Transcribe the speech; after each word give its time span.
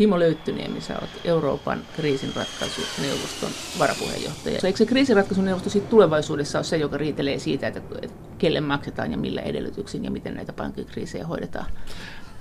Timo 0.00 0.18
Löyttyniemi, 0.18 0.80
sä 0.80 0.98
olet 0.98 1.10
Euroopan 1.24 1.80
kriisinratkaisuneuvoston 1.96 3.50
varapuheenjohtaja. 3.78 4.60
Eikö 4.64 4.78
se 4.78 4.86
kriisinratkaisuneuvosto 4.86 5.70
sitten 5.70 5.90
tulevaisuudessa 5.90 6.58
ole 6.58 6.64
se, 6.64 6.76
joka 6.76 6.96
riitelee 6.96 7.38
siitä, 7.38 7.66
että 7.66 7.80
kelle 8.38 8.60
maksetaan 8.60 9.12
ja 9.12 9.18
millä 9.18 9.40
edellytyksin 9.40 10.04
ja 10.04 10.10
miten 10.10 10.34
näitä 10.34 10.52
pankkikriisejä 10.52 11.26
hoidetaan? 11.26 11.66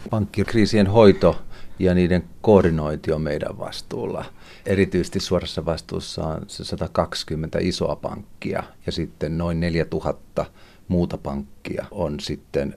Pankkikriisien 0.09 0.87
hoito 0.87 1.41
ja 1.79 1.93
niiden 1.93 2.23
koordinointi 2.41 3.11
on 3.11 3.21
meidän 3.21 3.59
vastuulla. 3.59 4.25
Erityisesti 4.65 5.19
suorassa 5.19 5.65
vastuussa 5.65 6.23
on 6.27 6.41
se 6.47 6.63
120 6.63 7.59
isoa 7.61 7.95
pankkia 7.95 8.63
ja 8.85 8.91
sitten 8.91 9.37
noin 9.37 9.59
4000 9.59 10.45
muuta 10.87 11.17
pankkia 11.17 11.85
on 11.91 12.19
sitten 12.19 12.75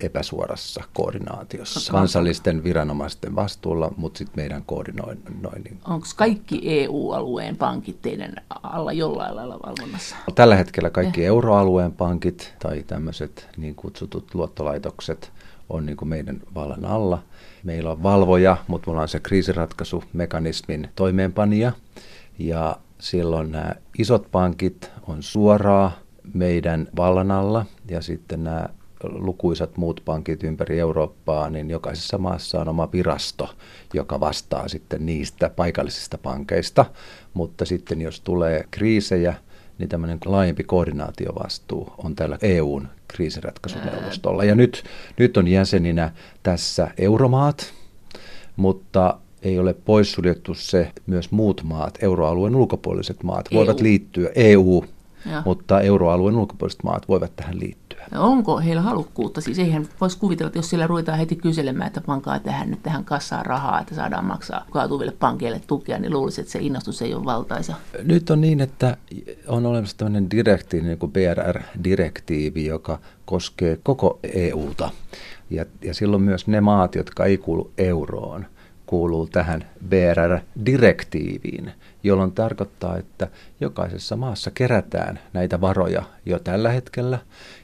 epäsuorassa 0.00 0.84
koordinaatiossa. 0.94 1.92
Kansallisten 1.92 2.64
viranomaisten 2.64 3.36
vastuulla, 3.36 3.92
mutta 3.96 4.18
sitten 4.18 4.42
meidän 4.42 4.62
koordinoinnin. 4.66 5.80
Onko 5.84 6.06
kaikki 6.16 6.60
EU-alueen 6.64 7.56
pankit 7.56 8.02
teidän 8.02 8.34
alla 8.62 8.92
jollain 8.92 9.36
lailla 9.36 9.58
valvonnassa? 9.66 10.16
Tällä 10.34 10.56
hetkellä 10.56 10.90
kaikki 10.90 11.22
eh. 11.22 11.26
euroalueen 11.26 11.92
pankit 11.92 12.54
tai 12.58 12.82
tämmöiset 12.82 13.48
niin 13.56 13.74
kutsutut 13.74 14.34
luottolaitokset 14.34 15.32
on 15.68 15.86
niin 15.86 15.96
kuin 15.96 16.08
meidän 16.08 16.40
vallan 16.54 16.84
alla. 16.84 17.22
Meillä 17.64 17.90
on 17.90 18.02
valvoja, 18.02 18.56
mutta 18.66 18.90
mulla 18.90 19.02
on 19.02 19.08
se 19.08 19.20
kriisiratkaisumekanismin 19.20 20.88
toimeenpanija. 20.96 21.72
Ja 22.38 22.76
silloin 22.98 23.52
nämä 23.52 23.74
isot 23.98 24.30
pankit 24.30 24.90
on 25.06 25.22
suoraa 25.22 25.92
meidän 26.34 26.88
vallan 26.96 27.30
alla 27.30 27.66
ja 27.90 28.02
sitten 28.02 28.44
nämä 28.44 28.68
lukuisat 29.02 29.76
muut 29.76 30.02
pankit 30.04 30.44
ympäri 30.44 30.78
Eurooppaa, 30.78 31.50
niin 31.50 31.70
jokaisessa 31.70 32.18
maassa 32.18 32.60
on 32.60 32.68
oma 32.68 32.88
virasto, 32.92 33.48
joka 33.94 34.20
vastaa 34.20 34.68
sitten 34.68 35.06
niistä 35.06 35.50
paikallisista 35.50 36.18
pankeista. 36.18 36.84
Mutta 37.34 37.64
sitten 37.64 38.00
jos 38.00 38.20
tulee 38.20 38.64
kriisejä, 38.70 39.34
niin 39.78 39.88
tämmöinen 39.88 40.18
laajempi 40.24 40.64
koordinaatiovastuu 40.64 41.92
on 41.98 42.14
tällä 42.14 42.38
EUn 42.42 42.88
kriisiratkaisuneuvostolla. 43.08 44.44
Ja 44.44 44.54
nyt, 44.54 44.84
nyt 45.18 45.36
on 45.36 45.48
jäseninä 45.48 46.12
tässä 46.42 46.90
euromaat, 46.98 47.72
mutta 48.56 49.18
ei 49.42 49.58
ole 49.58 49.74
poissuljettu 49.74 50.54
se, 50.54 50.92
myös 51.06 51.30
muut 51.30 51.62
maat, 51.64 51.98
euroalueen 52.02 52.56
ulkopuoliset 52.56 53.22
maat, 53.22 53.48
EU. 53.52 53.58
voivat 53.58 53.80
liittyä, 53.80 54.30
EU, 54.34 54.84
ja. 55.26 55.42
mutta 55.44 55.80
euroalueen 55.80 56.36
ulkopuoliset 56.36 56.82
maat 56.82 57.08
voivat 57.08 57.36
tähän 57.36 57.60
liittyä. 57.60 58.06
No 58.10 58.24
onko 58.24 58.58
heillä 58.58 58.82
halukkuutta? 58.82 59.40
Siis 59.40 59.58
eihän 59.58 59.88
voisi 60.00 60.18
kuvitella, 60.18 60.46
että 60.46 60.58
jos 60.58 60.70
siellä 60.70 60.86
ruvetaan 60.86 61.18
heti 61.18 61.36
kyselemään, 61.36 61.86
että 61.86 62.00
pankaa 62.00 62.38
tähän 62.38 62.70
nyt 62.70 62.82
tähän 62.82 63.04
kassaan 63.04 63.46
rahaa, 63.46 63.80
että 63.80 63.94
saadaan 63.94 64.24
maksaa 64.24 64.66
kaatuville 64.70 65.12
pankeille 65.18 65.60
tukea, 65.66 65.98
niin 65.98 66.12
luulisi, 66.12 66.40
että 66.40 66.52
se 66.52 66.58
innostus 66.58 67.02
ei 67.02 67.14
ole 67.14 67.24
valtaisa. 67.24 67.74
Nyt 68.02 68.30
on 68.30 68.40
niin, 68.40 68.60
että 68.60 68.96
on 69.48 69.66
olemassa 69.66 69.96
tämmöinen 69.96 70.30
direktiivi, 70.30 70.86
niin 70.86 70.98
kuin 70.98 71.12
BRR-direktiivi, 71.12 72.66
joka 72.66 72.98
koskee 73.24 73.78
koko 73.82 74.18
EUta. 74.22 74.90
Ja, 75.50 75.64
ja 75.82 75.94
silloin 75.94 76.22
myös 76.22 76.46
ne 76.46 76.60
maat, 76.60 76.94
jotka 76.94 77.24
ei 77.24 77.38
kuulu 77.38 77.70
euroon, 77.78 78.46
kuuluu 78.88 79.26
tähän 79.26 79.64
BRR-direktiiviin, 79.88 81.72
jolloin 82.02 82.32
tarkoittaa, 82.32 82.96
että 82.96 83.28
jokaisessa 83.60 84.16
maassa 84.16 84.50
kerätään 84.50 85.18
näitä 85.32 85.60
varoja 85.60 86.02
jo 86.26 86.38
tällä 86.38 86.70
hetkellä. 86.72 87.18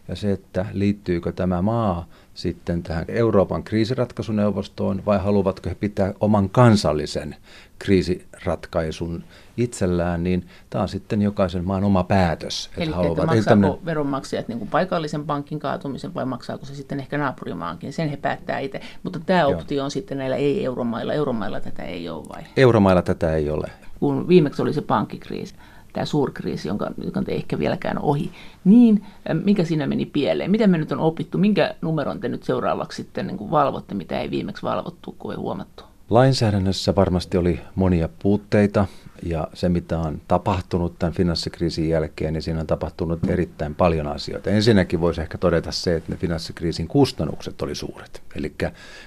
Ja 0.08 0.16
se, 0.16 0.32
että 0.32 0.66
liittyykö 0.72 1.32
tämä 1.32 1.62
maa 1.62 2.08
sitten 2.34 2.82
tähän 2.82 3.04
Euroopan 3.08 3.62
kriisiratkaisuneuvostoon 3.62 5.02
vai 5.06 5.18
haluavatko 5.18 5.68
he 5.68 5.74
pitää 5.74 6.14
oman 6.20 6.50
kansallisen 6.50 7.36
kriisiratkaisun 7.78 9.24
itsellään, 9.56 10.24
niin 10.24 10.46
tämä 10.70 10.82
on 10.82 10.88
sitten 10.88 11.22
jokaisen 11.22 11.64
maan 11.64 11.84
oma 11.84 12.04
päätös. 12.04 12.70
Eli 12.76 12.84
että 12.84 12.96
haluavat, 12.96 13.26
maksaako 13.26 13.48
tämmöinen... 13.48 13.84
veronmaksajat 13.84 14.48
niin 14.48 14.58
kuin 14.58 14.68
paikallisen 14.68 15.24
pankin 15.24 15.58
kaatumisen 15.58 16.14
vai 16.14 16.24
maksaako 16.24 16.66
se 16.66 16.74
sitten 16.74 17.00
ehkä 17.00 17.18
naapurimaankin, 17.18 17.92
sen 17.92 18.08
he 18.08 18.16
päättää 18.16 18.58
itse. 18.58 18.80
Mutta 19.02 19.20
tämä 19.26 19.46
optio 19.46 19.76
Joo. 19.76 19.84
on 19.84 19.90
sitten 19.90 20.18
näillä 20.18 20.36
ei-euromailla. 20.36 21.12
Euromailla 21.12 21.60
tätä 21.60 21.82
ei 21.82 22.08
ole 22.08 22.24
vai? 22.28 22.42
Euromailla 22.56 23.02
tätä 23.02 23.34
ei 23.34 23.50
ole. 23.50 23.70
Kun 24.00 24.28
viimeksi 24.28 24.62
oli 24.62 24.72
se 24.72 24.80
pankkikriisi, 24.80 25.54
tämä 25.92 26.04
suurkriisi, 26.04 26.68
jonka, 26.68 26.90
joka 27.04 27.22
ei 27.28 27.36
ehkä 27.36 27.58
vieläkään 27.58 27.98
ohi, 27.98 28.30
niin 28.64 29.04
mikä 29.44 29.64
siinä 29.64 29.86
meni 29.86 30.06
pieleen? 30.06 30.50
Miten 30.50 30.70
me 30.70 30.78
nyt 30.78 30.92
on 30.92 31.00
opittu? 31.00 31.38
Minkä 31.38 31.74
numeron 31.80 32.20
te 32.20 32.28
nyt 32.28 32.42
seuraavaksi 32.42 32.96
sitten 32.96 33.26
niin 33.26 33.38
kuin 33.38 33.50
valvotte, 33.50 33.94
mitä 33.94 34.20
ei 34.20 34.30
viimeksi 34.30 34.62
valvottu, 34.62 35.14
kun 35.18 35.32
ei 35.32 35.36
huomattu? 35.36 35.84
Lainsäädännössä 36.10 36.94
varmasti 36.94 37.36
oli 37.36 37.60
monia 37.74 38.08
puutteita 38.22 38.86
ja 39.24 39.48
se, 39.54 39.68
mitä 39.68 39.98
on 39.98 40.20
tapahtunut 40.28 40.98
tämän 40.98 41.12
finanssikriisin 41.12 41.88
jälkeen, 41.88 42.32
niin 42.32 42.42
siinä 42.42 42.60
on 42.60 42.66
tapahtunut 42.66 43.28
erittäin 43.28 43.74
paljon 43.74 44.06
asioita. 44.06 44.50
Ensinnäkin 44.50 45.00
voisi 45.00 45.20
ehkä 45.20 45.38
todeta 45.38 45.72
se, 45.72 45.96
että 45.96 46.12
ne 46.12 46.18
finanssikriisin 46.18 46.88
kustannukset 46.88 47.62
oli 47.62 47.74
suuret. 47.74 48.22
Eli 48.36 48.54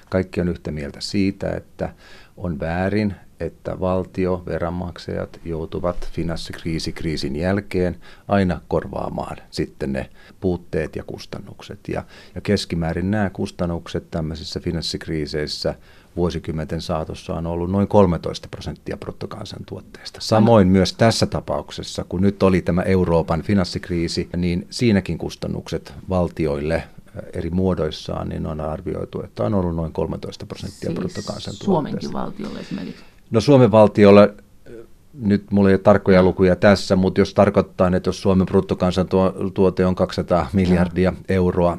kaikki 0.09 0.41
on 0.41 0.49
yhtä 0.49 0.71
mieltä 0.71 1.01
siitä, 1.01 1.51
että 1.51 1.93
on 2.37 2.59
väärin, 2.59 3.15
että 3.39 3.79
valtio, 3.79 4.43
veranmaksajat 4.45 5.39
joutuvat 5.45 6.09
finanssikriisikriisin 6.11 7.35
jälkeen 7.35 7.97
aina 8.27 8.61
korvaamaan 8.67 9.37
sitten 9.51 9.93
ne 9.93 10.09
puutteet 10.39 10.95
ja 10.95 11.03
kustannukset. 11.03 11.79
Ja, 11.87 12.03
ja 12.35 12.41
keskimäärin 12.41 13.11
nämä 13.11 13.29
kustannukset 13.29 14.11
tämmöisissä 14.11 14.59
finanssikriiseissä 14.59 15.75
vuosikymmenten 16.17 16.81
saatossa 16.81 17.33
on 17.33 17.47
ollut 17.47 17.71
noin 17.71 17.87
13 17.87 18.47
prosenttia 18.51 18.97
bruttokansantuotteesta. 18.97 20.21
Samoin 20.21 20.67
myös 20.67 20.93
tässä 20.93 21.25
tapauksessa, 21.25 22.05
kun 22.09 22.21
nyt 22.21 22.43
oli 22.43 22.61
tämä 22.61 22.81
Euroopan 22.81 23.41
finanssikriisi, 23.41 24.29
niin 24.37 24.67
siinäkin 24.69 25.17
kustannukset 25.17 25.93
valtioille 26.09 26.83
eri 27.33 27.49
muodoissaan, 27.49 28.29
niin 28.29 28.45
on 28.45 28.61
arvioitu, 28.61 29.21
että 29.23 29.43
on 29.43 29.53
ollut 29.53 29.75
noin 29.75 29.93
13 29.93 30.45
prosenttia 30.45 30.89
siis 30.89 30.99
bruttokansantuotteesta. 30.99 31.65
Suomenkin 31.65 32.13
valtiolle 32.13 32.59
esimerkiksi? 32.59 33.03
No 33.31 33.41
Suomen 33.41 33.71
valtiolle, 33.71 34.33
nyt 35.13 35.51
mulla 35.51 35.69
ei 35.69 35.73
ole 35.73 35.81
tarkkoja 35.81 36.23
lukuja 36.23 36.55
tässä, 36.55 36.95
mutta 36.95 37.21
jos 37.21 37.33
tarkoittaa, 37.33 37.91
että 37.95 38.07
jos 38.07 38.21
Suomen 38.21 38.45
bruttokansantuote 38.45 39.85
on 39.85 39.95
200 39.95 40.49
miljardia 40.53 41.13
euroa, 41.29 41.77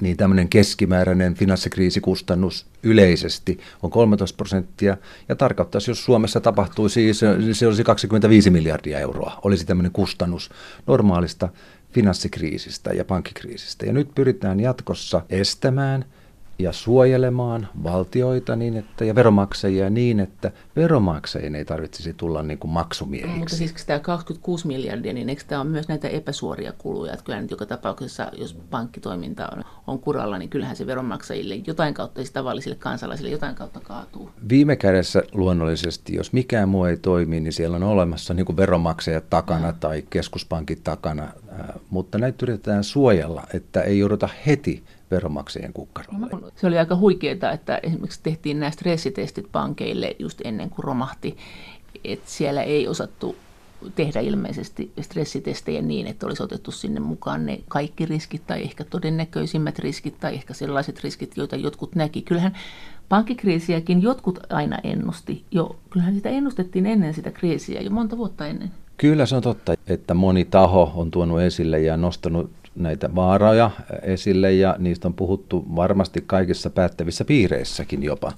niin 0.00 0.16
tämmöinen 0.16 0.48
keskimääräinen 0.48 1.34
finanssikriisikustannus 1.34 2.66
yleisesti 2.82 3.58
on 3.82 3.90
13 3.90 4.36
prosenttia. 4.36 4.96
Ja 5.28 5.36
tarkoittaisi, 5.36 5.90
jos 5.90 6.04
Suomessa 6.04 6.40
tapahtuisi, 6.40 7.14
se, 7.14 7.26
se 7.52 7.66
olisi 7.66 7.84
25 7.84 8.50
miljardia 8.50 8.98
euroa, 8.98 9.40
olisi 9.44 9.66
tämmöinen 9.66 9.92
kustannus 9.92 10.50
normaalista 10.86 11.48
finanssikriisistä 11.92 12.92
ja 12.92 13.04
pankkikriisistä. 13.04 13.86
Ja 13.86 13.92
nyt 13.92 14.14
pyritään 14.14 14.60
jatkossa 14.60 15.22
estämään– 15.30 16.04
ja 16.62 16.72
suojelemaan 16.72 17.68
valtioita 17.82 18.56
niin, 18.56 18.76
että, 18.76 19.04
ja 19.04 19.14
veromaksajia 19.14 19.90
niin, 19.90 20.20
että 20.20 20.50
veromaksajien 20.76 21.54
ei 21.54 21.64
tarvitsisi 21.64 22.14
tulla 22.14 22.42
niin 22.42 22.58
kuin 22.58 22.70
maksumiehiksi. 22.70 23.38
Mutta 23.38 23.56
siis 23.56 23.74
tämä 23.86 23.98
26 23.98 24.66
miljardia, 24.66 25.12
niin 25.12 25.28
eikö 25.28 25.42
tämä 25.46 25.60
ole 25.60 25.70
myös 25.70 25.88
näitä 25.88 26.08
epäsuoria 26.08 26.72
kuluja? 26.78 27.12
Että 27.12 27.24
kyllä 27.24 27.40
nyt 27.40 27.50
joka 27.50 27.66
tapauksessa, 27.66 28.30
jos 28.36 28.54
pankkitoiminta 28.70 29.48
on, 29.56 29.64
on 29.86 29.98
kuralla, 29.98 30.38
niin 30.38 30.50
kyllähän 30.50 30.76
se 30.76 30.86
veronmaksajille 30.86 31.54
jotain 31.54 31.94
kautta, 31.94 32.20
siis 32.20 32.30
tavallisille 32.30 32.76
kansalaisille 32.76 33.30
jotain 33.30 33.54
kautta 33.54 33.80
kaatuu. 33.80 34.30
Viime 34.48 34.76
kädessä 34.76 35.22
luonnollisesti, 35.32 36.14
jos 36.14 36.32
mikään 36.32 36.68
muu 36.68 36.84
ei 36.84 36.96
toimi, 36.96 37.40
niin 37.40 37.52
siellä 37.52 37.76
on 37.76 37.82
olemassa 37.82 38.34
niin 38.34 38.46
kuin 38.46 38.56
veronmaksajat 38.56 39.30
takana 39.30 39.72
tai 39.72 40.04
keskuspankit 40.10 40.84
takana, 40.84 41.28
mutta 41.90 42.18
näitä 42.18 42.38
yritetään 42.42 42.84
suojella, 42.84 43.46
että 43.54 43.82
ei 43.82 43.98
jouduta 43.98 44.28
heti 44.46 44.84
veronmaksajien 45.10 45.72
kukkarolle. 45.72 46.52
Se 46.56 46.66
oli 46.66 46.78
aika 46.78 46.96
huikeaa, 46.96 47.52
että 47.52 47.80
esimerkiksi 47.82 48.20
tehtiin 48.22 48.60
nämä 48.60 48.70
stressitestit 48.70 49.46
pankeille 49.52 50.16
just 50.18 50.40
ennen 50.44 50.70
kuin 50.70 50.84
romahti, 50.84 51.36
että 52.04 52.30
siellä 52.30 52.62
ei 52.62 52.88
osattu 52.88 53.36
tehdä 53.94 54.20
ilmeisesti 54.20 54.92
stressitestejä 55.00 55.82
niin, 55.82 56.06
että 56.06 56.26
olisi 56.26 56.42
otettu 56.42 56.70
sinne 56.70 57.00
mukaan 57.00 57.46
ne 57.46 57.60
kaikki 57.68 58.06
riskit 58.06 58.46
tai 58.46 58.62
ehkä 58.62 58.84
todennäköisimmät 58.84 59.78
riskit 59.78 60.20
tai 60.20 60.34
ehkä 60.34 60.54
sellaiset 60.54 61.04
riskit, 61.04 61.36
joita 61.36 61.56
jotkut 61.56 61.94
näki. 61.94 62.22
Kyllähän 62.22 62.56
pankkikriisiäkin 63.08 64.02
jotkut 64.02 64.38
aina 64.52 64.78
ennusti 64.84 65.44
jo. 65.50 65.76
Kyllähän 65.90 66.14
sitä 66.14 66.28
ennustettiin 66.28 66.86
ennen 66.86 67.14
sitä 67.14 67.30
kriisiä, 67.30 67.80
jo 67.80 67.90
monta 67.90 68.16
vuotta 68.18 68.46
ennen. 68.46 68.70
Kyllä 69.00 69.26
se 69.26 69.36
on 69.36 69.42
totta, 69.42 69.74
että 69.86 70.14
moni 70.14 70.44
taho 70.44 70.92
on 70.96 71.10
tuonut 71.10 71.40
esille 71.40 71.80
ja 71.80 71.96
nostanut 71.96 72.50
näitä 72.74 73.14
vaaroja 73.14 73.70
esille 74.02 74.52
ja 74.52 74.76
niistä 74.78 75.08
on 75.08 75.14
puhuttu 75.14 75.64
varmasti 75.76 76.24
kaikissa 76.26 76.70
päättävissä 76.70 77.24
piireissäkin 77.24 78.02
jopa. 78.02 78.32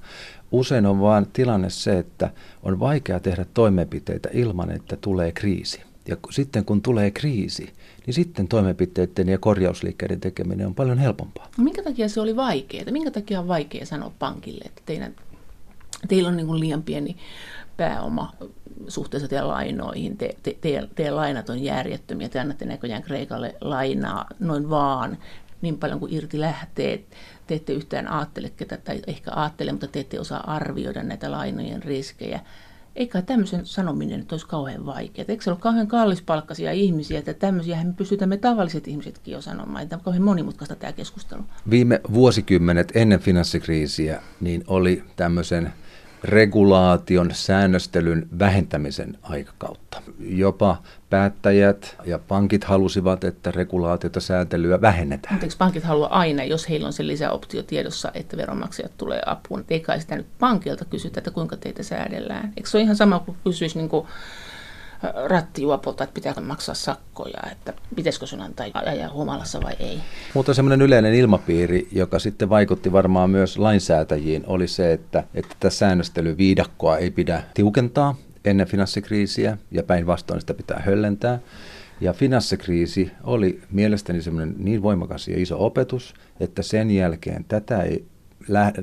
Usein 0.53 0.87
on 0.87 1.01
vaan 1.01 1.27
tilanne 1.33 1.71
se, 1.71 1.99
että 1.99 2.31
on 2.63 2.81
vaikea 2.81 3.21
tehdä 3.21 3.47
toimenpiteitä 3.55 4.29
ilman, 4.33 4.71
että 4.71 4.97
tulee 4.97 5.33
kriisi. 5.33 5.83
Ja 6.09 6.17
sitten 6.31 6.65
kun 6.65 6.83
tulee 6.83 7.11
kriisi, 7.11 7.73
niin 8.07 8.15
sitten 8.15 8.49
toimenpiteiden 8.49 9.29
ja 9.29 9.39
korjausliikkeiden 9.39 10.21
tekeminen 10.21 10.67
on 10.67 10.75
paljon 10.75 10.99
helpompaa. 10.99 11.49
Minkä 11.59 11.83
takia 11.83 12.09
se 12.09 12.21
oli 12.21 12.37
vaikeaa? 12.37 12.85
Minkä 12.91 13.11
takia 13.11 13.41
on 13.41 13.49
vaikea 13.49 13.87
sanoa 13.87 14.13
pankille, 14.19 14.65
että 14.65 14.83
teidän 14.87 15.15
teillä 16.09 16.29
on 16.29 16.37
niin 16.37 16.61
liian 16.61 16.83
pieni 16.83 17.17
pääoma 17.77 18.33
suhteessa 18.89 19.29
teidän 19.29 19.49
lainoihin. 19.49 20.17
Te, 20.17 20.37
te, 20.43 20.57
te, 20.61 20.89
teidän 20.95 21.17
lainat 21.17 21.51
on 21.51 21.63
järjettömiä. 21.63 22.29
Te 22.29 22.41
annatte 22.41 22.65
näköjään 22.65 23.03
Kreikalle 23.03 23.55
lainaa 23.61 24.27
noin 24.39 24.71
vaan 24.71 25.19
niin 25.63 25.79
paljon 25.79 26.01
kuin 26.01 26.15
irti 26.15 26.41
lähtee. 26.41 27.05
Te 27.47 27.55
ette 27.55 27.73
yhtään 27.73 28.09
ajattele 28.09 28.51
ketä, 28.51 28.77
tai 28.77 29.03
ehkä 29.07 29.31
ajattele, 29.35 29.73
mutta 29.73 29.87
te 29.87 30.01
ette 30.01 30.21
osaa 30.21 30.55
arvioida 30.55 31.03
näitä 31.03 31.31
lainojen 31.31 31.83
riskejä. 31.83 32.41
Eikä 32.97 33.23
tämmöisen 33.23 33.67
sanominen 33.67 34.21
nyt 34.21 34.33
olisi 34.33 34.47
kauhean 34.47 34.87
vaikeaa. 34.87 35.27
Eikö 35.29 35.45
se 35.45 35.51
ole 35.51 35.59
kauhean 35.61 35.87
kallispalkkaisia 35.87 36.73
ihmisiä, 36.73 37.19
että 37.19 37.35
tämmöisiä 37.35 37.85
me 37.85 37.93
pystytään 37.93 38.29
me 38.29 38.37
tavalliset 38.37 38.89
ihmisetkin 38.89 39.33
jo 39.33 39.41
sanomaan. 39.41 39.89
Tämä 39.89 39.99
on 39.99 40.05
kauhean 40.05 40.23
monimutkaista 40.23 40.77
tämä 40.77 40.93
keskustelu. 40.93 41.43
Viime 41.71 42.01
vuosikymmenet 42.13 42.93
ennen 42.95 43.21
finanssikriisiä 43.21 44.23
niin 44.41 44.65
oli 44.67 45.05
tämmöisen 45.17 45.73
regulaation, 46.25 47.31
säännöstelyn 47.33 48.29
vähentämisen 48.39 49.19
aikakautta. 49.23 50.03
Jopa 50.21 50.83
päättäjät 51.11 51.97
ja 52.05 52.19
pankit 52.19 52.65
halusivat, 52.65 53.25
että 53.25 53.51
regulaatiota 53.51 54.21
sääntelyä 54.21 54.81
vähennetään. 54.81 55.35
Anteeksi, 55.35 55.59
pankit 55.59 55.85
haluaa 55.85 56.19
aina, 56.19 56.45
jos 56.45 56.69
heillä 56.69 56.87
on 56.87 56.93
se 56.93 57.07
lisäoptio 57.07 57.63
tiedossa, 57.63 58.11
että 58.15 58.37
veronmaksajat 58.37 58.93
tulee 58.97 59.23
apuun. 59.27 59.65
Ei 59.71 59.81
kai 59.81 60.01
sitä 60.01 60.17
nyt 60.17 60.27
pankilta 60.39 60.85
kysytä, 60.85 61.21
että 61.21 61.31
kuinka 61.31 61.57
teitä 61.57 61.83
säädellään. 61.83 62.53
Eikö 62.57 62.69
se 62.69 62.77
ole 62.77 62.85
ihan 62.85 62.97
sama 62.97 63.19
kuin 63.19 63.37
kysyisi 63.45 63.79
niin 63.79 63.89
kuin 63.89 64.07
rattijuopolta, 65.29 66.05
että 66.05 66.15
pitääkö 66.15 66.41
maksaa 66.41 66.75
sakkoja, 66.75 67.41
että 67.53 67.73
pitäisikö 67.97 68.27
sun 68.27 68.41
antaa 68.41 68.67
ajaa 68.75 69.13
humalassa 69.13 69.61
vai 69.63 69.75
ei. 69.79 70.01
Mutta 70.35 70.55
semmoinen 70.55 70.83
yleinen 70.83 71.15
ilmapiiri, 71.15 71.89
joka 71.93 72.19
sitten 72.19 72.49
vaikutti 72.49 72.93
varmaan 72.93 73.31
myös 73.31 73.59
lainsäätäjiin, 73.59 74.45
oli 74.47 74.69
se, 74.69 74.93
että, 74.93 75.25
että 75.35 75.55
tätä 75.61 75.71
säännöstelyviidakkoa 75.71 76.99
ei 76.99 77.11
pidä 77.11 77.43
tiukentaa 77.55 78.15
ennen 78.45 78.67
finanssikriisiä 78.67 79.59
ja 79.71 79.83
päinvastoin 79.83 80.41
sitä 80.41 80.55
pitää 80.55 80.83
höllentää. 80.87 81.39
Ja 82.01 82.13
finanssikriisi 82.13 83.13
oli 83.25 83.61
mielestäni 83.71 84.23
semmoinen 84.23 84.55
niin 84.59 84.83
voimakas 84.83 85.29
ja 85.29 85.43
iso 85.43 85.67
opetus, 85.67 86.15
että 86.41 86.63
sen 86.63 86.91
jälkeen 86.91 87.45
tätä 87.45 87.83
ei 87.83 88.05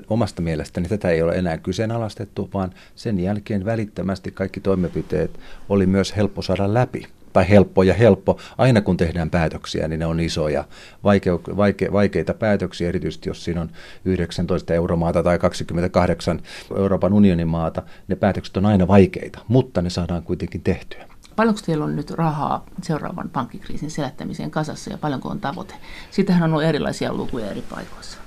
omasta 0.09 0.41
mielestäni 0.41 0.87
tätä 0.87 1.09
ei 1.09 1.21
ole 1.21 1.35
enää 1.35 1.57
kyseenalaistettu, 1.57 2.49
vaan 2.53 2.73
sen 2.95 3.19
jälkeen 3.19 3.65
välittömästi 3.65 4.31
kaikki 4.31 4.59
toimenpiteet 4.59 5.39
oli 5.69 5.85
myös 5.85 6.15
helppo 6.15 6.41
saada 6.41 6.73
läpi. 6.73 7.07
Tai 7.33 7.49
helppo 7.49 7.83
ja 7.83 7.93
helppo. 7.93 8.39
Aina 8.57 8.81
kun 8.81 8.97
tehdään 8.97 9.29
päätöksiä, 9.29 9.87
niin 9.87 9.99
ne 9.99 10.05
on 10.05 10.19
isoja, 10.19 10.63
vaike- 11.03 11.55
vaike- 11.55 11.93
vaikeita 11.93 12.33
päätöksiä, 12.33 12.89
erityisesti 12.89 13.29
jos 13.29 13.43
siinä 13.43 13.61
on 13.61 13.69
19 14.05 14.73
euromaata 14.73 15.23
tai 15.23 15.39
28 15.39 16.39
Euroopan 16.77 17.13
unionin 17.13 17.47
maata. 17.47 17.83
Ne 18.07 18.15
päätökset 18.15 18.57
on 18.57 18.65
aina 18.65 18.87
vaikeita, 18.87 19.39
mutta 19.47 19.81
ne 19.81 19.89
saadaan 19.89 20.23
kuitenkin 20.23 20.61
tehtyä. 20.61 21.09
Paljonko 21.35 21.61
teillä 21.65 21.85
on 21.85 21.95
nyt 21.95 22.11
rahaa 22.11 22.65
seuraavan 22.81 23.29
pankkikriisin 23.29 23.91
selättämiseen 23.91 24.51
kasassa 24.51 24.91
ja 24.91 24.97
paljonko 24.97 25.29
on 25.29 25.39
tavoite? 25.39 25.73
Siitähän 26.11 26.43
on 26.43 26.49
ollut 26.49 26.63
erilaisia 26.63 27.13
lukuja 27.13 27.51
eri 27.51 27.63
paikoissa. 27.69 28.17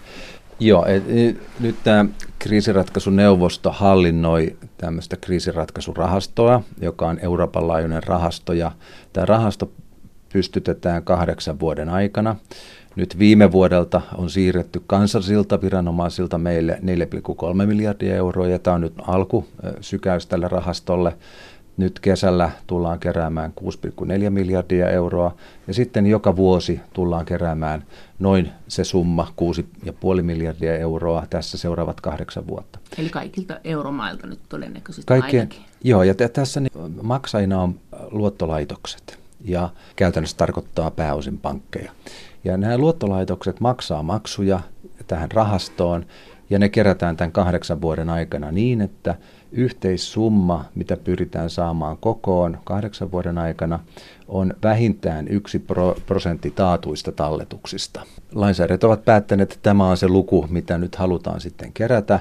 Joo, 0.65 0.87
et, 0.87 1.05
nyt 1.61 1.77
tämä 1.85 2.05
kriisiratkaisuneuvosto 2.39 3.73
hallinnoi 3.73 4.57
tämmöistä 4.79 5.17
kriisiratkaisurahastoa, 5.17 6.63
joka 6.81 7.09
on 7.09 7.19
Euroopan 7.23 7.69
laajuinen 7.69 8.03
rahasto, 8.03 8.53
ja 8.53 8.73
tämä 9.13 9.27
rahasto 9.27 9.73
pystytetään 10.33 11.05
kahdeksan 11.05 11.61
vuoden 11.61 11.89
aikana. 11.89 12.37
Nyt 12.97 13.19
viime 13.19 13.53
vuodelta 13.53 14.01
on 14.19 14.31
siirretty 14.31 14.83
kansallisilta 14.87 15.61
viranomaisilta 15.63 16.39
meille 16.39 16.79
4,3 17.61 17.67
miljardia 17.67 18.17
euroa, 18.17 18.49
ja 18.49 18.59
tämä 18.59 18.75
on 18.75 18.81
nyt 18.81 18.95
alku 19.07 19.47
sykäys 19.81 20.27
tälle 20.27 20.49
rahastolle. 20.49 21.17
Nyt 21.83 22.01
kesällä 22.01 22.51
tullaan 22.67 22.99
keräämään 22.99 23.53
6,4 23.61 24.31
miljardia 24.31 24.91
euroa 24.91 25.35
ja 25.67 25.75
sitten 25.75 26.07
joka 26.07 26.37
vuosi 26.37 26.81
tullaan 26.93 27.25
keräämään 27.25 27.85
noin 28.19 28.51
se 28.69 28.85
summa 28.85 29.33
6,5 30.17 30.23
miljardia 30.23 30.77
euroa 30.77 31.27
tässä 31.31 31.59
seuraavat 31.59 32.01
kahdeksan 32.01 32.47
vuotta. 32.47 32.79
Eli 32.99 33.09
kaikilta 33.09 33.61
euromailta 33.65 34.27
nyt 34.27 34.39
todennäköisesti 34.49 35.07
Kaikkien, 35.07 35.41
ainakin. 35.41 35.63
Joo, 35.85 36.03
ja 36.03 36.15
t- 36.15 36.33
tässä 36.33 36.61
niin 36.61 36.73
maksajina 37.03 37.63
on 37.63 37.81
luottolaitokset 38.11 39.19
ja 39.45 39.71
käytännössä 39.97 40.37
tarkoittaa 40.37 40.91
pääosin 40.91 41.39
pankkeja. 41.39 41.93
Ja 42.45 42.57
nämä 42.57 42.79
luottolaitokset 42.79 43.61
maksaa 43.61 44.03
maksuja 44.03 44.61
tähän 45.07 45.33
rahastoon 45.33 46.07
ja 46.51 46.59
ne 46.59 46.69
kerätään 46.69 47.17
tämän 47.17 47.33
kahdeksan 47.33 47.81
vuoden 47.81 48.11
aikana 48.11 48.53
niin, 48.53 48.81
että 48.81 49.15
yhteissumma, 49.53 50.65
mitä 50.75 50.97
pyritään 50.97 51.51
saamaan 51.51 51.97
kokoon 51.97 52.59
kahdeksan 52.65 53.13
vuoden 53.13 53.39
aikana, 53.39 53.79
on 54.29 54.55
vähintään 54.63 55.29
yksi 55.29 55.59
pro- 55.59 55.97
prosentti 56.07 56.51
taatuista 56.51 57.13
talletuksista. 57.13 58.03
Lainsäädäntö 58.35 58.87
ovat 58.87 59.05
päättäneet, 59.05 59.53
että 59.53 59.63
tämä 59.63 59.89
on 59.89 59.97
se 59.97 60.09
luku, 60.09 60.47
mitä 60.51 60.79
nyt 60.79 60.97
halutaan 60.97 61.41
sitten 61.41 61.73
kerätä. 61.73 62.21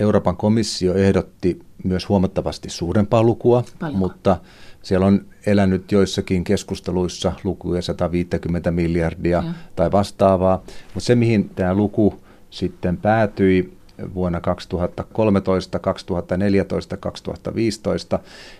Euroopan 0.00 0.36
komissio 0.36 0.94
ehdotti 0.94 1.60
myös 1.84 2.08
huomattavasti 2.08 2.70
suurempaa 2.70 3.22
lukua, 3.22 3.64
Paljonko? 3.78 3.98
mutta 3.98 4.36
siellä 4.82 5.06
on 5.06 5.26
elänyt 5.46 5.92
joissakin 5.92 6.44
keskusteluissa 6.44 7.32
lukuja 7.44 7.82
150 7.82 8.70
miljardia 8.70 9.42
ja. 9.46 9.52
tai 9.76 9.92
vastaavaa. 9.92 10.62
Mutta 10.94 11.06
se, 11.06 11.14
mihin 11.14 11.48
tämä 11.48 11.74
luku 11.74 12.20
sitten 12.50 12.96
päätyi, 12.96 13.77
vuonna 14.14 14.40
2013, 14.40 15.78
2014, 15.78 16.96
2015, 16.96 18.18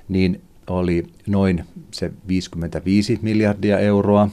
niin 0.09 0.41
oli 0.67 1.07
noin 1.27 1.65
se 1.91 2.13
55 2.29 3.19
miljardia 3.23 3.79
euroa. 3.79 4.29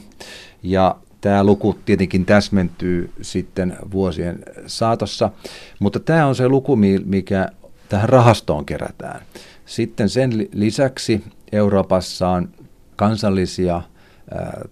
Ja 0.62 0.96
tämä 1.20 1.44
luku 1.44 1.78
tietenkin 1.84 2.24
täsmentyy 2.24 3.10
sitten 3.22 3.76
vuosien 3.92 4.38
saatossa, 4.66 5.30
mutta 5.78 6.00
tämä 6.00 6.26
on 6.26 6.34
se 6.34 6.48
luku, 6.48 6.76
mikä 7.04 7.48
tähän 7.88 8.08
rahastoon 8.08 8.66
kerätään. 8.66 9.20
Sitten 9.66 10.08
sen 10.08 10.48
lisäksi 10.52 11.24
Euroopassa 11.52 12.28
on 12.28 12.48
kansallisia 12.96 13.82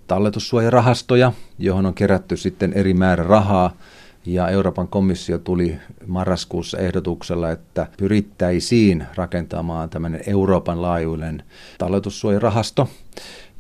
talletussuojarahastoja, 0.06 1.32
johon 1.58 1.86
on 1.86 1.94
kerätty 1.94 2.36
sitten 2.36 2.72
eri 2.72 2.94
määrä 2.94 3.25
rahaa 3.25 3.76
ja 4.26 4.48
Euroopan 4.48 4.88
komissio 4.88 5.38
tuli 5.38 5.78
marraskuussa 6.06 6.78
ehdotuksella, 6.78 7.50
että 7.50 7.86
pyrittäisiin 7.96 9.06
rakentamaan 9.14 9.90
tämmöinen 9.90 10.20
Euroopan 10.26 10.82
laajuinen 10.82 11.43
talletussuojarahasto. 11.78 12.88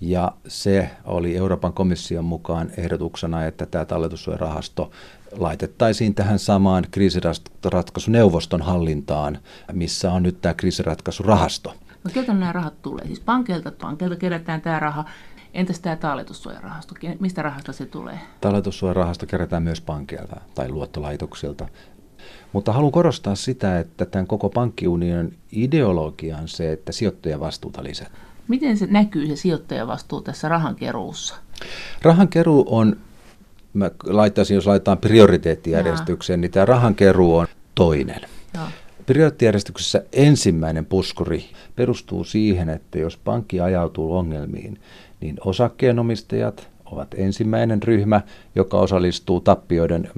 Ja 0.00 0.32
se 0.48 0.90
oli 1.04 1.36
Euroopan 1.36 1.72
komission 1.72 2.24
mukaan 2.24 2.70
ehdotuksena, 2.76 3.44
että 3.44 3.66
tämä 3.66 3.84
talletussuojarahasto 3.84 4.90
laitettaisiin 5.32 6.14
tähän 6.14 6.38
samaan 6.38 6.84
kriisiratkaisuneuvoston 6.90 8.62
hallintaan, 8.62 9.38
missä 9.72 10.12
on 10.12 10.22
nyt 10.22 10.40
tämä 10.40 10.54
kriisiratkaisurahasto. 10.54 11.74
No 12.04 12.10
keltä 12.14 12.32
nämä 12.32 12.52
rahat 12.52 12.82
tulee? 12.82 13.06
Siis 13.06 13.20
pankilta, 13.20 13.72
pankilta 13.80 14.16
kerätään 14.16 14.60
tämä 14.60 14.80
raha 14.80 15.04
Entäs 15.54 15.80
tämä 15.80 15.96
talletussuojarahasto? 15.96 16.94
Mistä 17.20 17.42
rahasta 17.42 17.72
se 17.72 17.86
tulee? 17.86 18.18
Talletussuojarahasto 18.40 19.26
kerätään 19.26 19.62
myös 19.62 19.80
pankeilta 19.80 20.40
tai 20.54 20.68
luottolaitoksilta. 20.68 21.68
Mutta 22.52 22.72
haluan 22.72 22.92
korostaa 22.92 23.34
sitä, 23.34 23.78
että 23.78 24.04
tämän 24.04 24.26
koko 24.26 24.48
pankkiunion 24.48 25.32
ideologia 25.52 26.36
on 26.36 26.48
se, 26.48 26.72
että 26.72 26.92
sijoittajavastuuta 26.92 27.84
lisätään. 27.84 28.16
Miten 28.48 28.76
se 28.76 28.86
näkyy 28.86 29.26
se 29.26 29.36
sijoittajavastuu 29.36 30.20
tässä 30.20 30.48
rahankeruussa? 30.48 31.34
Rahankeruu 32.02 32.66
on, 32.68 32.96
mä 33.74 33.90
laittaisin, 34.04 34.54
jos 34.54 34.66
laitetaan 34.66 34.98
prioriteettijärjestykseen, 34.98 36.38
Jaa. 36.38 36.40
niin 36.40 36.50
tämä 36.50 36.66
rahankeruu 36.66 37.36
on 37.36 37.46
toinen. 37.74 38.20
Jaa. 38.54 38.70
Prioriteettijärjestyksessä 39.06 40.04
ensimmäinen 40.12 40.86
puskuri 40.86 41.44
perustuu 41.76 42.24
siihen, 42.24 42.68
että 42.68 42.98
jos 42.98 43.16
pankki 43.16 43.60
ajautuu 43.60 44.16
ongelmiin, 44.16 44.78
niin 45.24 45.36
osakkeenomistajat 45.44 46.68
ovat 46.92 47.08
ensimmäinen 47.16 47.82
ryhmä, 47.82 48.20
joka 48.54 48.78
osallistuu 48.78 49.40
tappioiden 49.40 50.08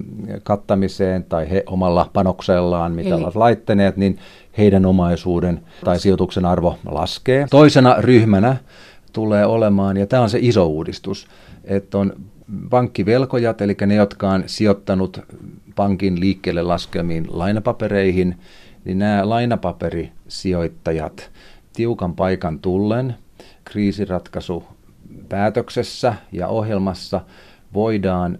kattamiseen 0.43 1.25
tai 1.25 1.51
he 1.51 1.63
omalla 1.67 2.11
panoksellaan, 2.13 2.93
mitä 2.93 3.09
Eli. 3.09 3.23
ovat 3.23 3.37
laittaneet, 3.37 3.97
niin 3.97 4.19
heidän 4.59 4.87
omaisuuden 4.87 5.61
tai 5.85 6.01
sijoituksen 6.01 6.45
arvo 6.45 6.79
laskee. 6.87 7.47
Toisena 7.51 7.97
ryhmänä 7.99 8.57
tulee 9.13 9.47
olemaan, 9.47 9.97
ja 9.97 10.07
tämä 10.07 10.23
on 10.23 10.31
se 10.31 10.39
iso 10.43 10.67
uudistus, 10.67 11.27
että 11.65 11.99
on 11.99 12.13
pankkivelkojat, 12.71 13.61
eli 13.61 13.77
ne, 13.87 13.95
jotka 13.95 14.31
on 14.31 14.43
sijoittanut 14.47 15.21
pankin 15.77 16.21
liikkeelle 16.21 16.63
laskemiin 16.63 17.27
lainapapereihin, 17.29 18.37
niin 18.85 18.99
nämä 18.99 19.29
lainapaperisijoittajat 19.29 21.31
tiukan 21.73 22.15
paikan 22.15 22.59
tullen 22.59 23.15
kriisiratkaisu 23.65 24.65
päätöksessä 25.29 26.15
ja 26.33 26.49
ohjelmassa 26.49 27.21
voidaan 27.75 28.39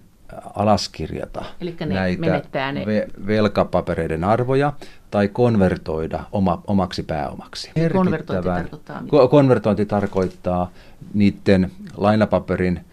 alaskirjata 0.55 1.45
Elikkä 1.61 1.87
ne 1.87 1.95
näitä 1.95 2.21
menettää 2.21 2.73
ne- 2.73 2.85
ve- 2.85 3.27
velkapapereiden 3.27 4.25
arvoja 4.25 4.73
tai 5.11 5.29
konvertoida 5.29 6.25
oma, 6.33 6.63
omaksi 6.67 7.03
pääomaksi. 7.03 7.71
Konvertointi 7.93 8.49
tarkoittaa 8.49 9.03
mitä? 9.03 9.17
Ko- 9.17 9.29
Konvertointi 9.29 9.87
tarkoittaa 9.87 10.71
niiden 11.15 11.71
lainapaperin 11.97 12.85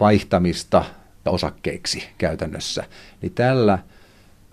vaihtamista 0.00 0.84
osakkeiksi 1.26 2.08
käytännössä. 2.18 2.84
Niin 3.22 3.32
tällä 3.34 3.78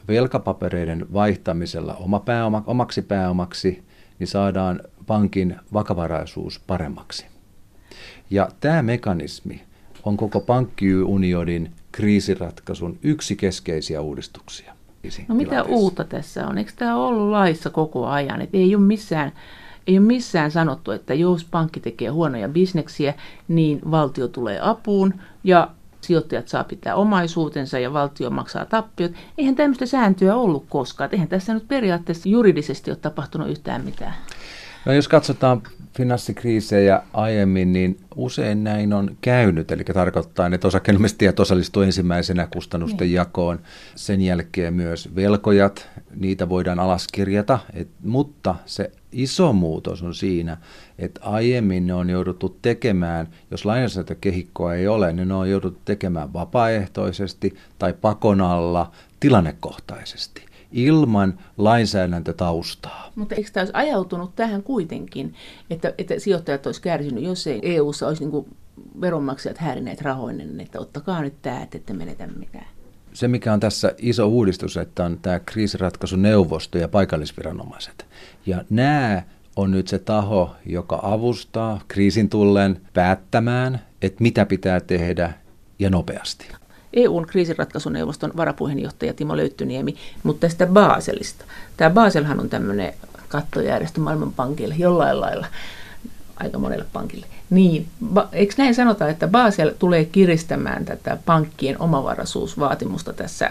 velkapapereiden 0.08 1.14
vaihtamisella 1.14 1.94
oma 1.94 2.20
pääoma, 2.20 2.64
omaksi 2.68 3.02
pääomaksi 3.02 3.84
niin 4.20 4.28
saadaan 4.28 4.82
pankin 5.08 5.56
vakavaraisuus 5.74 6.60
paremmaksi. 6.68 7.26
Ja 8.30 8.50
tämä 8.60 8.82
mekanismi 8.82 9.62
on 10.04 10.18
koko 10.18 10.40
pankkiunionin 10.40 11.72
kriisiratkaisun 11.92 12.98
yksi 13.04 13.36
keskeisiä 13.36 14.02
uudistuksia. 14.02 14.74
No 15.28 15.36
mitä 15.36 15.50
tilanteessa. 15.50 15.82
uutta 15.82 16.04
tässä 16.04 16.48
on? 16.48 16.58
Eikö 16.58 16.72
tämä 16.76 16.96
ollut 16.96 17.30
laissa 17.30 17.70
koko 17.70 18.08
ajan? 18.08 18.42
Et 18.42 18.50
ei, 18.54 18.76
ole 18.76 18.84
missään, 18.84 19.32
ei 19.88 19.98
ole 19.98 20.08
missään 20.08 20.52
sanottu, 20.52 20.92
että 20.92 21.14
jos 21.14 21.44
pankki 21.44 21.80
tekee 21.80 22.10
huonoja 22.10 22.50
bisneksiä, 22.50 23.14
niin 23.48 23.80
valtio 23.92 24.28
tulee 24.28 24.60
apuun 24.62 25.14
ja 25.44 25.70
sijoittajat 26.02 26.48
saa 26.48 26.64
pitää 26.64 26.96
omaisuutensa 26.96 27.80
ja 27.80 27.94
valtio 27.94 28.30
maksaa 28.30 28.66
tappiot. 28.66 29.12
Eihän 29.38 29.56
tämmöistä 29.56 29.86
sääntöä 29.86 30.36
ollut 30.36 30.66
koskaan. 30.70 31.10
Eihän 31.14 31.28
tässä 31.28 31.54
nyt 31.54 31.68
periaatteessa 31.68 32.30
juridisesti 32.30 32.92
ole 32.92 32.98
tapahtunut 33.02 33.50
yhtään 33.50 33.86
mitään. 33.86 34.14
No 34.86 34.94
jos 34.94 35.08
katsotaan 35.08 35.62
finanssikriisejä 35.98 37.02
aiemmin, 37.14 37.74
niin 37.74 38.00
usein 38.16 38.64
näin 38.64 38.94
on 38.94 39.18
käynyt. 39.22 39.72
Eli 39.72 39.84
tarkoittaa, 39.84 40.50
että 40.54 40.68
osakkeenomistajat 40.68 41.40
osallistuu 41.40 41.84
ensimmäisenä 41.84 42.48
kustannusten 42.54 43.06
Niin. 43.06 43.14
jakoon. 43.14 43.60
Sen 43.96 44.22
jälkeen 44.22 44.74
myös 44.74 45.16
velkojat, 45.16 45.90
niitä 46.16 46.50
voidaan 46.50 46.80
alaskirjata. 46.80 47.60
Et, 47.74 47.88
mutta 48.04 48.56
se 48.66 48.92
iso 49.12 49.54
muutos 49.54 50.04
on 50.04 50.16
siinä, 50.16 50.58
että 51.00 51.22
aiemmin 51.24 51.88
ne 51.88 51.94
on 51.94 52.10
jouduttu 52.10 52.58
tekemään, 52.62 53.28
jos 53.52 53.66
lainsäädäntökehikkoa 53.66 54.74
ei 54.74 54.88
ole, 54.88 55.14
niin 55.14 55.28
ne 55.28 55.34
on 55.34 55.50
jouduttu 55.50 55.82
tekemään 55.86 56.34
vapaaehtoisesti 56.34 57.56
tai 57.80 57.94
pakon 57.94 58.42
alla 58.42 58.92
tilannekohtaisesti 59.20 60.49
ilman 60.72 61.40
lainsäädäntötaustaa. 61.58 63.12
Mutta 63.16 63.36
eikö 63.36 63.50
tämä 63.54 63.62
olisi 63.62 63.74
ajautunut 63.76 64.36
tähän 64.36 64.64
kuitenkin, 64.64 65.34
että, 65.70 65.94
että 65.98 66.20
sijoittajat 66.20 66.66
olisi 66.66 66.82
kärsinyt, 66.82 67.24
jos 67.24 67.48
ei 67.48 67.60
EU-ssa 67.64 68.08
olisi 68.08 68.26
niin 68.26 68.46
veronmaksajat 69.02 69.58
häirineet 69.58 70.02
rahoinen, 70.02 70.60
että 70.60 70.80
ottakaa 70.80 71.22
nyt 71.22 71.42
tämä, 71.42 71.62
että 71.62 71.78
ette 71.78 71.94
menetä 71.94 72.28
mitään. 72.28 72.68
Se, 73.14 73.28
mikä 73.28 73.54
on 73.54 73.60
tässä 73.60 73.94
iso 73.98 74.28
uudistus, 74.28 74.78
että 74.78 75.06
on 75.06 75.20
tämä 75.22 75.40
kriisiratkaisuneuvosto 75.40 76.78
ja 76.78 76.88
paikallisviranomaiset. 76.88 78.06
Ja 78.46 78.64
nämä 78.70 79.22
on 79.56 79.72
nyt 79.72 79.88
se 79.88 80.00
taho, 80.00 80.56
joka 80.66 81.00
avustaa 81.04 81.82
kriisin 81.88 82.30
tullen 82.30 82.82
päättämään, 82.94 83.82
että 84.02 84.24
mitä 84.24 84.46
pitää 84.46 84.80
tehdä 84.80 85.34
ja 85.80 85.90
nopeasti. 85.90 86.48
EUn 86.94 87.26
kriisiratkaisuneuvoston 87.26 88.32
varapuheenjohtaja 88.38 89.14
Timo 89.14 89.38
Löyttyniemi, 89.38 89.96
mutta 90.24 90.48
tästä 90.48 90.66
Baselista. 90.66 91.46
Tämä 91.78 91.90
Baselhan 91.90 92.40
on 92.40 92.50
tämmöinen 92.50 92.94
kattojärjestö 93.30 94.02
Maailmanpankille 94.02 94.76
jollain 94.78 95.22
lailla, 95.22 95.48
aika 96.36 96.60
monelle 96.60 96.86
pankille. 96.94 97.26
Niin, 97.50 97.88
ba, 98.06 98.30
eikö 98.32 98.54
näin 98.58 98.76
sanota, 98.76 99.08
että 99.08 99.28
Basel 99.28 99.72
tulee 99.80 100.06
kiristämään 100.06 100.86
tätä 100.86 101.18
pankkien 101.26 101.82
omavaraisuusvaatimusta 101.82 103.14
tässä? 103.14 103.50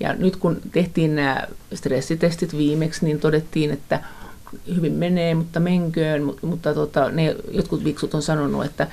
Ja 0.00 0.14
nyt 0.14 0.36
kun 0.36 0.60
tehtiin 0.72 1.16
nämä 1.16 1.46
stressitestit 1.74 2.56
viimeksi, 2.56 3.04
niin 3.04 3.20
todettiin, 3.20 3.70
että 3.70 4.00
hyvin 4.76 4.92
menee, 4.92 5.34
mutta 5.34 5.60
menköön, 5.60 6.22
mutta, 6.22 6.46
mutta 6.46 6.74
tota, 6.74 7.10
ne 7.10 7.36
jotkut 7.50 7.84
viksut 7.84 8.14
on 8.14 8.22
sanonut, 8.22 8.64
että 8.64 8.86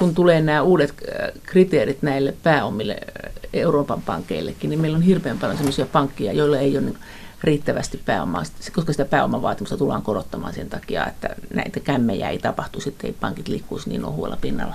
kun 0.00 0.14
tulee 0.14 0.40
nämä 0.40 0.62
uudet 0.62 0.90
äh, 0.90 1.30
kriteerit 1.42 2.02
näille 2.02 2.34
pääomille 2.42 2.92
äh, 2.92 3.32
Euroopan 3.52 4.02
pankeillekin, 4.02 4.70
niin 4.70 4.80
meillä 4.80 4.96
on 4.96 5.02
hirveän 5.02 5.38
paljon 5.38 5.56
sellaisia 5.56 5.86
pankkeja, 5.86 6.32
joilla 6.32 6.58
ei 6.58 6.78
ole 6.78 6.84
niin 6.86 6.98
riittävästi 7.44 8.00
pääomaa, 8.04 8.42
koska 8.72 8.92
sitä 8.92 9.04
pääomavaatimusta 9.04 9.76
tullaan 9.76 10.02
korottamaan 10.02 10.54
sen 10.54 10.68
takia, 10.70 11.06
että 11.06 11.28
näitä 11.54 11.80
kämmejä 11.80 12.28
ei 12.28 12.38
tapahtu, 12.38 12.80
sitten 12.80 13.08
ei 13.08 13.16
pankit 13.20 13.48
liikkuisi 13.48 13.88
niin 13.88 14.04
ohuella 14.04 14.38
pinnalla. 14.40 14.74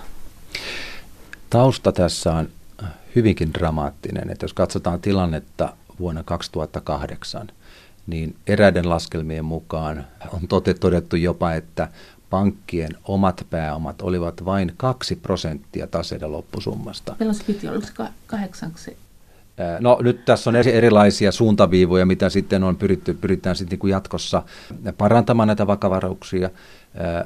Tausta 1.50 1.92
tässä 1.92 2.34
on 2.34 2.50
hyvinkin 3.16 3.54
dramaattinen, 3.54 4.30
että 4.30 4.44
jos 4.44 4.54
katsotaan 4.54 5.02
tilannetta 5.02 5.74
vuonna 6.00 6.24
2008, 6.24 7.48
niin 8.08 8.36
eräiden 8.48 8.90
laskelmien 8.90 9.46
mukaan 9.46 10.08
on 10.34 10.42
todettu 10.80 11.16
jopa, 11.16 11.54
että 11.54 11.88
pankkien 12.36 12.92
omat 13.04 13.48
pääomat 13.50 14.02
olivat 14.02 14.46
vain 14.46 14.74
2 14.78 15.16
prosenttia 15.16 15.88
taseiden 15.88 16.32
loppusummasta. 16.32 17.16
Meillä 17.20 17.32
on 17.32 17.36
se 17.36 17.44
piti, 17.44 17.68
se 17.84 17.94
kahdeksanksi? 18.28 18.98
No 19.80 19.98
nyt 20.02 20.26
tässä 20.26 20.50
on 20.50 20.56
erilaisia 20.56 21.32
suuntaviivoja, 21.32 22.06
mitä 22.06 22.30
sitten 22.30 22.64
on 22.64 22.76
pyritty, 22.76 23.14
pyritään 23.14 23.56
sitten 23.56 23.80
niin 23.84 23.90
jatkossa 23.90 24.44
parantamaan 24.98 25.48
näitä 25.48 25.68
vakavarauksia, 25.68 26.50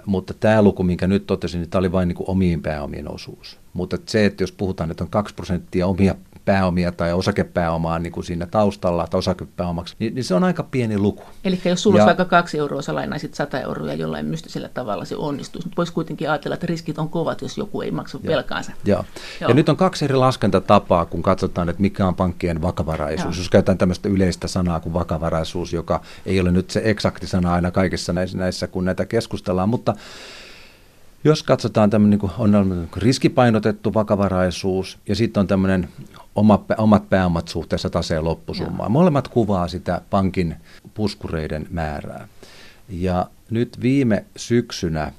mutta 0.05 0.33
tämä 0.33 0.61
luku, 0.61 0.83
minkä 0.83 1.07
nyt 1.07 1.27
totesin, 1.27 1.61
niin 1.61 1.69
tämä 1.69 1.79
oli 1.79 1.91
vain 1.91 2.07
niin 2.07 2.15
kuin 2.15 2.29
omien 2.29 2.61
pääomien 2.61 3.11
osuus. 3.11 3.57
Mutta 3.73 3.97
se, 4.05 4.25
että 4.25 4.43
jos 4.43 4.51
puhutaan, 4.51 4.91
että 4.91 5.03
on 5.03 5.09
2 5.09 5.35
prosenttia 5.35 5.87
omia 5.87 6.15
pääomia 6.49 6.91
tai 6.91 7.13
osakepääomaa 7.13 7.99
niin 7.99 8.11
kuin 8.11 8.23
siinä 8.23 8.45
taustalla 8.45 9.07
tai 9.07 9.17
osakepääomaksi, 9.17 9.95
niin, 9.99 10.15
niin 10.15 10.23
se 10.23 10.35
on 10.35 10.43
aika 10.43 10.63
pieni 10.63 10.97
luku. 10.97 11.23
Eli 11.43 11.61
jos 11.65 11.83
sulla 11.83 11.97
ja, 11.97 12.03
olisi 12.03 12.17
vaikka 12.17 12.37
kaksi 12.37 12.57
euroa, 12.57 12.81
sä 12.81 12.95
lainaisit 12.95 13.33
100 13.33 13.59
euroa 13.59 13.87
ja 13.87 13.93
jollain 13.93 14.25
mystisellä 14.25 14.69
tavalla 14.69 15.05
se 15.05 15.15
onnistuisi. 15.15 15.67
Mutta 15.67 15.77
voisi 15.77 15.93
kuitenkin 15.93 16.29
ajatella, 16.29 16.53
että 16.53 16.67
riskit 16.67 16.99
on 16.99 17.09
kovat, 17.09 17.41
jos 17.41 17.57
joku 17.57 17.81
ei 17.81 17.91
maksa 17.91 18.19
Joo. 18.23 18.33
velkaansa. 18.33 18.71
Joo. 18.85 19.05
Joo. 19.41 19.49
Ja 19.49 19.55
nyt 19.55 19.69
on 19.69 19.77
kaksi 19.77 20.05
eri 20.05 20.15
laskentatapaa, 20.15 21.05
kun 21.05 21.21
katsotaan, 21.21 21.69
että 21.69 21.81
mikä 21.81 22.07
on 22.07 22.15
pankkien 22.15 22.61
vakavaraisuus. 22.61 23.35
Joo. 23.35 23.41
Jos 23.41 23.49
käytetään 23.49 23.77
tämmöistä 23.77 24.09
yleistä 24.09 24.47
sanaa 24.47 24.79
kuin 24.79 24.93
vakavaraisuus, 24.93 25.73
joka 25.73 26.01
ei 26.25 26.39
ole 26.39 26.51
nyt 26.51 26.69
se 26.69 26.81
eksakti 26.83 27.27
sana 27.27 27.53
aina 27.53 27.71
kaikissa 27.71 28.13
näissä, 28.13 28.37
näissä 28.37 28.67
kun 28.67 28.85
näitä 28.85 29.05
keskustellaan, 29.05 29.69
mutta 29.69 29.93
jos 31.23 31.43
katsotaan 31.43 31.89
tämmöinen, 31.89 32.19
niin 32.19 32.31
on 32.37 32.87
riskipainotettu 32.97 33.93
vakavaraisuus 33.93 34.99
ja 35.07 35.15
sitten 35.15 35.41
on 35.41 35.47
tämmöinen 35.47 35.89
oma, 36.35 36.65
omat 36.77 37.09
pääomat 37.09 37.47
suhteessa 37.47 37.89
taseen 37.89 38.23
loppusummaan. 38.23 38.91
Molemmat 38.91 39.27
kuvaa 39.27 39.67
sitä 39.67 40.01
pankin 40.09 40.55
puskureiden 40.93 41.67
määrää. 41.69 42.27
Ja 42.89 43.25
nyt 43.49 43.77
viime 43.81 44.25
syksynä 44.37 45.11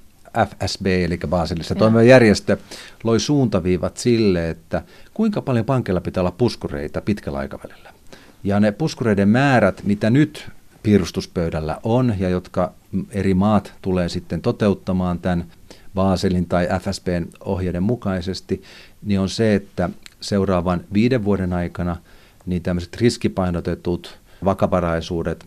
FSB, 0.46 0.86
eli 0.86 1.18
Baselissa 1.28 1.74
toimiva 1.74 2.02
järjestö, 2.02 2.56
loi 3.04 3.20
suuntaviivat 3.20 3.96
sille, 3.96 4.50
että 4.50 4.82
kuinka 5.14 5.42
paljon 5.42 5.64
pankilla 5.64 6.00
pitää 6.00 6.20
olla 6.20 6.30
puskureita 6.30 7.00
pitkällä 7.00 7.38
aikavälillä. 7.38 7.92
Ja 8.44 8.60
ne 8.60 8.72
puskureiden 8.72 9.28
määrät, 9.28 9.82
mitä 9.84 10.10
nyt 10.10 10.48
piirustuspöydällä 10.82 11.78
on 11.82 12.14
ja 12.18 12.28
jotka 12.28 12.72
eri 13.10 13.34
maat 13.34 13.72
tulee 13.82 14.08
sitten 14.08 14.42
toteuttamaan 14.42 15.18
tämän 15.18 15.44
Baselin 15.94 16.46
tai 16.46 16.68
FSBn 16.80 17.26
ohjeiden 17.44 17.82
mukaisesti, 17.82 18.62
niin 19.04 19.20
on 19.20 19.28
se, 19.28 19.54
että 19.54 19.90
seuraavan 20.20 20.80
viiden 20.92 21.24
vuoden 21.24 21.52
aikana 21.52 21.96
niin 22.46 22.62
tämmöiset 22.62 22.96
riskipainotetut 22.96 24.18
vakavaraisuudet 24.44 25.44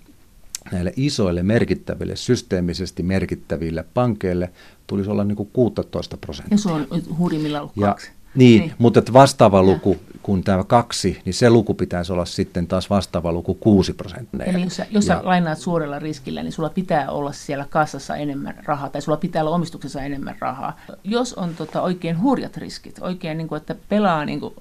näille 0.71 0.93
isoille 0.95 1.43
merkittäville, 1.43 2.15
systeemisesti 2.15 3.03
merkittäville 3.03 3.85
pankeille 3.93 4.51
tulisi 4.87 5.09
olla 5.09 5.23
niin 5.23 5.35
kuin 5.35 5.49
16 5.53 6.17
prosenttia. 6.17 6.55
Ja 6.55 6.57
se 6.57 6.69
on 6.69 6.87
hurjimmilla 7.17 7.61
ollut 7.61 7.77
ja, 7.77 7.87
kaksi. 7.87 8.11
Niin, 8.35 8.61
niin, 8.61 8.73
mutta 8.77 8.99
että 8.99 9.13
vastaava 9.13 9.63
luku 9.63 9.97
kuin 10.23 10.43
tämä 10.43 10.63
kaksi, 10.63 11.21
niin 11.25 11.33
se 11.33 11.49
luku 11.49 11.73
pitäisi 11.73 12.13
olla 12.13 12.25
sitten 12.25 12.67
taas 12.67 12.89
vastaava 12.89 13.31
luku 13.31 13.53
6 13.53 13.93
prosenttia. 13.93 14.45
Eli 14.45 14.63
jos, 14.63 14.75
sä, 14.75 14.85
jos 14.91 15.07
ja, 15.07 15.15
sä 15.15 15.21
lainaat 15.25 15.57
suurella 15.57 15.99
riskillä, 15.99 16.43
niin 16.43 16.53
sulla 16.53 16.69
pitää 16.69 17.11
olla 17.11 17.31
siellä 17.31 17.65
kassassa 17.69 18.15
enemmän 18.15 18.55
rahaa, 18.63 18.89
tai 18.89 19.01
sulla 19.01 19.17
pitää 19.17 19.43
olla 19.43 19.55
omistuksessa 19.55 20.01
enemmän 20.01 20.35
rahaa. 20.39 20.79
Jos 21.03 21.33
on 21.33 21.55
tota, 21.55 21.81
oikein 21.81 22.21
hurjat 22.21 22.57
riskit, 22.57 22.99
oikein 23.01 23.37
niin 23.37 23.47
kuin, 23.47 23.57
että 23.57 23.75
pelaa 23.89 24.25
niin 24.25 24.39
kuin, 24.39 24.53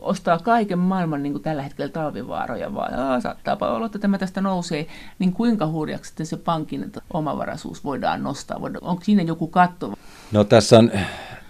ostaa 0.00 0.38
kaiken 0.38 0.78
maailman 0.78 1.22
niin 1.22 1.32
kuin 1.32 1.42
tällä 1.42 1.62
hetkellä 1.62 1.92
talvivaaroja, 1.92 2.74
vaan 2.74 3.22
saattaapa 3.22 3.70
olla, 3.70 3.86
että 3.86 3.98
tämä 3.98 4.18
tästä 4.18 4.40
nousee, 4.40 4.86
niin 5.18 5.32
kuinka 5.32 5.66
hurjaksi 5.66 6.08
sitten 6.08 6.26
se 6.26 6.36
pankin 6.36 6.92
omavaraisuus 7.12 7.84
voidaan 7.84 8.22
nostaa? 8.22 8.60
Onko 8.80 9.04
siinä 9.04 9.22
joku 9.22 9.46
katto? 9.46 9.92
No 10.32 10.44
tässä 10.44 10.78
on 10.78 10.90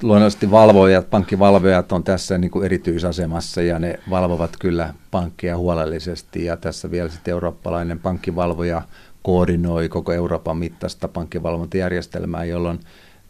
luonnollisesti 0.02 0.50
valvojat, 0.50 1.11
pankkivalvojat 1.11 1.92
on 1.92 2.04
tässä 2.04 2.38
niin 2.38 2.50
kuin 2.50 2.64
erityisasemassa 2.64 3.62
ja 3.62 3.78
ne 3.78 3.99
valvovat 4.11 4.50
kyllä 4.59 4.95
pankkia 5.11 5.57
huolellisesti 5.57 6.45
ja 6.45 6.57
tässä 6.57 6.90
vielä 6.90 7.09
sitten 7.09 7.33
eurooppalainen 7.33 7.99
pankkivalvoja 7.99 8.83
koordinoi 9.23 9.88
koko 9.88 10.12
Euroopan 10.12 10.57
mittaista 10.57 11.09
pankkivalvontajärjestelmää, 11.09 12.45
jolloin 12.45 12.80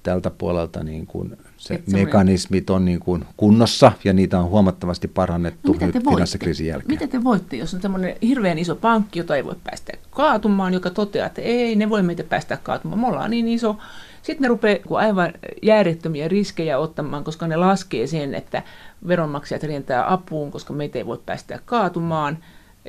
tältä 0.02 0.30
puolelta 0.30 0.84
niin 0.84 1.06
kuin 1.06 1.36
se 1.56 1.82
mekanismit 1.92 2.70
on 2.70 2.84
niin 2.84 3.00
kuin 3.00 3.24
kunnossa 3.36 3.92
ja 4.04 4.12
niitä 4.12 4.38
on 4.38 4.48
huomattavasti 4.48 5.08
parannettu 5.08 5.76
no, 5.80 5.86
nyt 5.86 6.04
finanssikriisin 6.10 6.66
jälkeen. 6.66 6.90
Mitä 6.90 7.06
te 7.06 7.24
voitte, 7.24 7.56
jos 7.56 7.74
on 7.74 7.80
tämmöinen 7.80 8.16
hirveän 8.22 8.58
iso 8.58 8.76
pankki, 8.76 9.18
jota 9.18 9.36
ei 9.36 9.44
voi 9.44 9.56
päästä 9.64 9.92
kaatumaan, 10.10 10.74
joka 10.74 10.90
toteaa, 10.90 11.26
että 11.26 11.42
ei, 11.42 11.76
ne 11.76 11.90
voi 11.90 12.02
meitä 12.02 12.24
päästä 12.24 12.58
kaatumaan, 12.62 13.00
me 13.00 13.06
ollaan 13.06 13.30
niin 13.30 13.48
iso. 13.48 13.76
Sitten 14.22 14.42
ne 14.42 14.48
rupeaa 14.48 14.78
aivan 14.90 15.32
jäärettömiä 15.62 16.28
riskejä 16.28 16.78
ottamaan, 16.78 17.24
koska 17.24 17.46
ne 17.46 17.56
laskee 17.56 18.06
sen, 18.06 18.34
että 18.34 18.62
veronmaksajat 19.08 19.62
rientää 19.62 20.12
apuun, 20.12 20.50
koska 20.50 20.72
meitä 20.72 20.98
ei 20.98 21.06
voi 21.06 21.20
päästä 21.26 21.58
kaatumaan. 21.64 22.38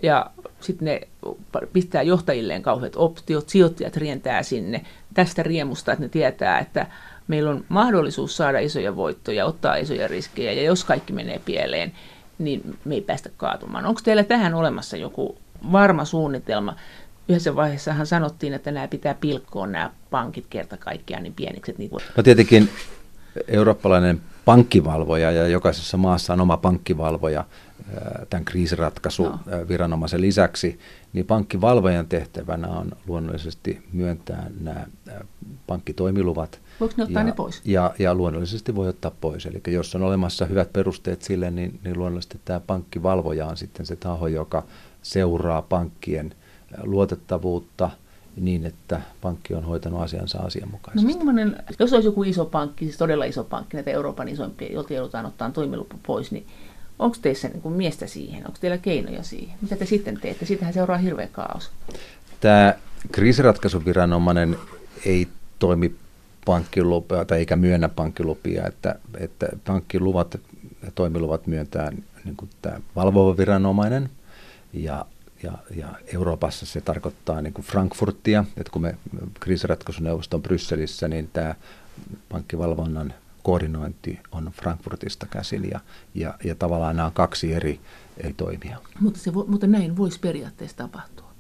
Ja 0.04 0.32
sitten 0.60 0.86
ne 0.86 1.02
pistää 1.74 2.02
johtajilleen 2.02 2.62
kauheat 2.62 2.94
optiot, 2.96 3.50
sijoittajat 3.50 3.98
rientää 3.98 4.44
sinne 4.44 4.82
tästä 5.14 5.44
riemusta, 5.44 5.92
että 5.92 6.04
ne 6.04 6.10
tietää, 6.10 6.60
että 6.60 6.88
meillä 7.28 7.50
on 7.50 7.66
mahdollisuus 7.70 8.38
saada 8.38 8.60
isoja 8.60 8.96
voittoja, 8.96 9.46
ottaa 9.46 9.76
isoja 9.76 10.08
riskejä, 10.08 10.52
ja 10.52 10.64
jos 10.64 10.84
kaikki 10.84 11.14
menee 11.14 11.42
pieleen, 11.46 11.92
niin 12.38 12.78
me 12.86 12.96
ei 12.96 13.02
päästä 13.02 13.30
kaatumaan. 13.38 13.86
Onko 13.86 14.02
teillä 14.04 14.24
tähän 14.24 14.54
olemassa 14.54 14.98
joku 14.98 15.38
varma 15.72 16.06
suunnitelma? 16.06 16.76
Yhdessä 17.32 17.56
vaiheessahan 17.56 18.08
sanottiin, 18.08 18.54
että 18.54 18.72
nämä 18.72 18.88
pitää 18.88 19.14
pilkkoa 19.14 19.68
nämä 19.68 19.92
pankit 20.10 20.46
kerta 20.50 20.78
kaikkiaan 20.78 21.24
niin 21.24 21.34
pieniksi. 21.34 21.76
Niin 21.78 21.90
kuin... 21.90 22.04
No 22.18 22.24
tietenkin 22.24 22.70
eurooppalainen 23.48 24.22
pankkivalvoja 24.46 25.32
ja 25.32 25.48
jokaisessa 25.48 25.98
maassa 25.98 26.34
on 26.34 26.42
oma 26.42 26.58
pankkivalvoja 26.58 27.46
tämän 28.30 28.46
kriisiratkaisu-viranomaisen 28.46 30.22
lisäksi, 30.22 30.80
niin 31.14 31.26
pankkivalvojan 31.26 32.08
tehtävänä 32.08 32.68
on 32.68 32.92
luonnollisesti 33.08 33.84
myöntää 33.94 34.50
nämä 34.60 34.86
pankkitoimiluvat. 35.68 36.60
Voiko 36.80 36.94
ne 36.98 37.04
ottaa 37.04 37.22
ja, 37.22 37.26
ne 37.26 37.32
pois? 37.32 37.62
Ja, 37.66 37.94
ja 38.00 38.16
luonnollisesti 38.16 38.76
voi 38.76 38.88
ottaa 38.88 39.12
pois. 39.22 39.46
Eli 39.46 39.62
jos 39.68 39.96
on 39.96 40.04
olemassa 40.04 40.46
hyvät 40.46 40.74
perusteet 40.74 41.22
sille, 41.22 41.52
niin, 41.52 41.80
niin 41.84 41.98
luonnollisesti 41.98 42.42
tämä 42.46 42.60
pankkivalvoja 42.60 43.46
on 43.46 43.58
sitten 43.58 43.86
se 43.86 43.96
taho, 43.96 44.28
joka 44.28 44.64
seuraa 45.02 45.62
pankkien 45.62 46.36
luotettavuutta– 46.84 47.90
niin, 48.36 48.66
että 48.66 49.02
pankki 49.22 49.54
on 49.54 49.64
hoitanut 49.64 50.02
asiansa 50.02 50.40
asianmukaisesti. 50.40 51.14
No 51.14 51.18
millainen, 51.18 51.56
jos 51.80 51.94
olisi 51.94 52.08
joku 52.08 52.24
iso 52.24 52.46
pankki, 52.46 52.86
siis 52.86 52.98
todella 52.98 53.26
iso 53.26 53.44
pankki, 53.44 53.78
näitä 53.78 53.92
Euroopan 53.92 54.28
isoimpia, 54.30 54.74
jolta 54.74 54.94
joudutaan 54.94 55.26
ottaa 55.26 55.52
toimilupa 55.52 55.96
pois, 56.08 56.32
niin 56.32 56.48
onko 57.00 57.18
teissä 57.22 57.48
niin 57.48 57.62
kuin 57.62 57.74
miestä 57.74 58.08
siihen? 58.08 58.48
Onko 58.48 58.58
teillä 58.62 58.78
keinoja 58.78 59.24
siihen? 59.24 59.58
Mitä 59.62 59.76
te 59.76 59.86
sitten 59.86 60.20
teette? 60.22 60.46
Siitähän 60.46 60.74
seuraa 60.74 60.98
hirveä 60.98 61.28
kaos. 61.32 61.72
Tämä 62.40 62.74
kriisiratkaisuviranomainen 63.12 64.58
ei 65.06 65.28
toimi 65.60 65.96
pankkilupia 66.46 67.26
tai 67.26 67.40
eikä 67.40 67.56
myönnä 67.56 67.90
pankkilupia, 67.90 68.68
että, 68.68 68.96
että 69.18 69.48
pankkiluvat 69.68 70.40
ja 70.84 70.92
toimiluvat 70.96 71.48
myöntää 71.48 71.92
niin 72.26 72.36
kuin 72.38 72.50
tämä 72.62 72.80
valvova 72.96 73.38
viranomainen 73.38 74.10
ja 74.74 75.06
ja, 75.44 75.52
ja 75.76 75.88
Euroopassa 76.14 76.66
se 76.66 76.82
tarkoittaa 76.82 77.42
niin 77.42 77.54
kuin 77.54 77.66
Frankfurtia, 77.66 78.46
että 78.58 78.72
kun 78.72 78.82
me 78.82 78.98
kriisiratkaisuneuvosto 79.40 80.38
on 80.38 80.44
Brysselissä, 80.44 81.08
niin 81.08 81.30
tämä 81.34 81.56
pankkivalvonnan 82.30 83.14
koordinointi 83.44 84.20
on 84.32 84.52
Frankfurtista 84.62 85.26
käsin 85.26 85.70
ja, 85.72 85.80
ja, 86.16 86.34
ja 86.44 86.56
tavallaan 86.56 86.96
nämä 86.96 87.06
on 87.06 87.14
kaksi 87.14 87.54
eri, 87.54 87.80
eri 88.18 88.34
toimia. 88.34 88.78
Mutta, 89.00 89.20
se 89.20 89.34
vo, 89.34 89.46
mutta 89.48 89.68
näin 89.68 89.98
voisi 89.98 90.20
periaatteessa 90.20 90.78
tapahtua 90.78 91.32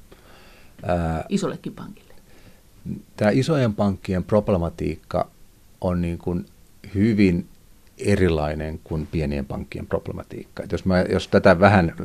Ää, 0.84 1.26
isollekin 1.30 1.74
pankille. 1.74 2.14
Tämä 3.18 3.32
isojen 3.32 3.74
pankkien 3.74 4.24
problematiikka 4.24 5.32
on 5.82 6.02
niin 6.02 6.18
kuin 6.18 6.46
hyvin 6.96 7.48
erilainen 8.06 8.80
kuin 8.84 9.08
pienien 9.12 9.46
pankkien 9.46 9.88
problematiikka. 9.88 10.64
Jos, 10.72 10.86
mä, 10.86 11.02
jos 11.02 11.28
tätä 11.28 11.60
vähän 11.60 11.96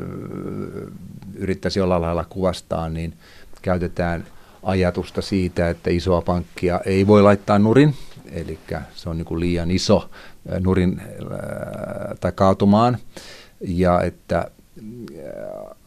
yrittäisi 1.35 1.79
jollain 1.79 2.03
lailla 2.03 2.25
kuvastaa, 2.25 2.89
niin 2.89 3.15
käytetään 3.63 4.27
ajatusta 4.63 5.23
siitä, 5.23 5.71
että 5.71 5.91
isoa 5.91 6.23
pankkia 6.23 6.81
ei 6.87 7.07
voi 7.07 7.23
laittaa 7.23 7.59
nurin, 7.59 7.95
eli 8.33 8.59
se 8.95 9.09
on 9.09 9.17
niin 9.17 9.27
kuin 9.27 9.41
liian 9.41 9.71
iso 9.71 10.11
nurin 10.61 11.03
tai 12.21 12.33
kaatumaan, 12.33 12.99
ja 13.61 14.03
että 14.03 14.51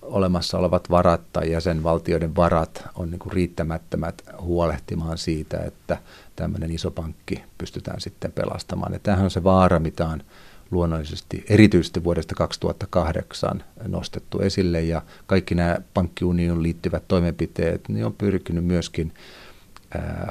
olemassa 0.09 0.57
olevat 0.57 0.89
varat 0.89 1.21
tai 1.33 1.51
jäsenvaltioiden 1.51 2.35
varat 2.35 2.83
on 2.95 3.11
niin 3.11 3.19
kuin 3.19 3.33
riittämättömät 3.33 4.21
huolehtimaan 4.41 5.17
siitä, 5.17 5.57
että 5.57 5.97
tämmöinen 6.35 6.71
iso 6.71 6.91
pankki 6.91 7.43
pystytään 7.57 8.01
sitten 8.01 8.31
pelastamaan. 8.31 8.93
Ja 8.93 8.99
tämähän 8.99 9.25
on 9.25 9.31
se 9.31 9.43
vaara, 9.43 9.79
mitä 9.79 10.07
on 10.07 10.23
luonnollisesti 10.71 11.45
erityisesti 11.49 12.03
vuodesta 12.03 12.35
2008 12.35 13.63
nostettu 13.87 14.39
esille 14.39 14.81
ja 14.81 15.01
kaikki 15.27 15.55
nämä 15.55 15.77
pankkiunion 15.93 16.63
liittyvät 16.63 17.03
toimenpiteet 17.07 17.89
niin 17.89 18.05
on 18.05 18.13
pyrkinyt 18.13 18.65
myöskin 18.65 19.13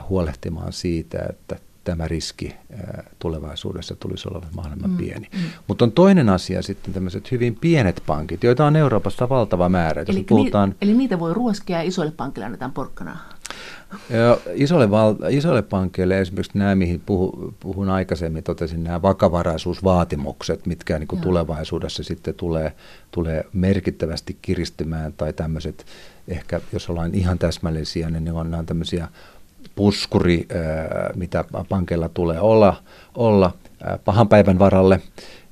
huolehtimaan 0.08 0.72
siitä, 0.72 1.18
että 1.30 1.56
tämä 1.88 2.08
riski 2.08 2.54
tulevaisuudessa 3.18 3.96
tulisi 3.96 4.28
olla 4.28 4.46
mahdollisimman 4.56 4.90
mm, 4.90 4.96
pieni. 4.96 5.28
Mm. 5.34 5.40
Mutta 5.66 5.84
on 5.84 5.92
toinen 5.92 6.28
asia 6.28 6.62
sitten 6.62 6.94
tämmöiset 6.94 7.30
hyvin 7.30 7.56
pienet 7.56 8.02
pankit, 8.06 8.44
joita 8.44 8.66
on 8.66 8.76
Euroopassa 8.76 9.28
valtava 9.28 9.68
määrä. 9.68 10.04
Eli, 10.08 10.24
puhutaan, 10.24 10.68
ni, 10.68 10.76
eli 10.80 10.94
niitä 10.94 11.18
voi 11.18 11.34
ruoskia 11.34 11.76
ja 11.76 11.82
isoille 11.82 12.12
pankille 12.16 12.46
annetaan 12.46 12.72
porkkanaa? 12.72 13.18
Isolle, 14.54 14.90
val, 14.90 15.14
isolle 15.30 15.62
pankeille 15.62 16.20
esimerkiksi 16.20 16.58
nämä, 16.58 16.74
mihin 16.74 17.02
puhu, 17.06 17.54
puhun 17.60 17.88
aikaisemmin, 17.88 18.44
totesin 18.44 18.84
nämä 18.84 19.02
vakavaraisuusvaatimukset, 19.02 20.66
mitkä 20.66 20.98
niin 20.98 21.08
kuin 21.08 21.20
tulevaisuudessa 21.20 22.02
sitten 22.02 22.34
tulee, 22.34 22.72
tulee 23.10 23.44
merkittävästi 23.52 24.38
kiristymään, 24.42 25.12
tai 25.12 25.32
tämmöiset, 25.32 25.86
ehkä 26.28 26.60
jos 26.72 26.90
ollaan 26.90 27.14
ihan 27.14 27.38
täsmällisiä, 27.38 28.10
niin 28.10 28.24
ne 28.24 28.32
on 28.32 28.50
nämä 28.50 28.62
tämmöisiä 28.62 29.08
puskuri, 29.74 30.46
mitä 31.14 31.44
pankeilla 31.68 32.08
tulee 32.08 32.40
olla, 32.40 32.76
olla 33.14 33.52
pahan 34.04 34.28
päivän 34.28 34.58
varalle. 34.58 35.00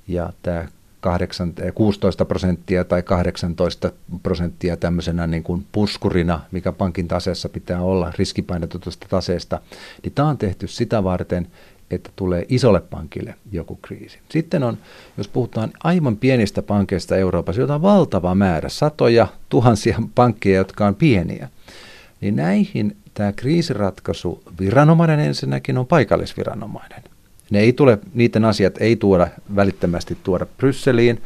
Ja 0.09 0.33
tämä 0.43 0.69
8, 1.01 1.53
16 1.75 2.25
prosenttia 2.25 2.85
tai 2.85 3.03
18 3.03 3.93
prosenttia 4.23 4.77
tämmöisenä 4.77 5.27
niin 5.27 5.43
kuin 5.43 5.67
puskurina, 5.73 6.41
mikä 6.51 6.73
pankin 6.73 7.09
taseessa 7.09 7.49
pitää 7.49 7.81
olla 7.83 8.13
riskipainetutusta 8.19 9.07
taseesta, 9.11 9.61
niin 10.03 10.13
tämä 10.13 10.29
on 10.29 10.39
tehty 10.39 10.67
sitä 10.67 11.05
varten, 11.05 11.47
että 11.91 12.11
tulee 12.17 12.45
isolle 12.49 12.81
pankille 12.81 13.35
joku 13.53 13.79
kriisi. 13.83 14.19
Sitten 14.29 14.63
on, 14.63 14.79
jos 15.17 15.29
puhutaan 15.29 15.73
aivan 15.85 16.17
pienistä 16.17 16.63
pankeista 16.63 17.17
Euroopassa, 17.17 17.61
joita 17.61 17.75
on 17.75 17.83
valtava 17.83 18.35
määrä, 18.35 18.69
satoja, 18.69 19.27
tuhansia 19.49 19.99
pankkeja, 20.15 20.57
jotka 20.57 20.87
on 20.87 20.95
pieniä, 20.95 21.49
niin 22.21 22.37
näihin 22.37 22.97
tämä 23.17 23.33
kriisiratkaisu 23.33 24.43
viranomainen 24.61 25.21
ensinnäkin 25.21 25.79
on 25.79 25.87
paikallisviranomainen. 25.87 27.03
Ne 27.51 27.61
ei 27.61 27.73
tule, 27.73 27.99
niiden 28.15 28.45
asiat 28.45 28.75
ei 28.81 28.97
tuoda 28.97 29.29
välittömästi 29.57 30.19
tuoda 30.23 30.47
Brysseliin, 30.57 31.23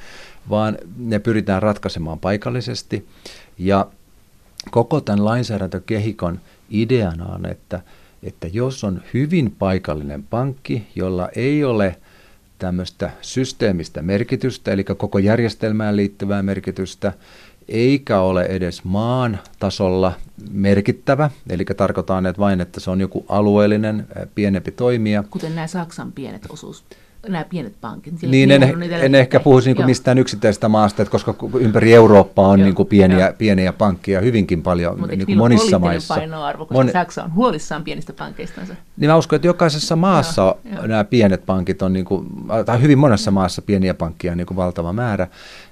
vaan 0.50 0.78
ne 0.96 1.18
pyritään 1.18 1.62
ratkaisemaan 1.62 2.18
paikallisesti. 2.18 3.06
Ja 3.58 3.86
koko 4.70 5.00
tämän 5.00 5.24
lainsäädäntökehikon 5.24 6.40
ideana 6.70 7.26
on, 7.26 7.46
että, 7.46 7.80
että 8.22 8.48
jos 8.52 8.84
on 8.84 9.02
hyvin 9.14 9.54
paikallinen 9.58 10.22
pankki, 10.22 10.86
jolla 10.94 11.28
ei 11.36 11.64
ole 11.64 11.96
tämmöistä 12.58 13.10
systeemistä 13.20 14.02
merkitystä, 14.02 14.72
eli 14.72 14.84
koko 14.84 15.18
järjestelmään 15.18 15.96
liittyvää 15.96 16.42
merkitystä, 16.42 17.12
eikä 17.70 18.20
ole 18.20 18.42
edes 18.42 18.84
maan 18.84 19.38
tasolla 19.58 20.12
merkittävä, 20.50 21.30
eli 21.48 21.64
tarkoitaan 21.76 22.26
että 22.26 22.40
vain, 22.40 22.60
että 22.60 22.80
se 22.80 22.90
on 22.90 23.00
joku 23.00 23.24
alueellinen 23.28 24.06
pienempi 24.34 24.70
toimija. 24.70 25.24
Kuten 25.30 25.54
nämä 25.54 25.66
Saksan 25.66 26.12
pienet 26.12 26.46
osuus 26.48 26.84
nämä 27.28 27.44
pienet 27.44 27.74
pankit. 27.80 28.22
Niin, 28.22 28.50
en, 28.50 28.62
en 28.92 29.14
ehkä 29.14 29.40
puhuisi 29.40 29.74
niin 29.74 29.86
mistään 29.86 30.18
yksittäisestä 30.18 30.68
maasta, 30.68 31.02
että 31.02 31.12
koska 31.12 31.34
ympäri 31.58 31.94
Eurooppaa 31.94 32.48
on 32.48 32.58
niin 32.58 32.74
kuin 32.74 32.88
pieniä, 32.88 33.34
pieniä 33.38 33.72
pankkeja 33.72 34.20
hyvinkin 34.20 34.62
paljon 34.62 35.00
Mutta 35.00 35.16
niin 35.16 35.38
monissa 35.38 35.78
maissa. 35.78 36.14
painoarvo, 36.14 36.64
koska 36.64 36.74
Moni... 36.74 36.92
Saksa 36.92 37.24
on 37.24 37.34
huolissaan 37.34 37.84
pienistä 37.84 38.12
pankeistansa. 38.12 38.74
Niin 38.96 39.10
mä 39.10 39.16
uskon, 39.16 39.36
että 39.36 39.48
jokaisessa 39.48 39.96
maassa 39.96 40.42
joo, 40.42 40.74
joo. 40.74 40.86
nämä 40.86 41.04
pienet 41.04 41.46
pankit 41.46 41.82
on, 41.82 41.92
niin 41.92 42.04
kuin, 42.04 42.26
tai 42.66 42.82
hyvin 42.82 42.98
monessa 42.98 43.30
maassa 43.30 43.62
pieniä 43.62 43.94
pankkia 43.94 44.32
on 44.32 44.38
niin 44.38 44.46
kuin 44.46 44.56
valtava 44.56 44.92
määrä, 44.92 45.26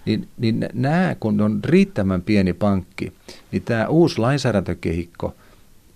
niin, 0.05 0.29
niin 0.39 0.69
nämä, 0.73 1.17
kun 1.21 1.41
on 1.41 1.61
riittävän 1.65 2.23
pieni 2.23 2.53
pankki, 2.53 3.13
niin 3.53 3.63
tämä 3.63 3.87
uusi 3.87 4.19
lainsäädäntökehikko 4.19 5.35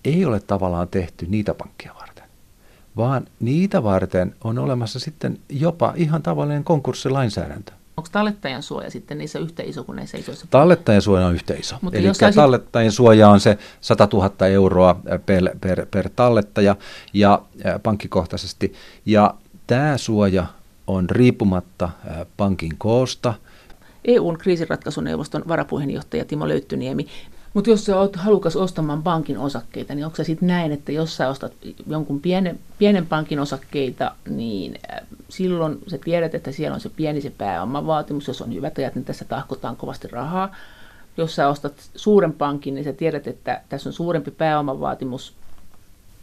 ei 0.05 0.25
ole 0.25 0.41
tavallaan 0.41 0.88
tehty 0.88 1.27
niitä 1.29 1.55
varten 1.59 2.02
vaan 2.96 3.26
niitä 3.40 3.83
varten 3.83 4.35
on 4.44 4.59
olemassa 4.59 4.98
sitten 4.98 5.38
jopa 5.48 5.92
ihan 5.96 6.22
tavallinen 6.22 6.64
konkurssilainsäädäntö. 6.64 7.72
Onko 7.96 8.09
tallettajan 8.12 8.62
suoja 8.62 8.90
sitten 8.90 9.18
niissä 9.18 9.38
yhtä 9.38 9.62
iso 9.62 9.85
kuin 9.85 9.96
näissä 9.96 10.18
isoissa? 10.18 10.46
Tallettajan 10.50 11.02
suoja 11.02 11.26
on 11.26 11.35
yhtä 11.35 11.55
iso. 11.55 11.76
Mutta 11.81 11.98
Eli 11.98 12.14
saisit... 12.14 12.37
tallettajan 12.37 12.92
suoja 12.92 13.28
on 13.28 13.40
se 13.40 13.59
100 13.81 14.09
000 14.12 14.46
euroa 14.46 15.00
per, 15.26 15.57
per, 15.61 15.87
per 15.90 16.11
tallettaja 16.16 16.76
ja 17.12 17.42
pankkikohtaisesti. 17.83 18.72
Ja 19.07 19.35
tämä 19.66 19.98
suoja 19.98 20.46
on 20.87 21.11
riippumatta 21.11 21.90
pankin 22.37 22.72
koosta. 22.78 23.35
EUn 24.05 24.38
kriisiratkaisuneuvoston 24.38 25.42
varapuheenjohtaja 25.48 26.24
Timo 26.24 26.48
Löyttyniemi. 26.48 27.07
Mutta 27.55 27.71
jos 27.71 27.85
sä 27.85 27.99
oot 27.99 28.17
halukas 28.17 28.57
ostamaan 28.57 29.03
pankin 29.03 29.38
osakkeita, 29.38 29.95
niin 29.95 30.05
onko 30.05 30.17
se 30.17 30.25
sitten 30.25 30.49
näin, 30.49 30.73
että 30.73 30.93
jos 30.93 31.17
sä 31.17 31.29
ostat 31.29 31.53
jonkun 31.87 32.21
pienen, 32.21 32.59
pienen 32.79 33.07
pankin 33.07 33.41
osakkeita, 33.41 34.15
niin 34.29 34.79
äh, 34.93 35.01
silloin 35.29 35.79
sä 35.87 35.99
tiedät, 36.05 36.35
että 36.35 36.53
siellä 36.53 36.75
on 36.75 36.81
se 36.81 36.88
pieni 36.88 37.21
se 37.21 37.31
pääomavaatimus, 37.31 38.29
jos 38.29 38.43
on 38.43 38.55
hyvät 38.55 38.79
ajat, 38.79 38.95
niin 38.95 39.05
tässä 39.05 39.25
tahkotaan 39.25 39.77
kovasti 39.77 40.09
rahaa. 40.09 40.57
Jos 41.17 41.35
sä 41.35 41.49
ostat 41.49 41.91
suuren 41.95 42.33
pankin, 42.33 42.75
niin 42.75 42.85
sä 42.85 42.93
tiedät, 42.93 43.27
että 43.27 43.61
tässä 43.69 43.88
on 43.88 43.93
suurempi 43.93 44.31
pääomavaatimus, 44.31 45.35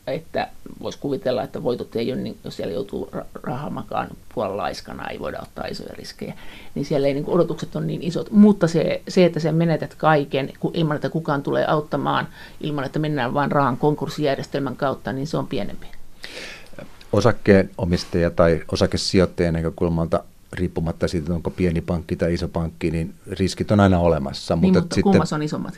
että 0.09 0.47
voisi 0.81 0.99
kuvitella, 0.99 1.43
että 1.43 1.63
voitot 1.63 1.95
ei 1.95 2.13
ole, 2.13 2.21
niin 2.21 2.37
jos 2.43 2.55
siellä 2.57 2.73
joutuu 2.73 3.09
rahaa 3.43 3.69
makaan 3.69 4.07
puolella 4.33 4.57
laiskana, 4.57 5.07
ei 5.07 5.19
voida 5.19 5.39
ottaa 5.41 5.65
isoja 5.65 5.93
riskejä, 5.93 6.33
niin 6.75 6.85
siellä 6.85 7.07
ei 7.07 7.13
niin 7.13 7.25
kuin 7.25 7.35
odotukset 7.35 7.75
on 7.75 7.87
niin 7.87 8.03
isot. 8.03 8.31
Mutta 8.31 8.67
se, 8.67 9.01
se, 9.07 9.25
että 9.25 9.39
sä 9.39 9.51
menetät 9.51 9.95
kaiken 9.95 10.53
ilman, 10.73 10.95
että 10.95 11.09
kukaan 11.09 11.43
tulee 11.43 11.65
auttamaan, 11.65 12.27
ilman, 12.61 12.85
että 12.85 12.99
mennään 12.99 13.33
vain 13.33 13.51
rahan 13.51 13.77
konkurssijärjestelmän 13.77 14.75
kautta, 14.75 15.13
niin 15.13 15.27
se 15.27 15.37
on 15.37 15.47
pienempi. 15.47 15.87
Osakkeenomistaja 17.13 18.31
tai 18.31 18.61
osakesijoittajan 18.71 19.53
näkökulmalta 19.53 20.23
riippumatta 20.53 21.07
siitä, 21.07 21.33
onko 21.33 21.49
pieni 21.49 21.81
pankki 21.81 22.15
tai 22.15 22.33
iso 22.33 22.47
pankki, 22.47 22.91
niin 22.91 23.13
riskit 23.31 23.71
on 23.71 23.79
aina 23.79 23.99
olemassa. 23.99 24.55
Niin, 24.55 24.61
mutta, 24.61 24.79
mutta 24.79 24.95
sitten, 24.95 25.35
on 25.35 25.43
isommat? 25.43 25.73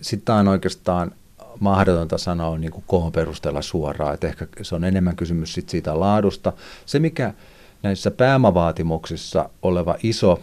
Sitten 0.00 0.34
on 0.34 0.48
oikeastaan 0.48 1.12
mahdotonta 1.60 2.18
sanoa 2.18 2.58
niin 2.58 2.72
kuin 2.72 2.84
koon 2.86 3.12
perusteella 3.12 3.62
suoraan, 3.62 4.14
että 4.14 4.26
ehkä 4.26 4.46
se 4.62 4.74
on 4.74 4.84
enemmän 4.84 5.16
kysymys 5.16 5.54
sit 5.54 5.68
siitä 5.68 6.00
laadusta. 6.00 6.52
Se, 6.86 6.98
mikä 6.98 7.34
näissä 7.82 8.10
pääomavaatimuksissa 8.10 9.50
oleva 9.62 9.96
iso 10.02 10.40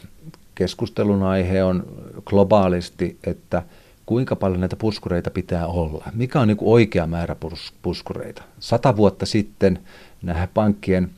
keskustelun 0.55 1.23
aihe 1.23 1.63
on 1.63 1.85
globaalisti, 2.25 3.17
että 3.23 3.63
kuinka 4.05 4.35
paljon 4.35 4.59
näitä 4.59 4.75
puskureita 4.75 5.29
pitää 5.29 5.67
olla. 5.67 6.05
Mikä 6.13 6.39
on 6.39 6.47
niin 6.47 6.57
kuin 6.57 6.69
oikea 6.69 7.07
määrä 7.07 7.35
puskureita? 7.81 8.43
Sata 8.59 8.95
vuotta 8.95 9.25
sitten 9.25 9.79
nämä 10.21 10.47
pankkien 10.53 11.09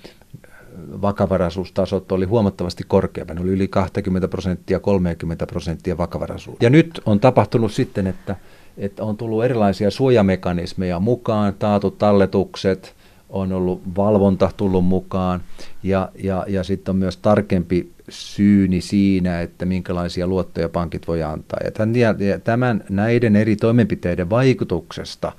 vakavaraisuustasot 1.02 2.12
oli 2.12 2.26
huomattavasti 2.26 2.84
korkeampi. 2.88 3.34
Ne 3.34 3.42
oli 3.42 3.50
yli 3.50 3.68
20 3.68 4.28
prosenttia, 4.28 4.80
30 4.80 5.48
prosenttia 5.48 5.98
vakavaraisuus. 5.98 6.58
Ja 6.62 6.70
nyt 6.70 7.02
on 7.06 7.20
tapahtunut 7.20 7.72
sitten, 7.72 8.08
että 8.08 8.36
että 8.78 9.04
on 9.04 9.18
tullut 9.18 9.44
erilaisia 9.44 9.92
suojamekanismeja 9.92 11.00
mukaan, 11.00 11.54
taatut 11.60 11.98
talletukset, 11.98 12.96
on 13.30 13.54
ollut 13.54 13.82
valvonta 13.96 14.52
tullut 14.58 14.86
mukaan 14.86 15.42
ja, 15.84 16.10
ja, 16.24 16.46
ja 16.48 16.64
sitten 16.64 16.92
on 16.92 16.96
myös 16.96 17.18
tarkempi 17.18 17.92
syyni 18.10 18.82
siinä, 18.82 19.42
että 19.42 19.66
minkälaisia 19.66 20.28
luottoja 20.28 20.70
pankit 20.70 21.08
voi 21.08 21.24
antaa. 21.24 21.60
Ja 21.64 21.72
tämän, 21.72 21.96
ja 22.20 22.40
tämän 22.40 22.84
näiden 22.90 23.36
eri 23.36 23.56
toimenpiteiden 23.56 24.30
vaikutuksesta 24.30 25.32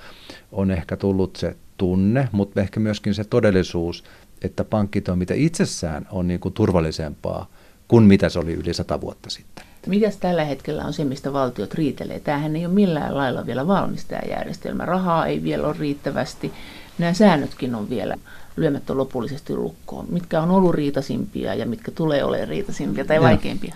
on 0.53 0.71
ehkä 0.71 0.97
tullut 0.97 1.37
se 1.37 1.57
tunne, 1.77 2.29
mutta 2.33 2.61
ehkä 2.61 2.81
myöskin 2.81 3.15
se 3.15 3.25
todellisuus, 3.25 4.05
että 4.43 4.65
pankkitoiminta 4.65 5.35
itsessään 5.37 6.07
on 6.11 6.29
niin 6.29 6.41
kuin 6.41 6.55
turvallisempaa 6.55 7.47
kuin 7.89 8.05
mitä 8.05 8.29
se 8.29 8.39
oli 8.39 8.53
yli 8.53 8.75
sata 8.75 9.01
vuotta 9.01 9.31
sitten. 9.31 9.65
Mitäs 9.87 10.17
tällä 10.17 10.45
hetkellä 10.45 10.85
on 10.85 10.93
se, 10.93 11.05
mistä 11.05 11.33
valtiot 11.33 11.75
riitelee? 11.75 12.21
Tämähän 12.21 12.57
ei 12.57 12.67
ole 12.67 12.75
millään 12.75 13.17
lailla 13.17 13.47
vielä 13.47 13.67
valmis 13.67 14.05
tämä 14.05 14.21
järjestelmä. 14.29 14.85
Rahaa 14.85 15.27
ei 15.27 15.43
vielä 15.43 15.67
ole 15.67 15.77
riittävästi. 15.79 16.53
Nämä 16.99 17.13
säännötkin 17.13 17.75
on 17.75 17.91
vielä 17.91 18.17
lyömättä 18.57 18.97
lopullisesti 18.97 19.57
lukkoon. 19.57 20.07
Mitkä 20.09 20.41
on 20.41 20.51
ollut 20.51 20.75
riitasimpia 20.75 21.55
ja 21.55 21.67
mitkä 21.67 21.91
tulee 21.91 22.25
olemaan 22.25 22.49
riitasimpia 22.49 23.05
tai 23.05 23.21
vaikeimpia? 23.21 23.75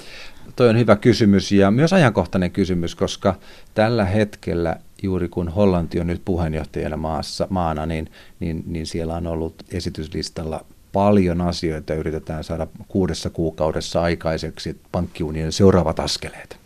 Toi 0.56 0.68
on 0.68 0.78
hyvä 0.78 0.96
kysymys 0.96 1.52
ja 1.52 1.70
myös 1.70 1.92
ajankohtainen 1.92 2.50
kysymys, 2.50 2.94
koska 2.94 3.34
tällä 3.74 4.04
hetkellä 4.04 4.76
juuri 5.02 5.28
kun 5.28 5.48
Hollanti 5.48 6.00
on 6.00 6.06
nyt 6.06 6.22
puheenjohtajana 6.24 6.96
maassa, 6.96 7.46
maana, 7.50 7.86
niin, 7.86 8.10
niin, 8.40 8.62
niin 8.66 8.86
siellä 8.86 9.14
on 9.14 9.26
ollut 9.26 9.54
esityslistalla 9.72 10.64
paljon 10.98 11.40
asioita 11.40 11.94
yritetään 11.94 12.44
saada 12.44 12.66
kuudessa 12.88 13.30
kuukaudessa 13.30 14.02
aikaiseksi 14.02 14.80
pankkiunionin 14.92 15.52
seuraavat 15.52 16.00
askeleet. 16.00 16.58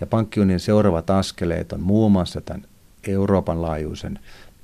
Ja 0.00 0.06
pankkiunionin 0.06 0.60
seuraavat 0.60 1.10
askeleet 1.10 1.72
on 1.72 1.80
muun 1.80 2.12
muassa 2.12 2.40
tämän 2.40 2.64
Euroopan 3.06 3.62
laajuisen 3.62 4.18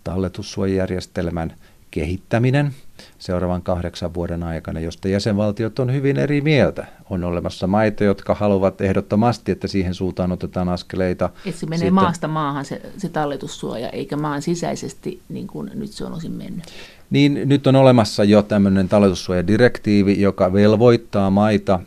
talletussuojajärjestelmän 0.05 1.55
kehittäminen 1.91 2.75
seuraavan 3.19 3.63
kahdeksan 3.63 4.15
vuoden 4.15 4.43
aikana, 4.43 4.81
josta 4.81 5.09
jäsenvaltiot 5.09 5.79
on 5.79 5.93
hyvin 5.93 6.17
eri 6.17 6.41
mieltä. 6.41 6.87
On 7.11 7.25
olemassa 7.25 7.67
maita, 7.67 8.05
jotka 8.05 8.35
haluavat 8.35 8.81
ehdottomasti, 8.81 9.53
että 9.53 9.69
siihen 9.69 9.95
suuntaan 9.95 10.33
otetaan 10.33 10.69
askeleita. 10.69 11.31
Että 11.47 11.61
se 11.61 11.67
menee 11.67 11.79
Sitten, 11.79 11.95
maasta 11.95 12.29
maahan 12.29 12.65
se, 12.65 12.83
se 12.97 13.09
talletussuoja, 13.09 13.91
eikä 13.91 14.17
maan 14.17 14.43
sisäisesti, 14.43 15.23
niin 15.29 15.47
kuin 15.47 15.71
nyt 15.75 15.91
se 15.91 16.05
on 16.05 16.13
osin 16.13 16.33
mennyt. 16.33 16.65
Niin 17.11 17.41
nyt 17.45 17.67
on 17.67 17.77
olemassa 17.77 18.25
jo 18.25 18.43
tämmöinen 18.43 18.89
talletussuojadirektiivi, 18.89 20.21
joka 20.21 20.53
velvoittaa 20.53 21.31
maita 21.31 21.81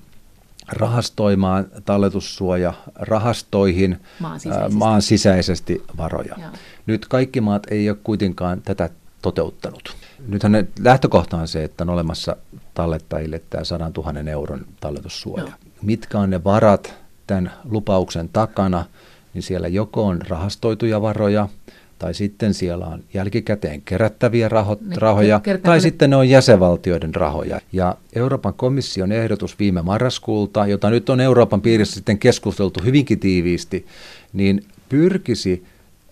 rahastoimaan 0.71 1.65
talletussuoja 1.85 2.73
rahastoihin 2.95 3.97
maan 4.19 4.39
sisäisesti, 4.39 4.77
maan 4.77 5.01
sisäisesti 5.01 5.83
varoja. 5.97 6.35
Joo. 6.37 6.49
Nyt 6.85 7.05
kaikki 7.07 7.41
maat 7.41 7.67
ei 7.71 7.89
ole 7.89 7.97
kuitenkaan 8.03 8.61
tätä 8.61 8.89
toteuttanut. 9.21 9.95
Nythän 10.27 10.67
lähtökohta 10.79 11.37
on 11.37 11.47
se, 11.47 11.63
että 11.63 11.83
on 11.83 11.89
olemassa 11.89 12.35
tallettajille 12.73 13.41
tämä 13.49 13.63
100 13.63 13.91
000 13.97 14.31
euron 14.31 14.65
talletussuoja. 14.79 15.43
Joo. 15.43 15.53
Mitkä 15.81 16.19
on 16.19 16.29
ne 16.29 16.43
varat 16.43 16.93
tämän 17.27 17.51
lupauksen 17.63 18.29
takana, 18.29 18.85
niin 19.33 19.43
siellä 19.43 19.67
joko 19.67 20.05
on 20.05 20.21
rahastoituja 20.21 21.01
varoja– 21.01 21.47
tai 22.01 22.13
sitten 22.13 22.53
siellä 22.53 22.85
on 22.85 23.03
jälkikäteen 23.13 23.81
kerättäviä 23.81 24.49
raho- 24.49 24.97
rahoja, 24.97 25.41
tai 25.63 25.81
sitten 25.81 26.09
ne 26.09 26.15
on 26.15 26.29
jäsenvaltioiden 26.29 27.15
rahoja. 27.15 27.61
Ja 27.71 27.95
Euroopan 28.15 28.53
komission 28.53 29.11
ehdotus 29.11 29.59
viime 29.59 29.81
marraskuulta, 29.81 30.67
jota 30.67 30.89
nyt 30.89 31.09
on 31.09 31.21
Euroopan 31.21 31.61
piirissä 31.61 31.95
sitten 31.95 32.19
keskusteltu 32.19 32.83
hyvinkin 32.85 33.19
tiiviisti, 33.19 33.85
niin 34.33 34.63
pyrkisi 34.89 35.65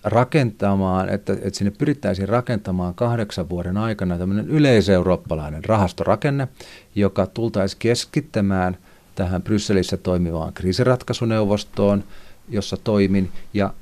rakentamaan, 0.10 1.10
että, 1.10 1.34
että 1.34 1.58
sinne 1.58 1.72
pyrittäisiin 1.72 2.30
rakentamaan 2.30 2.96
kahdeksan 2.96 3.50
vuoden 3.50 3.78
aikana 3.78 4.18
tämmöinen 4.18 4.48
yleiseurooppalainen 4.48 5.66
rahastorakenne, 5.66 6.48
joka 6.96 7.28
tultaisi 7.28 7.76
keskittämään 7.80 8.78
tähän 9.16 9.42
Brysselissä 9.42 9.98
toimivaan 9.98 10.54
kriisiratkaisuneuvostoon, 10.54 12.04
jossa 12.50 12.78
toimin. 12.78 13.32
Ja 13.54 13.74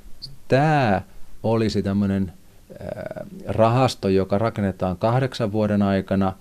tämä 0.47 1.01
olisi 1.43 1.83
tämmöinen 1.83 2.33
rahasto, 3.47 4.09
joka 4.09 4.37
rakennetaan 4.37 4.97
kahdeksan 4.97 5.51
vuoden 5.51 5.81
aikana 5.81 6.33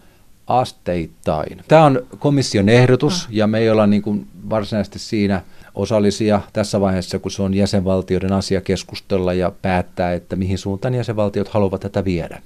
asteittain. 0.46 1.64
Tämä 1.68 1.85
on 1.85 2.06
komission 2.18 2.68
ehdotus 2.68 3.24
ah. 3.24 3.28
ja 3.35 3.46
me 3.46 3.59
ei 3.59 3.70
olla 3.70 3.87
niin 3.87 4.02
kuin 4.02 4.26
varsinaisesti 4.50 4.98
siinä 4.98 5.42
osallisia 5.74 6.40
tässä 6.52 6.80
vaiheessa, 6.80 7.18
kun 7.18 7.30
se 7.30 7.42
on 7.42 7.54
jäsenvaltioiden 7.54 8.32
asia 8.32 8.61
keskustella 8.61 9.32
ja 9.32 9.52
päättää, 9.62 10.12
että 10.12 10.37
mihin 10.37 10.59
suuntaan 10.59 10.94
jäsenvaltiot 10.94 11.48
haluavat 11.48 11.80
tätä 11.80 12.04
viedä. 12.04 12.42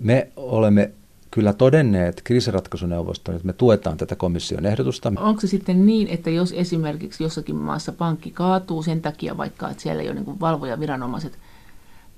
Me 0.00 0.28
olemme 0.36 0.90
kyllä 1.30 1.52
todenneet 1.52 2.20
kriisiratkaisuneuvoston, 2.24 3.34
että 3.34 3.46
me 3.46 3.52
tuetaan 3.52 3.96
tätä 3.96 4.16
komission 4.16 4.66
ehdotusta. 4.66 5.12
Onko 5.16 5.40
se 5.40 5.46
sitten 5.46 5.86
niin, 5.86 6.08
että 6.08 6.30
jos 6.30 6.52
esimerkiksi 6.56 7.22
jossakin 7.22 7.56
maassa 7.56 7.92
pankki 7.92 8.30
kaatuu 8.30 8.82
sen 8.82 9.00
takia 9.00 9.36
vaikka, 9.36 9.70
että 9.70 9.82
siellä 9.82 10.02
ei 10.02 10.08
ole 10.08 10.14
niin 10.14 10.40
valvoja 10.40 10.80
viranomaiset 10.80 11.38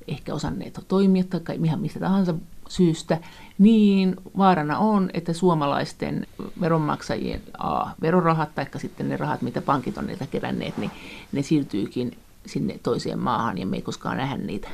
ehkä 0.08 0.34
osanneet 0.34 0.80
toimia 0.88 1.24
tai 1.24 1.58
ihan 1.64 1.80
mistä 1.80 2.00
tahansa 2.00 2.34
syystä, 2.68 3.18
niin 3.58 4.16
vaarana 4.38 4.78
on, 4.78 5.10
että 5.14 5.32
suomalaisten 5.32 6.26
veronmaksajien 6.60 7.42
A, 7.58 7.86
verorahat 8.02 8.54
tai 8.54 8.66
sitten 8.76 9.08
ne 9.08 9.16
rahat, 9.16 9.42
mitä 9.42 9.62
pankit 9.62 9.98
on 9.98 10.06
niiltä 10.06 10.26
keränneet, 10.26 10.78
niin 10.78 10.90
ne 11.32 11.42
siirtyykin 11.42 12.16
sinne 12.46 12.78
toiseen 12.82 13.18
maahan 13.18 13.58
ja 13.58 13.66
me 13.66 13.76
ei 13.76 13.82
koskaan 13.82 14.16
nähdä 14.16 14.36
niitä 14.36 14.68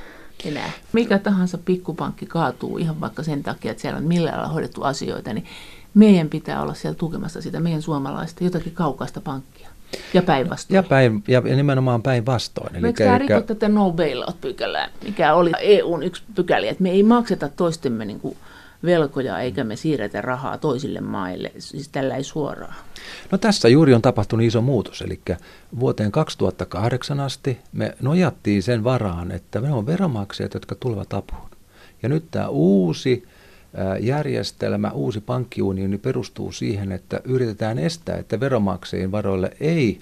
enää. 0.44 0.70
Mikä 0.92 1.18
tahansa 1.18 1.58
pikkupankki 1.58 2.26
kaatuu 2.26 2.78
ihan 2.78 3.00
vaikka 3.00 3.22
sen 3.22 3.42
takia, 3.42 3.70
että 3.70 3.80
siellä 3.80 3.98
on 3.98 4.04
millään 4.04 4.36
lailla 4.38 4.52
hoidettu 4.52 4.82
asioita, 4.82 5.34
niin 5.34 5.46
meidän 5.94 6.28
pitää 6.28 6.62
olla 6.62 6.74
siellä 6.74 6.98
tukemassa 6.98 7.42
sitä 7.42 7.60
meidän 7.60 7.82
suomalaista 7.82 8.44
jotakin 8.44 8.72
kaukaista 8.72 9.20
pankkia. 9.20 9.61
Ja 10.14 10.22
päinvastoin. 10.22 10.74
Ja, 10.74 10.82
päin, 10.82 11.24
ja 11.28 11.40
nimenomaan 11.40 12.02
päinvastoin. 12.02 12.76
Eli 12.76 12.86
Eikö 12.86 13.04
tämä 13.04 13.18
rikko 13.18 13.40
tätä 13.40 13.68
no 13.68 13.90
bailout 13.90 14.40
pykälää, 14.40 14.88
mikä 15.04 15.34
oli 15.34 15.52
EUn 15.60 16.02
yksi 16.02 16.22
pykäli, 16.34 16.68
että 16.68 16.82
me 16.82 16.90
ei 16.90 17.02
makseta 17.02 17.48
toistemme 17.48 18.04
niin 18.04 18.20
kuin 18.20 18.36
velkoja 18.84 19.40
eikä 19.40 19.64
me 19.64 19.76
siirretä 19.76 20.20
rahaa 20.20 20.58
toisille 20.58 21.00
maille, 21.00 21.52
siis 21.58 21.88
tällä 21.88 22.16
ei 22.16 22.24
suoraan. 22.24 22.74
No 23.30 23.38
tässä 23.38 23.68
juuri 23.68 23.94
on 23.94 24.02
tapahtunut 24.02 24.46
iso 24.46 24.60
muutos, 24.60 25.02
eli 25.02 25.20
vuoteen 25.80 26.12
2008 26.12 27.20
asti 27.20 27.58
me 27.72 27.94
nojattiin 28.00 28.62
sen 28.62 28.84
varaan, 28.84 29.30
että 29.30 29.60
me 29.60 29.72
on 29.72 29.86
veromaksajat, 29.86 30.54
jotka 30.54 30.74
tulevat 30.74 31.14
apuun. 31.14 31.50
Ja 32.02 32.08
nyt 32.08 32.24
tämä 32.30 32.48
uusi 32.48 33.24
järjestelmä, 34.00 34.90
uusi 34.90 35.20
pankkiunioni 35.20 35.98
perustuu 35.98 36.52
siihen, 36.52 36.92
että 36.92 37.20
yritetään 37.24 37.78
estää, 37.78 38.16
että 38.16 38.40
veromaksajien 38.40 39.12
varoille 39.12 39.50
ei, 39.60 40.00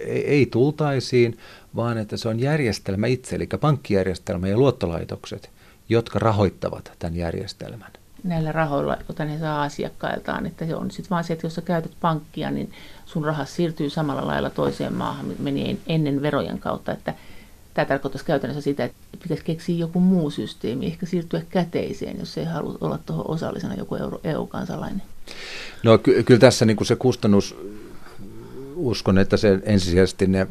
ei, 0.00 0.26
ei 0.26 0.46
tultaisiin, 0.46 1.38
vaan 1.76 1.98
että 1.98 2.16
se 2.16 2.28
on 2.28 2.40
järjestelmä 2.40 3.06
itse, 3.06 3.36
eli 3.36 3.46
pankkijärjestelmä 3.60 4.48
ja 4.48 4.58
luottolaitokset, 4.58 5.50
jotka 5.88 6.18
rahoittavat 6.18 6.92
tämän 6.98 7.16
järjestelmän. 7.16 7.92
Näillä 8.24 8.52
rahoilla, 8.52 8.96
joita 9.08 9.24
ne 9.24 9.38
saa 9.38 9.62
asiakkailtaan, 9.62 10.46
että 10.46 10.66
se 10.66 10.74
on 10.74 10.90
sitten 10.90 11.10
vaan 11.10 11.24
se, 11.24 11.32
että 11.32 11.46
jos 11.46 11.54
sä 11.54 11.62
käytät 11.62 11.92
pankkia, 12.00 12.50
niin 12.50 12.72
sun 13.06 13.24
raha 13.24 13.44
siirtyy 13.44 13.90
samalla 13.90 14.26
lailla 14.26 14.50
toiseen 14.50 14.94
maahan, 14.94 15.26
meni 15.38 15.78
ennen 15.86 16.22
verojen 16.22 16.58
kautta, 16.58 16.92
että 16.92 17.14
Tämä 17.74 17.84
tarkoittaisi 17.84 18.26
käytännössä 18.26 18.60
sitä, 18.60 18.84
että 18.84 18.96
pitäisi 19.22 19.44
keksiä 19.44 19.76
joku 19.76 20.00
muu 20.00 20.30
systeemi, 20.30 20.86
ehkä 20.86 21.06
siirtyä 21.06 21.42
käteiseen, 21.50 22.18
jos 22.18 22.38
ei 22.38 22.44
halua 22.44 22.78
olla 22.80 22.98
tuohon 23.06 23.30
osallisena 23.30 23.74
joku 23.74 23.96
EU-kansalainen. 24.24 25.02
No 25.82 25.98
ky- 25.98 26.22
kyllä 26.22 26.40
tässä 26.40 26.64
niin 26.64 26.76
kuin 26.76 26.86
se 26.86 26.96
kustannus 26.96 27.56
uskon, 28.78 29.18
että 29.18 29.36
se 29.36 29.58
ensisijaisesti 29.62 30.26
ne, 30.26 30.46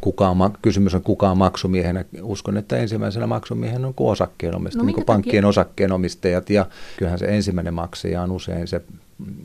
kukaan, 0.00 0.36
kysymys 0.62 0.94
on 0.94 1.02
kukaan 1.02 1.38
maksumiehenä. 1.38 2.04
Uskon, 2.22 2.56
että 2.56 2.76
ensimmäisenä 2.76 3.26
maksumiehenä 3.26 3.86
on 3.86 3.94
kuin 3.94 4.10
osakkeenomistaja, 4.10 4.82
no, 4.82 4.86
niin 4.86 4.94
kuin 4.94 5.04
pankkien 5.04 5.42
takia? 5.42 5.48
osakkeenomistajat. 5.48 6.50
Ja 6.50 6.66
kyllähän 6.96 7.18
se 7.18 7.26
ensimmäinen 7.26 7.74
maksaja 7.74 8.22
on 8.22 8.30
usein 8.30 8.68
se, 8.68 8.82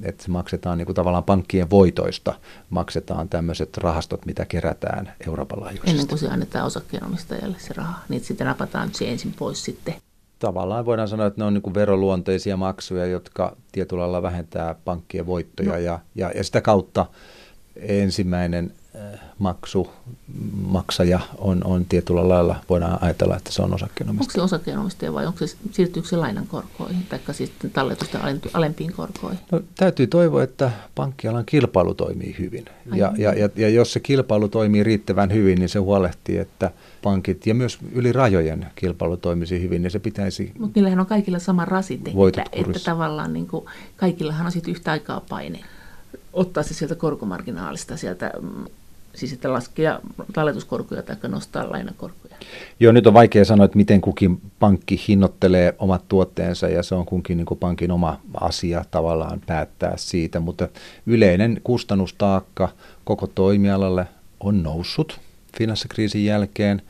että 0.04 0.24
se 0.24 0.32
maksetaan 0.32 0.78
niin 0.78 0.86
kuin 0.86 0.96
tavallaan 0.96 1.24
pankkien 1.24 1.70
voitoista, 1.70 2.34
maksetaan 2.70 3.30
tämmöiset 3.30 3.78
rahastot, 3.78 4.26
mitä 4.26 4.46
kerätään 4.46 5.14
Euroopan 5.28 5.60
laajuisesti. 5.60 5.90
Ennen 5.92 6.08
kuin 6.08 6.20
se 6.20 6.28
annetaan 6.28 6.66
osakkeenomistajalle 6.66 7.60
se 7.60 7.74
raha, 7.74 8.00
niin 8.10 8.24
sitten 8.24 8.48
napataan 8.48 8.90
se 8.94 9.10
ensin 9.10 9.34
pois 9.40 9.66
sitten 9.66 9.96
tavallaan 10.40 10.86
voidaan 10.86 11.08
sanoa, 11.08 11.26
että 11.28 11.42
ne 11.42 11.46
on 11.46 11.54
niin 11.54 11.62
kuin 11.62 11.74
veroluonteisia 11.74 12.58
maksuja, 12.58 13.06
jotka 13.06 13.56
tietyllä 13.72 14.02
lailla 14.02 14.22
vähentää 14.22 14.76
pankkien 14.86 15.26
voittoja 15.26 15.72
no. 15.72 15.78
ja, 15.78 16.00
ja, 16.16 16.32
ja 16.36 16.44
sitä 16.44 16.62
kautta 16.62 17.06
ensimmäinen 17.76 18.74
maksu, 19.40 19.90
maksaja 20.68 21.20
on, 21.38 21.64
on 21.64 21.86
tietyllä 21.86 22.30
lailla, 22.30 22.56
voidaan 22.70 22.98
ajatella, 23.02 23.38
että 23.38 23.52
se 23.52 23.62
on 23.62 23.74
osakkeenomistaja. 23.74 24.24
Onko 24.24 24.50
se 24.50 24.56
osakkeenomistaja 24.56 25.14
vai 25.14 25.26
onko 25.26 25.40
se, 25.40 25.56
siirtyykö 25.72 26.08
se 26.10 26.18
lainan 26.18 26.48
korkoihin 26.48 27.06
tai 27.10 27.20
sitten 27.32 27.72
talletusten 27.72 28.22
alempiin 28.54 28.94
korkoihin? 28.94 29.40
No, 29.52 29.62
täytyy 29.76 30.08
toivoa, 30.08 30.44
että 30.44 30.72
pankkialan 30.96 31.46
kilpailu 31.46 31.94
toimii 31.94 32.36
hyvin. 32.40 32.66
Ja, 32.96 33.14
ja, 33.18 33.34
ja, 33.34 33.50
ja 33.56 33.70
jos 33.70 33.94
se 33.94 34.00
kilpailu 34.00 34.48
toimii 34.48 34.84
riittävän 34.84 35.34
hyvin, 35.34 35.60
niin 35.60 35.70
se 35.70 35.80
huolehtii, 35.80 36.38
että 36.38 36.72
pankit 37.04 37.48
ja 37.48 37.56
myös 37.56 37.80
yli 37.92 38.12
rajojen 38.12 38.68
kilpailu 38.76 39.18
toimisi 39.18 39.62
hyvin, 39.62 39.82
niin 39.82 39.92
se 39.92 40.00
pitäisi... 40.00 40.52
Mutta 40.60 40.80
niillähän 40.80 41.00
on 41.00 41.06
kaikilla 41.06 41.40
sama 41.40 41.66
rasite, 41.66 42.12
että, 42.28 42.46
että 42.52 42.80
tavallaan 42.86 43.34
niin 43.34 43.48
kuin, 43.48 43.66
kaikillahan 43.98 44.46
on 44.46 44.52
sitten 44.52 44.72
yhtä 44.72 44.92
aikaa 44.92 45.22
paine 45.30 45.60
ottaa 46.34 46.64
se 46.64 46.74
sieltä 46.74 46.96
korkomarginaalista, 46.96 47.98
sieltä, 47.98 48.32
mm, 48.42 48.66
siis 49.16 49.34
että 49.34 49.54
laskea 49.54 50.00
talletuskorkoja 50.34 51.04
tai 51.04 51.16
nostaa 51.28 51.72
lainakorkoja. 51.72 52.36
Joo, 52.80 52.92
nyt 52.92 53.08
on 53.08 53.14
vaikea 53.14 53.46
sanoa, 53.46 53.66
että 53.66 53.78
miten 53.78 54.02
kukin 54.02 54.42
pankki 54.60 55.02
hinnoittelee 55.08 55.76
omat 55.80 56.08
tuotteensa 56.08 56.68
ja 56.68 56.84
se 56.84 56.96
on 56.96 57.06
kunkin 57.06 57.38
niin 57.38 57.60
pankin 57.60 57.92
oma 57.92 58.20
asia 58.34 58.86
tavallaan 58.92 59.42
päättää 59.46 59.94
siitä, 59.98 60.40
mutta 60.40 60.70
yleinen 61.06 61.62
kustannustaakka 61.64 62.70
koko 63.04 63.28
toimialalle 63.28 64.08
on 64.40 64.64
noussut 64.64 65.20
finanssikriisin 65.58 66.26
jälkeen. 66.26 66.82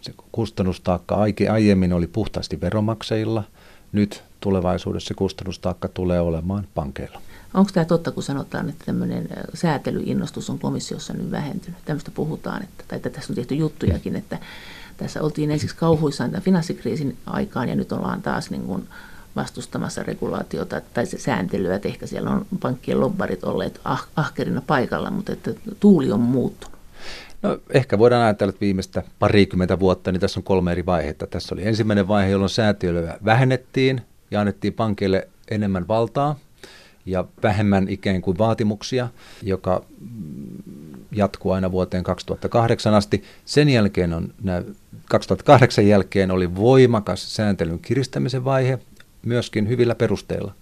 Se 0.00 0.12
kustannustaakka 0.32 1.16
aiemmin 1.50 1.92
oli 1.92 2.06
puhtaasti 2.06 2.60
veromaksajilla, 2.60 3.44
nyt 3.92 4.22
tulevaisuudessa 4.40 5.14
kustannustaakka 5.14 5.88
tulee 5.88 6.20
olemaan 6.20 6.66
pankeilla. 6.74 7.20
Onko 7.54 7.70
tämä 7.74 7.84
totta, 7.84 8.10
kun 8.10 8.22
sanotaan, 8.22 8.68
että 8.68 8.84
tämmöinen 8.84 9.28
säätelyinnostus 9.54 10.50
on 10.50 10.58
komissiossa 10.58 11.12
nyt 11.12 11.30
vähentynyt? 11.30 11.84
Tämmöistä 11.84 12.10
puhutaan, 12.10 12.62
että, 12.62 12.84
tai 12.88 12.96
että 12.96 13.10
tässä 13.10 13.32
on 13.32 13.34
tehty 13.34 13.54
juttujakin, 13.54 14.16
että 14.16 14.38
tässä 14.96 15.22
oltiin 15.22 15.50
ensiksi 15.50 15.76
kauhuissaan 15.76 16.30
tämän 16.30 16.42
finanssikriisin 16.42 17.16
aikaan 17.26 17.68
ja 17.68 17.76
nyt 17.76 17.92
ollaan 17.92 18.22
taas 18.22 18.50
niin 18.50 18.62
kuin 18.62 18.88
vastustamassa 19.36 20.02
regulaatiota 20.02 20.80
tai 20.94 21.06
sääntelyä, 21.06 21.74
että 21.74 21.88
ehkä 21.88 22.06
siellä 22.06 22.30
on 22.30 22.46
pankkien 22.60 23.00
lobbarit 23.00 23.44
olleet 23.44 23.80
ah, 23.84 24.08
ahkerina 24.16 24.62
paikalla, 24.66 25.10
mutta 25.10 25.32
että 25.32 25.50
tuuli 25.80 26.12
on 26.12 26.20
muuttunut. 26.20 26.78
No 27.42 27.58
ehkä 27.70 27.98
voidaan 27.98 28.22
ajatella, 28.22 28.50
että 28.50 28.60
viimeistä 28.60 29.02
parikymmentä 29.18 29.80
vuotta, 29.80 30.12
niin 30.12 30.20
tässä 30.20 30.40
on 30.40 30.44
kolme 30.44 30.72
eri 30.72 30.86
vaihetta. 30.86 31.26
Tässä 31.26 31.54
oli 31.54 31.66
ensimmäinen 31.66 32.08
vaihe, 32.08 32.30
jolloin 32.30 32.50
säätelyä 32.50 33.18
vähennettiin 33.24 34.02
ja 34.30 34.40
annettiin 34.40 34.72
pankille 34.72 35.28
enemmän 35.50 35.88
valtaa 35.88 36.36
ja 37.10 37.24
vähemmän 37.42 37.88
ikään 37.88 38.22
kuin 38.22 38.38
vaatimuksia, 38.38 39.08
joka 39.42 39.84
jatkuu 41.12 41.52
aina 41.52 41.72
vuoteen 41.72 42.04
2008 42.04 42.94
asti. 42.94 43.22
Sen 43.44 43.68
jälkeen 43.68 44.12
on, 44.12 44.34
2008 45.08 45.86
jälkeen 45.86 46.30
oli 46.30 46.54
voimakas 46.54 47.36
sääntelyn 47.36 47.78
kiristämisen 47.78 48.44
vaihe, 48.44 48.78
myöskin 49.22 49.68
hyvillä 49.68 49.94
perusteilla. 49.94 50.54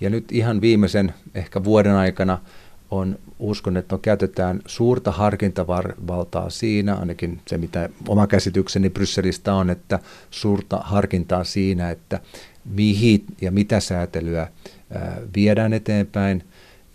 Ja 0.00 0.10
nyt 0.10 0.32
ihan 0.32 0.60
viimeisen 0.60 1.14
ehkä 1.34 1.64
vuoden 1.64 1.94
aikana 1.94 2.38
on, 2.90 3.18
uskon, 3.38 3.76
että 3.76 3.94
on, 3.94 4.00
käytetään 4.00 4.60
suurta 4.66 5.10
harkintavaltaa 5.12 6.50
siinä, 6.50 6.94
ainakin 6.94 7.40
se 7.46 7.58
mitä 7.58 7.88
oma 8.08 8.26
käsitykseni 8.26 8.90
Brysselistä 8.90 9.54
on, 9.54 9.70
että 9.70 9.98
suurta 10.30 10.76
harkintaa 10.76 11.44
siinä, 11.44 11.90
että 11.90 12.20
mihin 12.64 13.24
ja 13.40 13.52
mitä 13.52 13.80
säätelyä 13.80 14.48
viedään 15.36 15.72
eteenpäin 15.72 16.44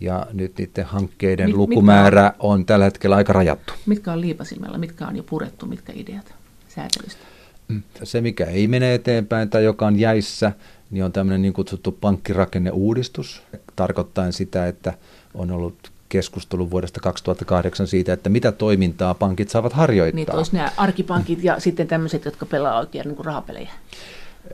ja 0.00 0.26
nyt 0.32 0.58
niiden 0.58 0.84
hankkeiden 0.84 1.46
mit, 1.46 1.56
lukumäärä 1.56 2.22
mitkä 2.22 2.36
on, 2.38 2.66
tällä 2.66 2.84
hetkellä 2.84 3.16
aika 3.16 3.32
rajattu. 3.32 3.72
Mitkä 3.86 4.12
on 4.12 4.20
liipasimella, 4.20 4.78
mitkä 4.78 5.06
on 5.06 5.16
jo 5.16 5.22
purettu, 5.22 5.66
mitkä 5.66 5.92
ideat 5.96 6.34
säätelystä? 6.68 7.24
Mm. 7.68 7.82
Se, 8.02 8.20
mikä 8.20 8.44
ei 8.44 8.68
mene 8.68 8.94
eteenpäin 8.94 9.50
tai 9.50 9.64
joka 9.64 9.86
on 9.86 9.98
jäissä, 9.98 10.52
niin 10.90 11.04
on 11.04 11.12
tämmöinen 11.12 11.42
niin 11.42 11.52
kutsuttu 11.52 11.92
pankkirakenneuudistus, 11.92 13.42
tarkoittaen 13.76 14.32
sitä, 14.32 14.66
että 14.66 14.94
on 15.34 15.50
ollut 15.50 15.92
keskustelu 16.08 16.70
vuodesta 16.70 17.00
2008 17.00 17.86
siitä, 17.86 18.12
että 18.12 18.30
mitä 18.30 18.52
toimintaa 18.52 19.14
pankit 19.14 19.48
saavat 19.48 19.72
harjoittaa. 19.72 20.16
Niin, 20.16 20.36
olisi 20.36 20.56
nämä 20.56 20.72
arkipankit 20.76 21.44
ja 21.44 21.60
sitten 21.60 21.86
tämmöiset, 21.86 22.24
jotka 22.24 22.46
pelaa 22.46 22.78
oikein 22.78 23.08
niin 23.08 23.24
rahapelejä. 23.24 23.70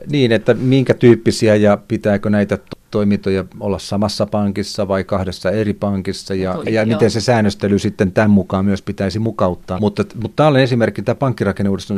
Niin, 0.07 0.31
että 0.31 0.53
minkä 0.53 0.93
tyyppisiä 0.93 1.55
ja 1.55 1.77
pitääkö 1.87 2.29
näitä 2.29 2.57
toimintoja 2.91 3.45
olla 3.59 3.79
samassa 3.79 4.25
pankissa 4.25 4.87
vai 4.87 5.03
kahdessa 5.03 5.51
eri 5.51 5.73
pankissa 5.73 6.35
ja, 6.35 6.53
Tuli, 6.53 6.73
ja 6.73 6.85
miten 6.85 7.11
se 7.11 7.21
säännöstely 7.21 7.79
sitten 7.79 8.11
tämän 8.11 8.29
mukaan 8.29 8.65
myös 8.65 8.81
pitäisi 8.81 9.19
mukauttaa. 9.19 9.79
Mutta, 9.79 10.03
mutta 10.21 10.35
tämä 10.35 10.49
on 10.49 10.57
esimerkki, 10.57 11.01
tämä 11.01 11.15
pankkirakenneuudistus 11.15 11.97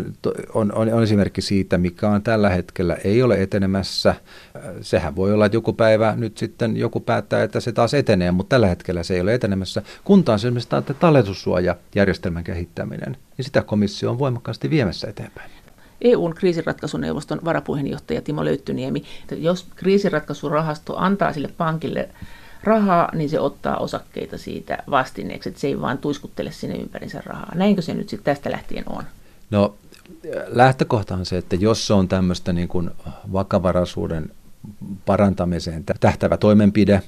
on, 0.54 0.74
on, 0.76 0.94
on 0.94 1.04
esimerkki 1.04 1.42
siitä, 1.42 1.78
mikä 1.78 2.10
on 2.10 2.22
tällä 2.22 2.50
hetkellä 2.50 2.98
ei 3.04 3.24
ole 3.24 3.42
etenemässä. 3.42 4.16
Sehän 4.82 5.16
voi 5.16 5.34
olla, 5.34 5.46
että 5.46 5.56
joku 5.56 5.74
päivä 5.74 6.14
nyt 6.18 6.38
sitten 6.38 6.78
joku 6.78 7.00
päättää, 7.00 7.44
että 7.44 7.60
se 7.60 7.72
taas 7.72 7.94
etenee, 7.94 8.32
mutta 8.32 8.50
tällä 8.50 8.68
hetkellä 8.68 9.04
se 9.04 9.14
ei 9.14 9.22
ole 9.22 9.34
etenemässä. 9.34 9.82
Kun 10.04 10.24
taas 10.24 10.46
esimerkiksi 10.46 10.70
tämä 10.70 10.82
talletussuojajärjestelmän 11.00 12.44
kehittäminen, 12.44 13.18
niin 13.38 13.46
sitä 13.46 13.62
komissio 13.62 14.10
on 14.10 14.20
voimakkaasti 14.20 14.70
viemässä 14.70 15.08
eteenpäin. 15.08 15.63
EUn 16.04 16.34
kriisiratkaisuneuvoston 16.34 17.40
varapuheenjohtaja 17.46 18.22
Timo 18.22 18.46
Löyttyniemi, 18.46 19.04
että 19.22 19.36
jos 19.36 19.68
kriisiratkaisurahasto 19.76 20.98
antaa 20.98 21.34
sille 21.34 21.50
pankille 21.58 22.10
rahaa, 22.64 23.10
niin 23.14 23.30
se 23.30 23.40
ottaa 23.40 23.78
osakkeita 23.78 24.38
siitä 24.38 24.78
vastineeksi, 24.90 25.50
että 25.50 25.62
se 25.62 25.68
ei 25.68 25.82
vaan 25.82 25.98
tuiskuttele 25.98 26.52
sinne 26.52 26.76
ympärinsä 26.76 27.22
rahaa. 27.26 27.52
Näinkö 27.56 27.82
se 27.82 27.94
nyt 27.94 28.10
sitten 28.10 28.36
tästä 28.36 28.52
lähtien 28.52 28.84
on? 28.90 29.04
No 29.50 29.76
lähtökohta 30.48 31.16
on 31.16 31.26
se, 31.26 31.38
että 31.38 31.56
jos 31.56 31.88
se 31.88 31.94
on 31.94 32.08
tämmöistä 32.08 32.54
niin 32.54 32.68
kuin 32.68 32.90
vakavaraisuuden 33.34 34.32
parantamiseen 35.06 35.84
tähtävä 36.00 36.38
toimenpide, 36.38 37.02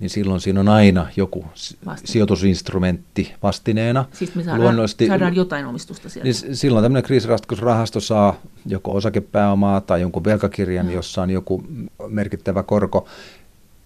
niin 0.00 0.10
silloin 0.10 0.40
siinä 0.40 0.60
on 0.60 0.68
aina 0.68 1.06
joku 1.16 1.44
Vastine. 1.86 2.12
sijoitusinstrumentti 2.12 3.34
vastineena. 3.42 4.04
Siis 4.12 4.34
me 4.34 4.42
saadaan, 4.42 4.62
Luonnollisesti, 4.62 5.06
saadaan 5.06 5.36
jotain 5.36 5.66
omistusta 5.66 6.08
sieltä. 6.08 6.24
Niin 6.24 6.56
silloin 6.56 6.84
tämmöinen 6.84 7.04
kriisiratkaisurahasto 7.04 8.00
saa 8.00 8.34
joko 8.66 8.92
osakepääomaa 8.92 9.80
tai 9.80 10.00
jonkun 10.00 10.24
velkakirjan, 10.24 10.86
no. 10.86 10.92
jossa 10.92 11.22
on 11.22 11.30
joku 11.30 11.64
merkittävä 12.08 12.62
korko. 12.62 13.08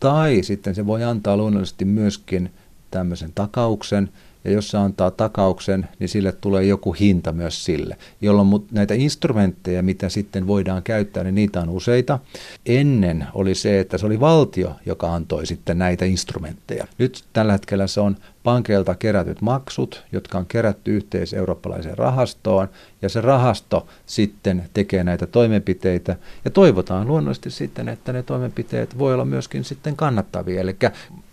Tai 0.00 0.42
sitten 0.42 0.74
se 0.74 0.86
voi 0.86 1.04
antaa 1.04 1.36
luonnollisesti 1.36 1.84
myöskin 1.84 2.50
tämmöisen 2.90 3.32
takauksen, 3.34 4.10
ja 4.44 4.50
jos 4.50 4.68
se 4.68 4.78
antaa 4.78 5.10
takauksen, 5.10 5.88
niin 5.98 6.08
sille 6.08 6.32
tulee 6.32 6.64
joku 6.64 6.92
hinta 6.92 7.32
myös 7.32 7.64
sille, 7.64 7.96
jolloin 8.20 8.48
näitä 8.70 8.94
instrumentteja, 8.94 9.82
mitä 9.82 10.08
sitten 10.08 10.46
voidaan 10.46 10.82
käyttää, 10.82 11.24
niin 11.24 11.34
niitä 11.34 11.60
on 11.60 11.68
useita. 11.68 12.18
Ennen 12.66 13.26
oli 13.34 13.54
se, 13.54 13.80
että 13.80 13.98
se 13.98 14.06
oli 14.06 14.20
valtio, 14.20 14.76
joka 14.86 15.14
antoi 15.14 15.46
sitten 15.46 15.78
näitä 15.78 16.04
instrumentteja. 16.04 16.86
Nyt 16.98 17.24
tällä 17.32 17.52
hetkellä 17.52 17.86
se 17.86 18.00
on 18.00 18.16
pankeilta 18.44 18.94
kerätyt 18.94 19.40
maksut, 19.40 20.04
jotka 20.12 20.38
on 20.38 20.46
kerätty 20.46 20.96
yhteis-eurooppalaiseen 20.96 21.98
rahastoon, 21.98 22.68
ja 23.02 23.08
se 23.08 23.20
rahasto 23.20 23.86
sitten 24.06 24.64
tekee 24.74 25.04
näitä 25.04 25.26
toimenpiteitä, 25.26 26.16
ja 26.44 26.50
toivotaan 26.50 27.06
luonnollisesti 27.06 27.50
sitten, 27.50 27.88
että 27.88 28.12
ne 28.12 28.22
toimenpiteet 28.22 28.98
voi 28.98 29.14
olla 29.14 29.24
myöskin 29.24 29.64
sitten 29.64 29.96
kannattavia. 29.96 30.60
Eli 30.60 30.76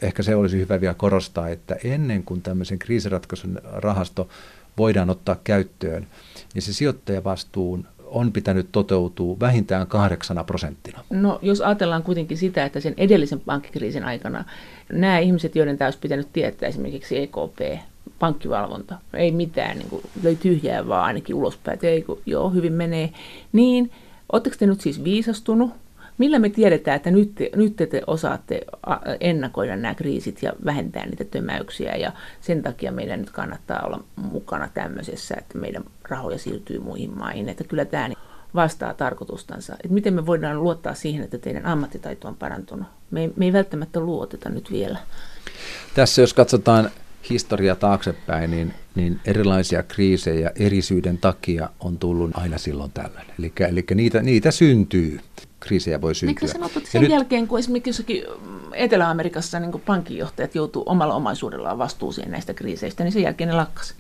ehkä 0.02 0.24
se 0.24 0.36
olisi 0.36 0.60
hyvä 0.60 0.82
vielä 0.82 0.93
korostaa, 0.93 1.50
että 1.50 1.76
ennen 1.84 2.24
kuin 2.24 2.41
tämmöisen 2.41 2.80
kriisiratkaisun 2.80 3.60
rahasto 3.63 4.30
voidaan 4.78 5.10
ottaa 5.10 5.36
käyttöön, 5.43 6.08
niin 6.54 6.62
se 6.62 6.74
sijoittajavastuun 6.74 7.88
on 8.12 8.32
pitänyt 8.32 8.67
toteutua 8.71 9.39
vähintään 9.39 9.88
kahdeksana 9.88 10.43
prosenttina. 10.43 11.04
No 11.10 11.39
jos 11.41 11.62
ajatellaan 11.62 12.04
kuitenkin 12.04 12.38
sitä, 12.38 12.65
että 12.65 12.80
sen 12.80 12.93
edellisen 12.97 13.39
pankkikriisin 13.39 14.04
aikana 14.04 14.45
nämä 14.91 15.19
ihmiset, 15.19 15.56
joiden 15.56 15.77
tämä 15.77 15.88
olisi 15.88 15.99
pitänyt 15.99 16.27
tietää, 16.34 16.69
esimerkiksi 16.69 17.17
EKP, 17.17 17.82
pankkivalvonta, 18.19 18.97
ei 19.13 19.32
mitään, 19.32 19.77
niin 19.77 19.89
kuin, 19.89 20.04
löi 20.23 20.36
tyhjää 20.36 20.88
vaan 20.88 21.04
ainakin 21.04 21.36
ulospäin, 21.36 21.73
että 21.73 21.88
ei, 21.88 22.06
joo, 22.25 22.49
hyvin 22.49 22.73
menee, 22.73 23.10
niin 23.51 23.91
oletteko 24.32 24.56
te 24.60 24.65
nyt 24.65 24.82
siis 24.82 25.04
viisastunut 25.04 25.71
Millä 26.21 26.39
me 26.39 26.49
tiedetään, 26.49 26.95
että 26.95 27.12
nyt 27.12 27.36
te, 27.36 27.49
nyt 27.56 27.75
te 27.75 28.01
osaatte 28.08 28.62
ennakoida 29.19 29.75
nämä 29.75 29.95
kriisit 29.95 30.43
ja 30.43 30.54
vähentää 30.65 31.06
niitä 31.06 31.23
tömäyksiä 31.23 31.95
ja 31.95 32.12
sen 32.41 32.63
takia 32.63 32.91
meidän 32.91 33.19
nyt 33.19 33.30
kannattaa 33.30 33.84
olla 33.86 34.04
mukana 34.15 34.69
tämmöisessä, 34.73 35.36
että 35.38 35.58
meidän 35.58 35.84
rahoja 36.10 36.38
siirtyy 36.38 36.80
muihin 36.80 37.17
maihin. 37.17 37.49
Että 37.49 37.63
kyllä 37.63 37.86
tämä 37.86 38.10
vastaa 38.56 38.93
tarkoitustansa. 38.93 39.73
Että 39.73 39.93
miten 39.93 40.13
me 40.13 40.25
voidaan 40.25 40.63
luottaa 40.63 40.93
siihen, 40.93 41.23
että 41.23 41.38
teidän 41.38 41.65
ammattitaito 41.65 42.27
on 42.27 42.36
parantunut. 42.36 42.88
Me 43.12 43.21
ei, 43.21 43.32
me 43.36 43.45
ei 43.45 43.54
välttämättä 43.54 44.00
luoteta 44.00 44.50
nyt 44.50 44.71
vielä. 44.71 45.00
Tässä 45.95 46.21
jos 46.21 46.34
katsotaan 46.34 46.91
historia 47.30 47.76
taaksepäin, 47.76 48.52
niin, 48.52 48.74
niin 48.95 49.19
erilaisia 49.26 49.84
kriisejä 49.84 50.52
erisyyden 50.56 51.17
takia 51.17 51.69
on 51.80 51.97
tullut 51.97 52.32
aina 52.34 52.58
silloin 52.58 52.91
tällöin. 52.91 53.26
Eli, 53.39 53.54
eli 53.69 53.86
niitä, 53.95 54.21
niitä 54.21 54.52
syntyy 54.52 55.19
kriisejä 55.60 56.02
voi 56.02 56.15
syntyä. 56.15 56.34
Miksi 56.41 56.47
sanottu, 56.47 56.80
että 56.80 56.91
sen 56.91 57.02
nyt... 57.02 57.12
jälkeen, 57.12 57.47
kun 57.47 57.60
esimerkiksi 57.60 57.89
jossakin 57.89 58.24
Etelä-Amerikassa 58.74 59.60
niin 59.60 59.82
pankinjohtajat 59.86 60.56
joutuu 60.56 60.84
omalla 60.86 61.13
omaisuudellaan 61.13 61.78
vastuuseen 61.78 62.32
näistä 62.32 62.54
kriiseistä, 62.54 63.04
niin 63.04 63.12
sen 63.12 63.21
jälkeen 63.21 63.47
ne 63.47 63.56
lakkas. 63.56 63.95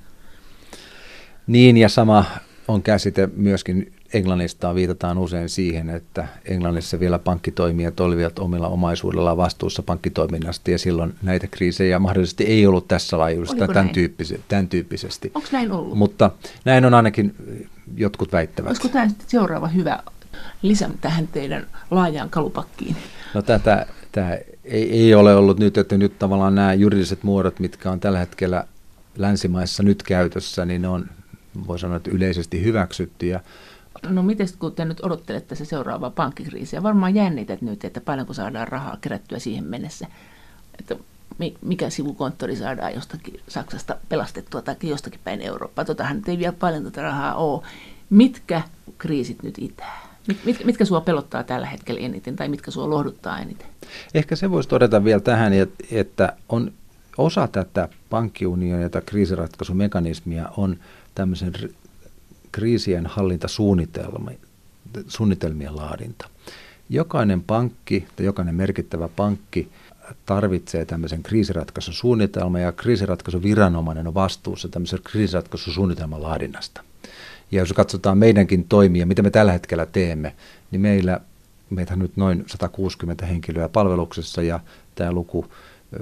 Niin, 1.47 1.77
ja 1.77 1.89
sama 1.89 2.25
on 2.67 2.83
käsite 2.83 3.29
myöskin 3.35 3.93
Englannista 4.13 4.75
viitataan 4.75 5.17
usein 5.17 5.49
siihen, 5.49 5.89
että 5.89 6.27
Englannissa 6.45 6.99
vielä 6.99 7.19
pankkitoimijat 7.19 7.99
olivat 7.99 8.39
omilla 8.39 8.67
omaisuudellaan 8.67 9.37
vastuussa 9.37 9.83
pankkitoiminnasta 9.83 10.71
ja 10.71 10.79
silloin 10.79 11.13
näitä 11.21 11.47
kriisejä 11.47 11.99
mahdollisesti 11.99 12.43
ei 12.43 12.67
ollut 12.67 12.87
tässä 12.87 13.17
laajuudessa 13.17 13.67
tämän, 13.67 13.89
tyyppisesti, 13.89 14.43
tämän 14.47 14.67
tyyppisesti. 14.67 15.31
Onko 15.35 15.47
näin 15.51 15.71
ollut? 15.71 15.97
Mutta 15.97 16.31
näin 16.65 16.85
on 16.85 16.93
ainakin 16.93 17.35
jotkut 17.97 18.31
väittävät. 18.31 18.67
Olisiko 18.69 18.87
tämä 18.87 19.07
seuraava 19.27 19.67
hyvä 19.67 19.99
lisä 20.61 20.89
tähän 21.01 21.27
teidän 21.27 21.67
laajaan 21.91 22.29
kalupakkiin? 22.29 22.95
No 23.33 23.41
tätä, 23.41 23.85
tämä 24.11 24.37
ei, 24.63 24.91
ei 24.91 25.15
ole 25.15 25.35
ollut 25.35 25.59
nyt, 25.59 25.77
että 25.77 25.97
nyt 25.97 26.19
tavallaan 26.19 26.55
nämä 26.55 26.73
juridiset 26.73 27.23
muodot, 27.23 27.59
mitkä 27.59 27.91
on 27.91 27.99
tällä 27.99 28.19
hetkellä 28.19 28.65
länsimaissa 29.17 29.83
nyt 29.83 30.03
käytössä, 30.03 30.65
niin 30.65 30.81
ne 30.81 30.87
on, 30.87 31.05
voi 31.67 31.79
sanoa, 31.79 31.97
että 31.97 32.11
yleisesti 32.13 32.63
hyväksytty. 32.63 33.27
Ja 33.27 33.39
No 34.09 34.23
miten 34.23 34.47
kun 34.59 34.75
te 34.75 34.85
nyt 34.85 35.03
odottelette 35.03 35.55
se 35.55 35.65
seuraavaa 35.65 36.09
pankkikriisiä, 36.09 36.83
varmaan 36.83 37.15
jännität 37.15 37.61
nyt, 37.61 37.85
että 37.85 38.01
paljonko 38.01 38.33
saadaan 38.33 38.67
rahaa 38.67 38.97
kerättyä 39.01 39.39
siihen 39.39 39.63
mennessä, 39.63 40.07
että 40.79 40.95
mikä 41.61 41.89
sivukonttori 41.89 42.55
saadaan 42.55 42.93
jostakin 42.93 43.39
Saksasta 43.47 43.95
pelastettua 44.09 44.61
tai 44.61 44.75
jostakin 44.83 45.19
päin 45.23 45.41
Eurooppaa. 45.41 45.85
Totahan 45.85 46.21
ei 46.27 46.37
vielä 46.37 46.53
paljon 46.59 46.83
tätä 46.83 47.01
rahaa 47.01 47.35
ole. 47.35 47.63
Mitkä 48.09 48.61
kriisit 48.97 49.43
nyt 49.43 49.55
itää? 49.57 50.11
Mit, 50.45 50.65
mitkä 50.65 50.85
sua 50.85 51.01
pelottaa 51.01 51.43
tällä 51.43 51.67
hetkellä 51.67 52.01
eniten 52.01 52.35
tai 52.35 52.49
mitkä 52.49 52.71
sua 52.71 52.89
lohduttaa 52.89 53.39
eniten? 53.39 53.67
Ehkä 54.13 54.35
se 54.35 54.51
voisi 54.51 54.69
todeta 54.69 55.03
vielä 55.03 55.21
tähän, 55.21 55.53
että 55.91 56.33
on 56.49 56.71
osa 57.17 57.47
tätä 57.47 57.89
pankkiunionia 58.09 58.89
tai 58.89 59.01
kriisiratkaisumekanismia 59.01 60.49
on 60.57 60.77
tämmöisen 61.15 61.53
kriisien 62.51 63.05
hallintasuunnitelmien 63.05 65.75
laadinta. 65.75 66.29
Jokainen 66.89 67.43
pankki 67.43 68.07
tai 68.15 68.25
jokainen 68.25 68.55
merkittävä 68.55 69.07
pankki 69.07 69.69
tarvitsee 70.25 70.85
tämmöisen 70.85 71.23
kriisiratkaisusuunnitelman 71.23 72.61
ja 72.61 72.71
kriisiratkaisuviranomainen 72.71 74.07
on 74.07 74.13
vastuussa 74.13 74.69
tämmöisen 74.69 74.99
kriisiratkaisusuunnitelman 75.03 76.23
laadinnasta. 76.23 76.83
Ja 77.51 77.59
jos 77.59 77.73
katsotaan 77.73 78.17
meidänkin 78.17 78.65
toimia, 78.69 79.05
mitä 79.05 79.21
me 79.21 79.29
tällä 79.29 79.51
hetkellä 79.51 79.85
teemme, 79.85 80.35
niin 80.71 80.81
meillä, 80.81 81.19
meitä 81.69 81.95
nyt 81.95 82.17
noin 82.17 82.43
160 82.47 83.25
henkilöä 83.25 83.69
palveluksessa 83.69 84.41
ja 84.41 84.59
tämä 84.95 85.11
luku 85.11 85.45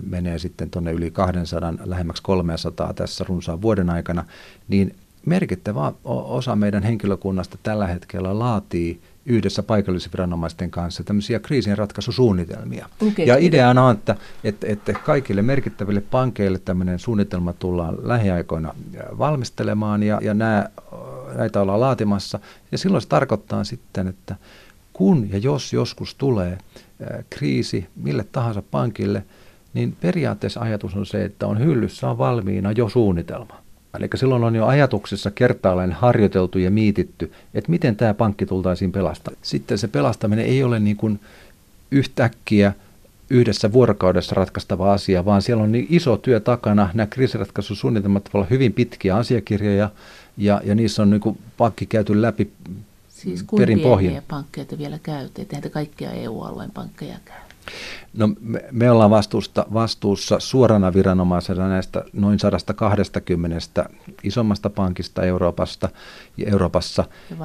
menee 0.02 0.40
sitten 0.40 0.70
tuonne 0.70 0.92
yli 0.92 1.12
200, 1.12 1.74
lähemmäksi 1.86 2.24
300 2.24 2.94
tässä 2.94 3.26
runsaan 3.28 3.62
vuoden 3.62 3.90
aikana, 3.90 4.26
niin 4.68 4.96
merkittävä 5.30 5.94
osa 6.04 6.56
meidän 6.56 6.84
henkilökunnasta 6.84 7.58
tällä 7.64 7.88
hetkellä 7.88 8.40
laatii 8.40 9.02
yhdessä 9.26 9.64
paikallisviranomaisten 9.64 10.72
kanssa 10.72 11.04
tämmöisiä 11.04 11.40
kriisinratkaisusuunnitelmia. 11.40 12.90
Okay. 13.02 13.26
Ja 13.26 13.38
ideana 13.38 13.86
on, 13.86 13.96
että, 13.96 14.16
että, 14.44 14.68
että 14.68 14.94
kaikille 14.94 15.42
merkittäville 15.42 16.02
pankeille 16.02 16.60
tämmöinen 16.60 17.00
suunnitelma 17.00 17.54
tullaan 17.54 17.98
lähiaikoina 18.02 18.74
valmistelemaan 19.18 20.04
ja, 20.04 20.20
ja 20.24 20.34
nämä 20.34 20.70
näitä 21.36 21.62
ollaan 21.62 21.80
laatimassa. 21.80 22.40
Ja 22.72 22.78
silloin 22.78 23.02
se 23.02 23.08
tarkoittaa 23.08 23.64
sitten, 23.64 24.08
että 24.08 24.36
kun 24.94 25.30
ja 25.32 25.38
jos 25.38 25.74
joskus 25.74 26.16
tulee 26.16 26.58
kriisi 27.30 27.88
mille 27.96 28.26
tahansa 28.32 28.64
pankille, 28.72 29.24
niin 29.74 29.98
periaatteessa 30.02 30.60
ajatus 30.60 30.96
on 30.96 31.06
se, 31.06 31.26
että 31.26 31.48
on 31.48 31.60
hyllyssä 31.60 32.10
on 32.10 32.18
valmiina 32.18 32.72
jo 32.72 32.90
suunnitelma. 32.90 33.69
Eli 33.98 34.08
silloin 34.16 34.44
on 34.44 34.56
jo 34.56 34.66
ajatuksessa 34.66 35.32
kertaalleen 35.32 35.92
harjoiteltu 35.92 36.60
ja 36.60 36.72
miititty, 36.72 37.32
että 37.54 37.72
miten 37.72 37.96
tämä 37.96 38.14
pankki 38.14 38.46
tultaisiin 38.46 38.92
pelastamaan. 38.92 39.40
Sitten 39.42 39.78
se 39.78 39.88
pelastaminen 39.88 40.46
ei 40.46 40.64
ole 40.64 40.80
niin 40.80 40.98
kuin 40.98 41.20
yhtäkkiä 41.92 42.74
yhdessä 43.30 43.74
vuorokaudessa 43.74 44.36
ratkaistava 44.36 44.94
asia, 44.94 45.26
vaan 45.26 45.42
siellä 45.42 45.64
on 45.64 45.72
niin 45.72 45.88
iso 45.90 46.18
työ 46.18 46.40
takana. 46.40 46.90
Nämä 46.94 47.08
kriisiratkaisusuunnitelmat 47.08 48.30
olla 48.34 48.48
hyvin 48.50 48.74
pitkiä 48.74 49.16
asiakirjoja, 49.16 49.90
ja, 50.38 50.62
ja 50.64 50.76
niissä 50.76 51.02
on 51.02 51.10
niin 51.10 51.22
kuin 51.22 51.40
pankki 51.58 51.86
käyty 51.86 52.22
läpi 52.22 52.52
siis 53.10 53.46
perin 53.58 53.80
pohjin. 53.80 54.22
pankkeja 54.28 54.66
te 54.66 54.78
vielä 54.78 55.00
ettehän 55.38 55.64
te 55.64 55.70
kaikkia 55.70 56.12
EU-alueen 56.12 56.72
pankkeja 56.72 57.16
käy? 57.26 57.49
No 58.14 58.30
me, 58.40 58.64
me 58.72 58.92
ollaan 58.92 59.10
vastuusta, 59.10 59.66
vastuussa 59.74 60.40
suorana 60.40 60.94
viranomaisena 60.94 61.68
näistä 61.68 62.04
noin 62.14 62.40
120 62.40 63.90
isommasta 64.24 64.70
pankista 64.70 65.24
Euroopasta 65.24 65.90
ja 66.38 66.52
Euroopassa. 66.52 67.04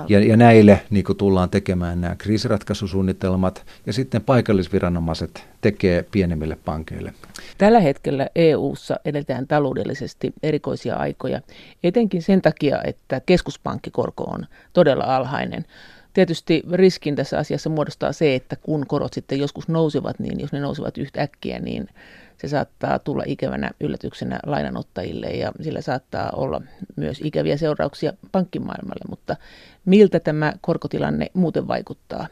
Ja, 0.09 0.21
ja 0.21 0.37
näille 0.37 0.83
niin 0.91 1.05
tullaan 1.19 1.51
tekemään 1.51 2.01
nämä 2.01 2.17
kriisiratkaisusuunnitelmat 2.17 3.67
ja 3.87 3.93
sitten 3.93 4.23
paikallisviranomaiset 4.23 5.45
tekee 5.61 6.05
pienemmille 6.13 6.59
pankeille. 6.65 7.15
Tällä 7.59 7.81
hetkellä 7.81 8.29
EU:ssa 8.35 8.97
edetään 9.05 9.47
taloudellisesti 9.47 10.33
erikoisia 10.43 10.97
aikoja, 10.97 11.41
etenkin 11.85 12.23
sen 12.23 12.43
takia, 12.43 12.83
että 12.85 13.21
keskuspankkikorko 13.27 14.25
on 14.25 14.47
todella 14.73 15.17
alhainen. 15.17 15.65
Tietysti 16.15 16.63
riskin 16.73 17.17
tässä 17.17 17.39
asiassa 17.39 17.71
muodostaa 17.71 18.13
se, 18.13 18.35
että 18.35 18.57
kun 18.57 18.87
korot 18.87 19.13
sitten 19.13 19.39
joskus 19.39 19.69
nousevat, 19.69 20.19
niin 20.19 20.41
jos 20.41 20.53
ne 20.53 20.61
nousevat 20.61 20.99
yhtäkkiä, 20.99 21.59
niin 21.59 21.89
se 22.39 22.49
saattaa 22.49 22.99
tulla 22.99 23.23
ikävänä 23.27 23.71
yllätyksenä 23.81 24.41
lainanottajille 24.47 25.27
ja 25.27 25.53
sillä 25.61 25.81
saattaa 25.81 26.31
olla 26.31 26.63
myös 26.97 27.21
ikäviä 27.25 27.57
seurauksia 27.57 28.13
pankkimaailmalle, 28.33 29.05
mutta 29.09 29.37
miltä 29.85 30.21
tämä 30.21 30.53
korkotilanne 30.61 31.27
muuten 31.35 31.69
vaikuttaa? 31.69 32.27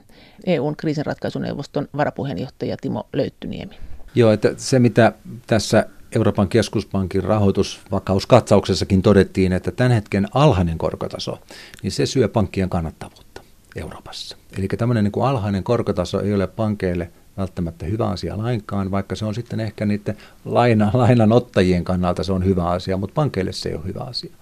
EUn 0.46 0.76
kriisinratkaisuneuvoston 0.76 1.88
varapuheenjohtaja 1.96 2.76
Timo 2.80 3.08
Löyttyniemi. 3.12 3.78
Joo, 4.14 4.32
että 4.32 4.54
se 4.56 4.78
mitä 4.78 5.12
tässä 5.46 5.86
Euroopan 6.16 6.48
keskuspankin 6.48 7.24
rahoitusvakauskatsauksessakin 7.24 9.02
todettiin, 9.02 9.52
että 9.52 9.70
tämän 9.70 9.92
hetken 9.92 10.28
alhainen 10.34 10.78
korkotaso, 10.78 11.38
niin 11.82 11.92
se 11.92 12.06
syö 12.06 12.28
pankkien 12.28 12.70
kannattavuutta. 12.70 13.31
Euroopassa. 13.76 14.36
Eli 14.58 14.68
tämmöinen 14.68 15.04
niin 15.04 15.12
kuin 15.12 15.26
alhainen 15.26 15.64
korkotaso 15.64 16.20
ei 16.20 16.34
ole 16.34 16.46
pankeille 16.46 17.10
välttämättä 17.36 17.86
hyvä 17.86 18.08
asia 18.08 18.38
lainkaan, 18.38 18.90
vaikka 18.90 19.16
se 19.16 19.24
on 19.24 19.34
sitten 19.34 19.60
ehkä 19.60 19.86
niiden 19.86 20.16
laina, 20.44 20.90
lainanottajien 20.94 21.84
kannalta 21.84 22.22
se 22.22 22.32
on 22.32 22.44
hyvä 22.44 22.64
asia, 22.64 22.96
mutta 22.96 23.14
pankeille 23.14 23.52
se 23.52 23.68
ei 23.68 23.74
ole 23.74 23.84
hyvä 23.84 24.00
asia. 24.00 24.32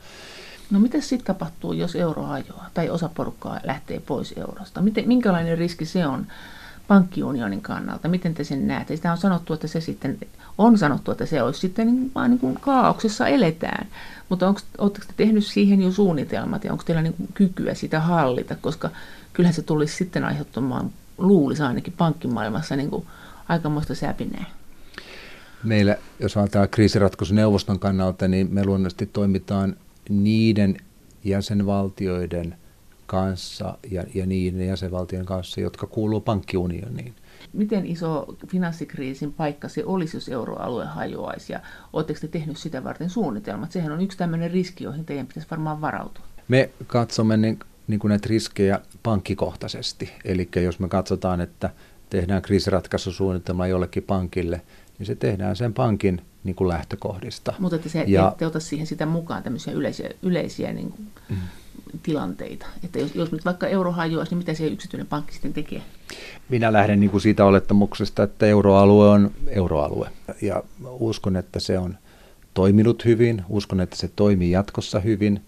No 0.71 0.81
mitä 0.81 1.01
sitten 1.01 1.27
tapahtuu, 1.27 1.73
jos 1.73 1.97
euro 1.97 2.23
hajoaa 2.23 2.71
tai 2.75 2.91
osa 2.91 3.11
porukkaa 3.15 3.61
lähtee 3.65 4.01
pois 4.07 4.35
eurosta? 4.37 4.83
Miten, 4.83 5.09
minkälainen 5.09 5.59
riski 5.59 5.85
se 5.85 6.07
on 6.07 6.27
pankkiunionin 6.89 7.63
kannalta? 7.63 8.09
Miten 8.09 8.35
te 8.35 8.45
sen 8.45 8.69
näette? 8.69 8.97
Sitä 8.97 9.13
on 9.13 9.19
sanottu, 9.19 9.53
että 9.53 9.67
se 9.67 9.81
sitten 9.81 10.19
on 10.59 10.79
sanottu, 10.79 11.11
että 11.11 11.27
se 11.27 11.43
olisi 11.43 11.61
sitten 11.61 11.87
niin, 11.87 12.11
vaan 12.15 12.31
niin 12.31 12.39
kuin 12.39 12.55
kaauksessa 12.61 13.29
eletään. 13.29 13.87
Mutta 14.29 14.55
oletteko 14.79 15.07
te 15.07 15.13
tehnyt 15.17 15.47
siihen 15.47 15.83
jo 15.83 15.93
suunnitelmat 15.93 16.65
ja 16.65 16.73
onko 16.73 16.85
teillä 16.87 17.03
niin 17.03 17.15
kykyä 17.35 17.75
sitä 17.75 18.01
hallita? 18.01 18.57
Koska 18.61 18.91
kyllähän 19.41 19.55
se 19.55 19.63
tulisi 19.63 19.97
sitten 19.97 20.25
aiheuttamaan, 20.25 20.91
luulisi 21.19 21.63
ainakin 21.63 21.93
pankkimaailmassa 21.99 22.77
niin 22.77 22.91
kuin 22.91 23.07
aikamoista 23.49 23.95
säpinää. 23.95 24.45
Meillä, 25.65 25.97
jos 26.19 26.37
ajatellaan 26.37 26.69
kriisiratkaisuneuvoston 26.69 27.79
kannalta, 27.79 28.29
niin 28.29 28.49
me 28.51 28.65
luonnollisesti 28.65 29.07
toimitaan 29.07 29.77
niiden 30.09 30.77
jäsenvaltioiden 31.25 32.57
kanssa 33.07 33.79
ja, 33.91 34.05
ja 34.15 34.27
niiden 34.27 34.67
jäsenvaltioiden 34.67 35.27
kanssa, 35.27 35.61
jotka 35.61 35.87
kuuluu 35.87 36.21
pankkiunioniin. 36.21 37.15
Miten 37.53 37.87
iso 37.87 38.37
finanssikriisin 38.49 39.33
paikka 39.33 39.69
se 39.69 39.85
olisi, 39.85 40.17
jos 40.17 40.29
euroalue 40.29 40.85
hajoaisi 40.85 41.53
ja 41.53 41.61
oletteko 41.93 42.21
te 42.21 42.29
tehnyt 42.29 42.57
sitä 42.57 42.85
varten 42.85 43.11
suunnitelmat? 43.11 43.73
Sehän 43.73 43.93
on 43.93 44.01
yksi 44.01 44.19
tämmöinen 44.19 44.51
riski, 44.51 44.85
joihin 44.85 45.05
teidän 45.05 45.27
pitäisi 45.27 45.51
varmaan 45.51 45.81
varautua. 45.81 46.25
Me 46.49 46.71
katsomme 46.87 47.37
niin, 47.37 47.59
niin 47.91 48.01
kuin 48.01 48.09
näitä 48.09 48.29
riskejä 48.29 48.81
pankkikohtaisesti. 49.03 50.13
Eli 50.25 50.49
jos 50.57 50.79
me 50.79 50.89
katsotaan, 50.89 51.41
että 51.41 51.71
tehdään 52.11 52.43
kriisiratkaisusuunnitelma 52.43 53.67
jollekin 53.67 54.03
pankille, 54.03 54.61
niin 54.99 55.07
se 55.07 55.15
tehdään 55.15 55.57
sen 55.57 55.75
pankin 55.75 56.23
niin 56.45 56.57
kuin 56.57 56.69
lähtökohdista. 56.69 57.55
Mutta 57.59 57.77
että 57.77 57.89
se 57.89 58.05
ja, 58.07 58.29
ette 58.33 58.47
ota 58.47 58.61
siihen 58.61 58.87
sitä 58.87 59.07
mukaan 59.07 59.43
tämmöisiä 59.43 59.73
yleisiä, 59.73 60.11
yleisiä 60.23 60.73
niin 60.73 60.91
kuin 60.91 61.09
mm. 61.29 61.37
tilanteita. 62.03 62.67
Että 62.85 62.99
jos, 62.99 63.15
jos 63.15 63.33
nyt 63.33 63.45
vaikka 63.45 63.67
euro 63.67 63.93
hajoaisi, 63.93 64.31
niin 64.31 64.39
mitä 64.39 64.55
se 64.55 64.67
yksityinen 64.67 65.07
pankki 65.07 65.33
sitten 65.33 65.53
tekee? 65.53 65.83
Minä 66.49 66.73
lähden 66.73 67.01
niin 67.01 67.11
kuin 67.11 67.21
siitä 67.21 67.45
olettamuksesta, 67.45 68.23
että 68.23 68.47
euroalue 68.47 69.09
on 69.09 69.31
euroalue. 69.47 70.11
Ja 70.43 70.63
uskon, 70.91 71.37
että 71.37 71.61
se 71.61 71.79
on 71.79 71.99
toiminut 72.55 73.05
hyvin, 73.05 73.43
uskon, 73.49 73.81
että 73.81 73.97
se 73.97 74.11
toimii 74.17 74.51
jatkossa 74.51 75.01
hyvin 75.01 75.41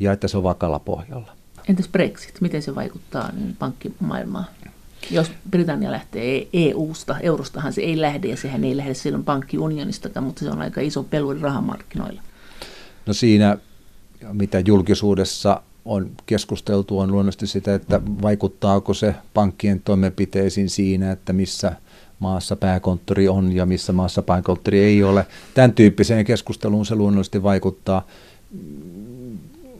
ja 0.00 0.12
että 0.12 0.28
se 0.28 0.36
on 0.36 0.42
vakalla 0.42 0.78
pohjalla. 0.78 1.36
Entäs 1.68 1.88
Brexit, 1.88 2.40
miten 2.40 2.62
se 2.62 2.74
vaikuttaa 2.74 3.32
niin 3.32 3.56
pankkimaailmaan? 3.58 4.44
Jos 5.10 5.30
Britannia 5.50 5.90
lähtee 5.90 6.48
EU-sta, 6.52 7.18
eurostahan 7.18 7.72
se 7.72 7.80
ei 7.80 8.00
lähde 8.00 8.28
ja 8.28 8.36
sehän 8.36 8.64
ei 8.64 8.76
lähde 8.76 8.94
silloin 8.94 9.24
pankkiunionistakaan, 9.24 10.24
mutta 10.24 10.44
se 10.44 10.50
on 10.50 10.62
aika 10.62 10.80
iso 10.80 11.02
peluri 11.02 11.40
rahamarkkinoilla. 11.40 12.22
No 13.06 13.12
siinä, 13.12 13.58
mitä 14.32 14.62
julkisuudessa 14.66 15.62
on 15.84 16.10
keskusteltu, 16.26 16.98
on 16.98 17.12
luonnollisesti 17.12 17.46
sitä, 17.46 17.74
että 17.74 18.00
vaikuttaako 18.22 18.94
se 18.94 19.14
pankkien 19.34 19.80
toimenpiteisiin 19.80 20.70
siinä, 20.70 21.12
että 21.12 21.32
missä 21.32 21.72
maassa 22.18 22.56
pääkonttori 22.56 23.28
on 23.28 23.52
ja 23.52 23.66
missä 23.66 23.92
maassa 23.92 24.22
pääkonttori 24.22 24.78
ei 24.78 25.04
ole. 25.04 25.26
Tämän 25.54 25.72
tyyppiseen 25.72 26.24
keskusteluun 26.24 26.86
se 26.86 26.94
luonnollisesti 26.94 27.42
vaikuttaa. 27.42 28.06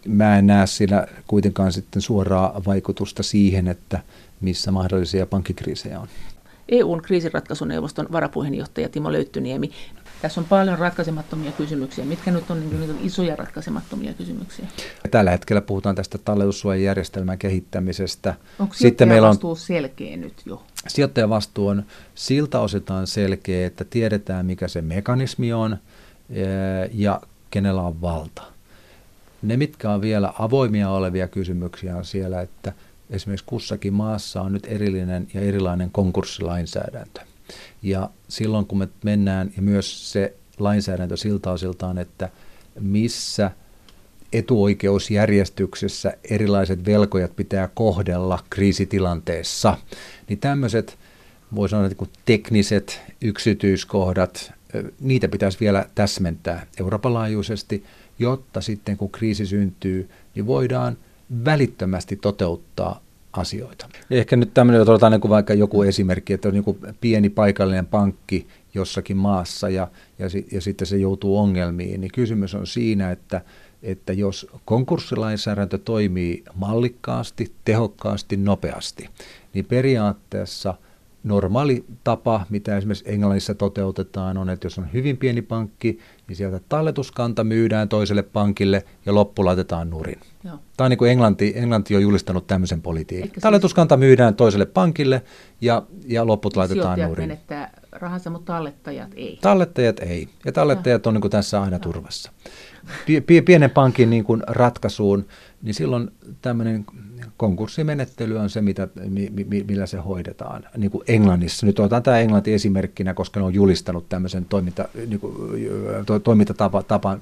Mä 0.09 0.39
en 0.39 0.47
näe 0.47 0.67
siinä 0.67 1.07
kuitenkaan 1.27 1.73
sitten 1.73 2.03
suoraa 2.03 2.63
vaikutusta 2.67 3.23
siihen, 3.23 3.69
että 3.69 4.01
missä 4.41 4.71
mahdollisia 4.71 5.27
pankkikriisejä 5.27 6.01
on. 6.01 6.09
EUn 6.69 7.03
kriisiratkaisuneuvoston 7.03 8.07
varapuheenjohtaja 8.13 8.89
Timo 8.89 9.13
Löyttyniemi. 9.13 9.71
Tässä 10.23 10.41
on 10.41 10.47
paljon 10.49 10.79
ratkaisemattomia 10.79 11.53
kysymyksiä. 11.53 12.05
Mitkä 12.05 12.31
nyt 12.31 12.51
on 12.51 12.61
niin 12.61 12.81
niitä 12.81 12.95
isoja 13.03 13.37
ratkaisemattomia 13.37 14.15
kysymyksiä? 14.15 14.67
Tällä 15.11 15.31
hetkellä 15.31 15.61
puhutaan 15.61 15.95
tästä 15.95 16.19
talletussuojajärjestelmän 16.19 17.39
kehittämisestä. 17.39 18.35
Onko 18.59 18.75
Sitten 18.75 19.09
meillä 19.09 19.29
on 19.29 19.35
vastuu 19.35 19.57
selkeä 19.57 20.17
nyt 20.17 20.35
jo? 20.47 20.63
Sijoittajan 20.89 21.31
vastuu 21.31 21.67
on 21.67 21.83
siltä 22.15 22.61
ositaan 22.61 23.07
selkeä, 23.07 23.67
että 23.67 23.85
tiedetään 23.85 24.47
mikä 24.47 24.69
se 24.69 24.83
mekanismi 24.83 25.53
on 25.53 25.77
ja 26.93 27.21
kenellä 27.51 27.83
on 27.83 28.01
valta. 28.01 28.52
Ne, 29.43 29.57
mitkä 29.57 29.91
on 29.91 30.01
vielä 30.01 30.33
avoimia 30.39 30.91
olevia 30.91 31.29
kysymyksiä, 31.29 31.97
on 31.97 32.05
siellä, 32.05 32.41
että– 32.41 32.73
esimerkiksi 33.13 33.47
kussakin 33.47 33.93
maassa 33.93 34.43
on 34.43 34.53
nyt 34.53 34.67
erillinen 34.67 35.29
ja 35.35 35.41
erilainen 35.41 35.91
konkurssilainsäädäntö. 35.91 37.21
Ja 37.83 38.11
silloin 38.29 38.67
kun 38.67 38.79
me 38.79 38.89
mennään, 39.05 39.53
ja 39.57 39.63
myös 39.63 40.13
se 40.13 40.35
lainsäädäntö 40.59 41.17
siltä 41.17 41.51
osiltaan, 41.51 41.99
että 41.99 42.29
missä 42.81 43.51
etuoikeusjärjestyksessä 44.33 46.17
erilaiset 46.31 46.85
velkojat 46.87 47.37
pitää 47.37 47.69
kohdella 47.75 48.39
kriisitilanteessa, 48.51 49.79
niin 50.29 50.39
tämmöiset, 50.39 50.99
voi 51.55 51.69
sanoa, 51.69 51.87
että 51.87 52.07
tekniset 52.25 53.01
yksityiskohdat, 53.21 54.53
niitä 55.01 55.29
pitäisi 55.29 55.61
vielä 55.61 55.87
täsmentää 55.95 56.67
Euroopan 56.81 57.15
laajuisesti, 57.15 57.85
jotta 58.23 58.61
sitten 58.61 58.97
kun 58.97 59.11
kriisi 59.11 59.47
syntyy, 59.47 60.09
niin 60.35 60.47
voidaan– 60.47 60.97
välittömästi 61.45 62.17
toteuttaa 62.17 63.01
asioita. 63.33 63.89
Ehkä 64.11 64.37
nyt 64.37 64.55
tämmöinen, 64.55 64.79
jos 64.79 64.89
otetaan 64.89 65.13
niin 65.13 65.29
vaikka 65.29 65.55
joku 65.55 65.83
esimerkki, 65.83 66.33
että 66.33 66.49
on 66.49 66.55
niin 66.55 66.97
pieni 67.01 67.31
paikallinen 67.31 67.87
pankki 67.87 68.47
jossakin 68.75 69.17
maassa 69.17 69.69
ja, 69.69 69.89
ja, 70.19 70.27
ja 70.53 70.61
sitten 70.61 70.87
se 70.87 70.97
joutuu 70.97 71.39
ongelmiin, 71.39 72.01
niin 72.01 72.13
kysymys 72.13 72.55
on 72.55 72.67
siinä, 72.67 73.11
että, 73.11 73.41
että 73.83 74.13
jos 74.13 74.47
konkurssilainsäädäntö 74.65 75.79
toimii 75.79 76.45
mallikkaasti, 76.55 77.53
tehokkaasti, 77.65 78.37
nopeasti, 78.37 79.09
niin 79.55 79.65
periaatteessa– 79.65 80.75
normaali 81.25 81.85
tapa, 82.05 82.47
mitä 82.51 82.77
esimerkiksi 82.77 83.05
Englannissa 83.07 83.55
toteutetaan, 83.55 84.37
on, 84.37 84.51
että 84.51 84.67
jos 84.67 84.79
on 84.79 84.93
hyvin 84.93 85.17
pieni 85.17 85.43
pankki, 85.43 85.99
niin 86.29 86.37
sieltä 86.37 86.61
talletuskanta 86.69 87.45
myydään 87.45 87.89
toiselle 87.89 88.23
pankille 88.23 88.85
ja 89.07 89.15
loppu 89.15 89.45
laitetaan 89.45 89.91
nurin. 89.91 90.21
Joo. 90.45 90.59
Tämä 90.77 90.87
on 90.87 90.91
niin 90.91 90.99
kuin 90.99 91.11
Englanti, 91.11 91.53
Englanti 91.57 91.97
on 91.97 92.03
julistanut 92.03 92.47
tämmöisen 92.47 92.83
politiikan. 92.83 93.29
Siis 93.29 93.43
talletuskanta 93.43 93.97
myydään 93.97 94.35
toiselle 94.35 94.67
pankille 94.67 95.23
ja, 95.61 95.83
ja 96.07 96.27
lopput 96.27 96.57
laitetaan 96.57 97.01
nurin. 97.01 97.29
menettää 97.29 97.71
rahansa, 97.93 98.31
mutta 98.31 98.53
tallettajat 98.53 99.11
ei. 99.17 99.39
Tallettajat 99.43 99.99
ei. 99.99 100.29
Ja 100.45 100.53
tallettajat 100.53 101.07
on 101.07 101.15
niin 101.15 101.21
kuin 101.21 101.31
tässä 101.31 101.63
aina 101.63 101.79
turvassa. 101.79 102.33
Pienen 103.45 103.71
pankin 103.71 104.11
niin 104.11 104.25
kuin 104.25 104.43
ratkaisuun, 104.47 105.27
niin 105.63 105.75
silloin 105.75 106.11
tämmöinen 106.43 106.85
konkurssimenettely 107.37 108.39
on 108.39 108.51
se, 108.51 108.61
mitä, 108.61 108.89
mi, 109.09 109.31
millä 109.69 109.87
se 109.87 109.99
hoidetaan. 109.99 110.65
Niin 110.77 110.91
kuin 110.91 111.05
Englannissa, 111.09 111.67
nyt 111.67 111.79
otetaan 111.79 112.03
tämä 112.03 112.19
Englanti 112.19 112.55
esimerkkinä, 112.55 113.15
koska 113.15 113.41
ne 113.41 113.47
on 113.47 113.55
julistanut 113.55 114.09
tämmöisen 114.09 114.45
toiminta, 114.45 114.89
niin 115.07 115.21
kuin, 115.21 115.35
to, 116.07 116.21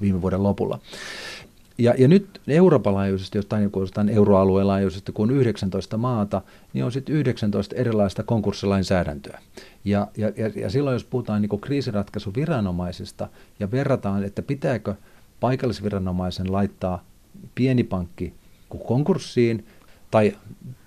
viime 0.01 0.21
vuoden 0.21 0.43
lopulla. 0.43 0.79
Ja, 1.77 1.93
ja 1.97 2.07
nyt 2.07 2.41
Euroopan 2.47 2.93
laajuisesti, 2.93 3.37
jos 3.37 3.45
tai 3.45 3.69
euroalueen 4.09 4.67
laajuisesti, 4.67 5.11
kun 5.11 5.29
on 5.29 5.35
19 5.35 5.97
maata, 5.97 6.41
niin 6.73 6.85
on 6.85 6.91
sitten 6.91 7.15
19 7.15 7.75
erilaista 7.75 8.23
konkurssilainsäädäntöä. 8.23 9.39
Ja, 9.85 10.07
ja, 10.17 10.31
ja, 10.37 10.69
silloin, 10.69 10.93
jos 10.93 11.03
puhutaan 11.03 11.41
niin 11.41 11.61
kriisiratkaisuviranomaisista 11.61 13.27
ja 13.59 13.71
verrataan, 13.71 14.23
että 14.23 14.41
pitääkö 14.41 14.95
paikallisviranomaisen 15.39 16.51
laittaa 16.51 17.03
pieni 17.55 17.83
pankki 17.83 18.33
konkurssiin 18.87 19.65
tai 20.11 20.37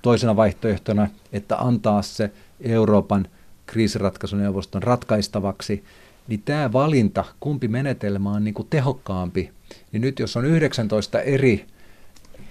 toisena 0.03 0.36
vaihtoehtona, 0.36 1.09
että 1.32 1.57
antaa 1.57 2.03
se 2.03 2.30
Euroopan 2.61 3.28
kriisiratkaisuneuvoston 3.66 4.82
ratkaistavaksi, 4.82 5.84
niin 6.28 6.42
tämä 6.45 6.72
valinta, 6.72 7.24
kumpi 7.40 7.68
menetelmä 7.68 8.30
on 8.30 8.45
niin 8.45 8.55
kuin 8.55 8.68
tehokkaampi, 8.70 9.51
niin 9.92 10.01
nyt 10.01 10.18
jos 10.18 10.36
on 10.36 10.45
19 10.45 11.20
eri 11.20 11.66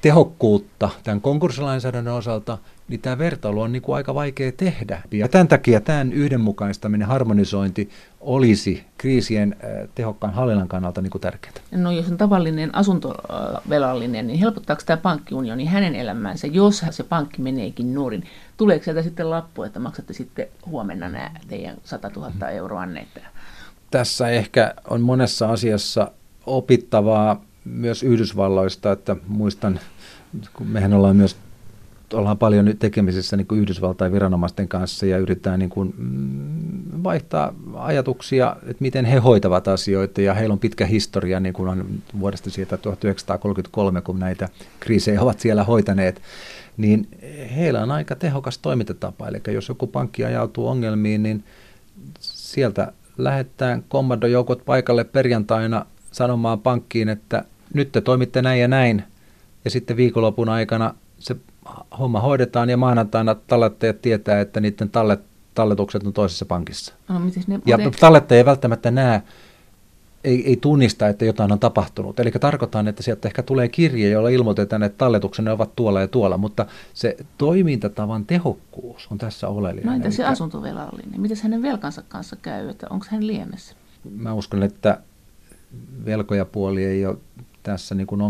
tehokkuutta 0.01 0.89
tämän 1.03 1.21
konkurssilainsäädännön 1.21 2.13
osalta, 2.13 2.57
niin 2.87 3.01
tämä 3.01 3.17
vertailu 3.17 3.61
on 3.61 3.71
niin 3.71 3.81
kuin 3.81 3.95
aika 3.95 4.15
vaikea 4.15 4.51
tehdä. 4.51 5.01
Ja 5.11 5.27
tämän 5.27 5.47
takia 5.47 5.81
tämän 5.81 6.13
yhdenmukaistaminen, 6.13 7.07
harmonisointi 7.07 7.89
olisi 8.21 8.83
kriisien 8.97 9.55
äh, 9.63 9.89
tehokkaan 9.95 10.33
hallinnan 10.33 10.67
kannalta 10.67 11.01
niin 11.01 11.11
kuin 11.11 11.21
tärkeää. 11.21 11.53
No 11.71 11.91
jos 11.91 12.11
on 12.11 12.17
tavallinen 12.17 12.75
asuntovelallinen, 12.75 14.27
niin 14.27 14.39
helpottaako 14.39 14.81
tämä 14.85 14.97
pankkiunioni 14.97 15.65
hänen 15.65 15.95
elämäänsä, 15.95 16.47
jos 16.47 16.85
se 16.91 17.03
pankki 17.03 17.41
meneekin 17.41 17.93
nurin? 17.93 18.23
Tuleeko 18.57 18.83
sieltä 18.83 19.01
sitten 19.01 19.29
lappu, 19.29 19.63
että 19.63 19.79
maksatte 19.79 20.13
sitten 20.13 20.47
huomenna 20.65 21.09
nämä 21.09 21.31
teidän 21.47 21.77
100 21.83 22.11
000 22.15 22.49
euroa 22.49 22.85
nettä? 22.85 23.21
Tässä 23.91 24.29
ehkä 24.29 24.73
on 24.89 25.01
monessa 25.01 25.49
asiassa 25.49 26.11
opittavaa 26.45 27.41
myös 27.65 28.03
Yhdysvalloista, 28.03 28.91
että 28.91 29.15
muistan, 29.27 29.79
kun 30.53 30.67
mehän 30.67 30.93
ollaan 30.93 31.15
myös 31.15 31.35
ollaan 32.13 32.37
paljon 32.37 32.65
nyt 32.65 32.79
tekemisissä 32.79 33.37
niin 33.37 33.47
kuin 33.47 33.61
Yhdysvaltain 33.61 34.11
viranomaisten 34.11 34.67
kanssa 34.67 35.05
ja 35.05 35.17
yritetään 35.17 35.59
niin 35.59 35.69
kuin, 35.69 35.93
mm, 35.97 37.03
vaihtaa 37.03 37.53
ajatuksia, 37.75 38.55
että 38.61 38.81
miten 38.81 39.05
he 39.05 39.17
hoitavat 39.17 39.67
asioita 39.67 40.21
ja 40.21 40.33
heillä 40.33 40.53
on 40.53 40.59
pitkä 40.59 40.85
historia 40.85 41.39
niin 41.39 41.53
kuin 41.53 41.69
on 41.69 41.85
vuodesta 42.19 42.49
siitä 42.49 42.77
1933, 42.77 44.01
kun 44.01 44.19
näitä 44.19 44.49
kriisejä 44.79 45.21
ovat 45.21 45.39
siellä 45.39 45.63
hoitaneet, 45.63 46.21
niin 46.77 47.07
heillä 47.55 47.83
on 47.83 47.91
aika 47.91 48.15
tehokas 48.15 48.57
toimintatapa. 48.57 49.27
Eli 49.27 49.41
jos 49.47 49.69
joku 49.69 49.87
pankki 49.87 50.25
ajautuu 50.25 50.67
ongelmiin, 50.67 51.23
niin 51.23 51.43
sieltä 52.19 52.93
lähetetään 53.17 53.83
kommandojoukot 53.87 54.65
paikalle 54.65 55.03
perjantaina 55.03 55.85
sanomaan 56.11 56.59
pankkiin, 56.59 57.09
että 57.09 57.45
nyt 57.73 57.91
te 57.91 58.01
toimitte 58.01 58.41
näin 58.41 58.61
ja 58.61 58.67
näin, 58.67 59.03
ja 59.65 59.71
sitten 59.71 59.97
viikonlopun 59.97 60.49
aikana 60.49 60.93
se 61.19 61.35
homma 61.99 62.19
hoidetaan 62.19 62.69
ja 62.69 62.77
maanantaina 62.77 63.35
tallettajat 63.35 64.01
tietää, 64.01 64.41
että 64.41 64.59
niiden 64.59 64.89
tallet, 64.89 65.21
talletukset 65.55 66.03
on 66.03 66.13
toisessa 66.13 66.45
pankissa. 66.45 66.93
No, 67.09 67.19
miten 67.19 67.43
ne, 67.47 67.59
ja 67.65 67.77
tallettaja 67.99 68.37
ei 68.37 68.45
välttämättä 68.45 68.91
näe, 68.91 69.21
ei, 70.23 70.47
ei 70.47 70.57
tunnista, 70.57 71.07
että 71.07 71.25
jotain 71.25 71.51
on 71.51 71.59
tapahtunut. 71.59 72.19
Eli 72.19 72.31
tarkoitan, 72.31 72.87
että 72.87 73.03
sieltä 73.03 73.27
ehkä 73.27 73.43
tulee 73.43 73.67
kirje, 73.67 74.09
jolla 74.09 74.29
ilmoitetaan, 74.29 74.83
että 74.83 74.97
talletuksenne 74.97 75.51
ovat 75.51 75.75
tuolla 75.75 76.01
ja 76.01 76.07
tuolla, 76.07 76.37
mutta 76.37 76.65
se 76.93 77.17
toimintatavan 77.37 78.25
tehokkuus 78.25 79.07
on 79.11 79.17
tässä 79.17 79.47
oleellinen. 79.47 79.87
No 79.87 79.95
entä 79.95 80.11
se 80.11 80.25
asuntovelallinen? 80.25 81.21
Miten 81.21 81.37
hänen 81.43 81.61
velkansa 81.61 82.03
kanssa 82.07 82.35
käy, 82.35 82.69
että 82.69 82.87
onko 82.89 83.05
hän 83.09 83.27
liemessä? 83.27 83.75
Mä 84.15 84.33
uskon, 84.33 84.63
että 84.63 84.99
velkojapuoli 86.05 86.85
ei 86.85 87.05
ole 87.05 87.17
tässä 87.63 87.95
niin 87.95 88.07
kuin 88.07 88.21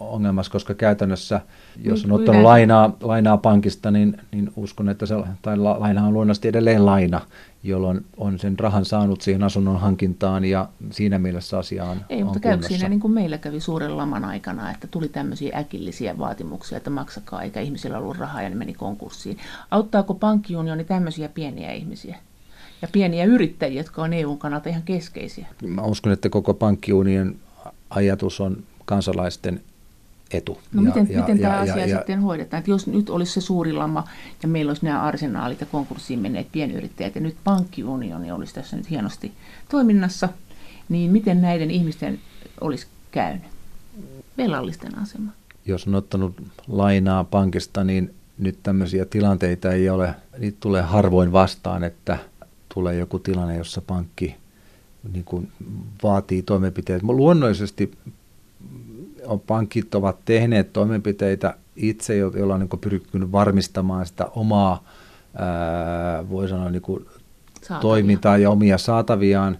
ongelmassa, 0.00 0.52
koska 0.52 0.74
käytännössä, 0.74 1.40
jos 1.84 2.04
on 2.04 2.12
ottanut 2.12 2.42
lainaa, 2.42 2.96
lainaa 3.00 3.36
pankista, 3.36 3.90
niin, 3.90 4.18
niin 4.32 4.52
uskon, 4.56 4.88
että 4.88 5.06
se, 5.06 5.14
tai 5.42 5.56
laina 5.56 6.06
on 6.06 6.14
luonnollisesti 6.14 6.48
edelleen 6.48 6.86
laina, 6.86 7.20
jolloin 7.62 8.04
on 8.16 8.38
sen 8.38 8.58
rahan 8.58 8.84
saanut 8.84 9.20
siihen 9.20 9.42
asunnon 9.42 9.80
hankintaan 9.80 10.44
ja 10.44 10.68
siinä 10.90 11.18
mielessä 11.18 11.58
asia 11.58 11.84
on 11.84 12.00
Ei, 12.08 12.24
mutta 12.24 12.40
käykö 12.40 12.68
siinä 12.68 12.88
niin 12.88 13.00
kuin 13.00 13.12
meillä 13.12 13.38
kävi 13.38 13.60
suuren 13.60 13.96
laman 13.96 14.24
aikana, 14.24 14.70
että 14.70 14.86
tuli 14.86 15.08
tämmöisiä 15.08 15.58
äkillisiä 15.58 16.18
vaatimuksia, 16.18 16.78
että 16.78 16.90
maksakaa, 16.90 17.42
eikä 17.42 17.60
ihmisillä 17.60 17.98
ollut 17.98 18.18
rahaa 18.18 18.42
ja 18.42 18.48
ne 18.48 18.54
meni 18.54 18.74
konkurssiin. 18.74 19.38
Auttaako 19.70 20.14
pankkiunioni 20.14 20.84
tämmöisiä 20.84 21.28
pieniä 21.28 21.72
ihmisiä? 21.72 22.18
Ja 22.82 22.88
pieniä 22.92 23.24
yrittäjiä, 23.24 23.80
jotka 23.80 24.02
on 24.02 24.12
EUn 24.12 24.38
kannalta 24.38 24.68
ihan 24.68 24.82
keskeisiä. 24.82 25.46
Mä 25.66 25.82
uskon, 25.82 26.12
että 26.12 26.28
koko 26.28 26.54
pankkiunion 26.54 27.34
ajatus 27.90 28.40
on 28.40 28.56
kansalaisten 28.84 29.60
etu. 30.32 30.58
No 30.72 30.82
ja, 30.82 30.88
miten, 30.88 31.08
ja, 31.10 31.20
miten 31.20 31.38
ja, 31.38 31.42
tämä 31.42 31.64
ja, 31.64 31.72
asia 31.72 31.86
ja, 31.86 31.96
sitten 31.96 32.20
hoidetaan? 32.20 32.58
Että 32.58 32.70
jos 32.70 32.86
nyt 32.86 33.10
olisi 33.10 33.32
se 33.32 33.40
suuri 33.40 33.72
lama 33.72 34.04
ja 34.42 34.48
meillä 34.48 34.70
olisi 34.70 34.84
nämä 34.84 35.02
arsenaalit 35.02 35.60
ja 35.60 35.66
konkurssiin 35.66 36.18
menneet 36.18 36.46
pienyrittäjät 36.52 37.14
ja 37.14 37.20
nyt 37.20 37.36
pankkiunioni 37.44 38.32
olisi 38.32 38.54
tässä 38.54 38.76
nyt 38.76 38.90
hienosti 38.90 39.32
toiminnassa, 39.70 40.28
niin 40.88 41.10
miten 41.10 41.42
näiden 41.42 41.70
ihmisten 41.70 42.18
olisi 42.60 42.86
käynyt? 43.10 43.42
Velallisten 44.38 44.98
asema. 44.98 45.30
Jos 45.66 45.86
on 45.86 45.94
ottanut 45.94 46.34
lainaa 46.68 47.24
pankista, 47.24 47.84
niin 47.84 48.14
nyt 48.38 48.58
tämmöisiä 48.62 49.04
tilanteita 49.04 49.72
ei 49.72 49.90
ole, 49.90 50.14
niitä 50.38 50.56
tulee 50.60 50.82
harvoin 50.82 51.32
vastaan, 51.32 51.84
että 51.84 52.18
tulee 52.74 52.96
joku 52.96 53.18
tilanne, 53.18 53.56
jossa 53.56 53.82
pankki 53.86 54.36
niin 55.12 55.24
kuin 55.24 55.52
vaatii 56.02 56.42
toimenpiteitä. 56.42 57.06
Luonnollisesti 57.06 57.92
on, 59.26 59.40
pankit 59.40 59.94
ovat 59.94 60.16
tehneet 60.24 60.72
toimenpiteitä 60.72 61.54
itse, 61.76 62.16
joilla 62.16 62.54
on 62.54 62.60
niin 62.60 62.80
pyrkinyt 62.80 63.32
varmistamaan 63.32 64.06
sitä 64.06 64.24
omaa, 64.24 64.84
ää, 65.34 66.28
voi 66.28 66.48
sanoa, 66.48 66.70
niin 66.70 66.82
kuin 66.82 67.06
toimintaa 67.80 68.36
ja 68.36 68.50
omia 68.50 68.78
saataviaan, 68.78 69.58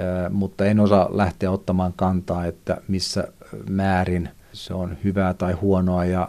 ää, 0.00 0.28
mutta 0.28 0.64
en 0.64 0.80
osaa 0.80 1.08
lähteä 1.10 1.50
ottamaan 1.50 1.92
kantaa, 1.92 2.46
että 2.46 2.80
missä 2.88 3.28
määrin 3.70 4.28
se 4.52 4.74
on 4.74 4.96
hyvää 5.04 5.34
tai 5.34 5.52
huonoa 5.52 6.04
ja 6.04 6.28